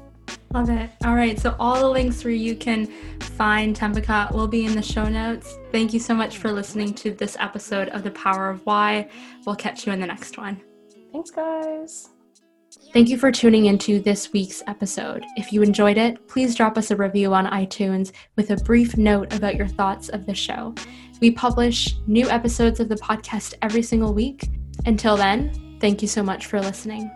Love 0.53 0.69
it. 0.69 0.91
All 1.03 1.15
right. 1.15 1.39
So, 1.39 1.55
all 1.59 1.79
the 1.79 1.89
links 1.89 2.23
where 2.23 2.31
you 2.31 2.55
can 2.55 2.85
find 3.19 3.75
Tembaka 3.75 4.31
will 4.31 4.47
be 4.47 4.65
in 4.65 4.75
the 4.75 4.83
show 4.83 5.09
notes. 5.09 5.57
Thank 5.71 5.93
you 5.93 5.99
so 5.99 6.13
much 6.13 6.37
for 6.37 6.51
listening 6.51 6.93
to 6.93 7.11
this 7.11 7.35
episode 7.39 7.89
of 7.89 8.03
The 8.03 8.11
Power 8.11 8.51
of 8.51 8.63
Why. 8.63 9.09
We'll 9.47 9.55
catch 9.55 9.87
you 9.87 9.93
in 9.93 9.99
the 9.99 10.05
next 10.05 10.37
one. 10.37 10.61
Thanks, 11.11 11.31
guys. 11.31 12.12
Thank 12.93 13.09
you 13.09 13.17
for 13.17 13.31
tuning 13.31 13.65
into 13.65 13.99
this 13.99 14.31
week's 14.33 14.61
episode. 14.67 15.25
If 15.35 15.51
you 15.51 15.63
enjoyed 15.63 15.97
it, 15.97 16.27
please 16.27 16.53
drop 16.53 16.77
us 16.77 16.91
a 16.91 16.95
review 16.95 17.33
on 17.33 17.47
iTunes 17.47 18.11
with 18.35 18.51
a 18.51 18.57
brief 18.57 18.97
note 18.97 19.33
about 19.33 19.55
your 19.55 19.67
thoughts 19.67 20.09
of 20.09 20.27
the 20.27 20.35
show. 20.35 20.75
We 21.19 21.31
publish 21.31 21.95
new 22.05 22.29
episodes 22.29 22.79
of 22.79 22.89
the 22.89 22.95
podcast 22.95 23.55
every 23.63 23.81
single 23.81 24.13
week. 24.13 24.47
Until 24.85 25.17
then, 25.17 25.79
thank 25.81 26.03
you 26.03 26.07
so 26.07 26.21
much 26.21 26.45
for 26.45 26.61
listening. 26.61 27.09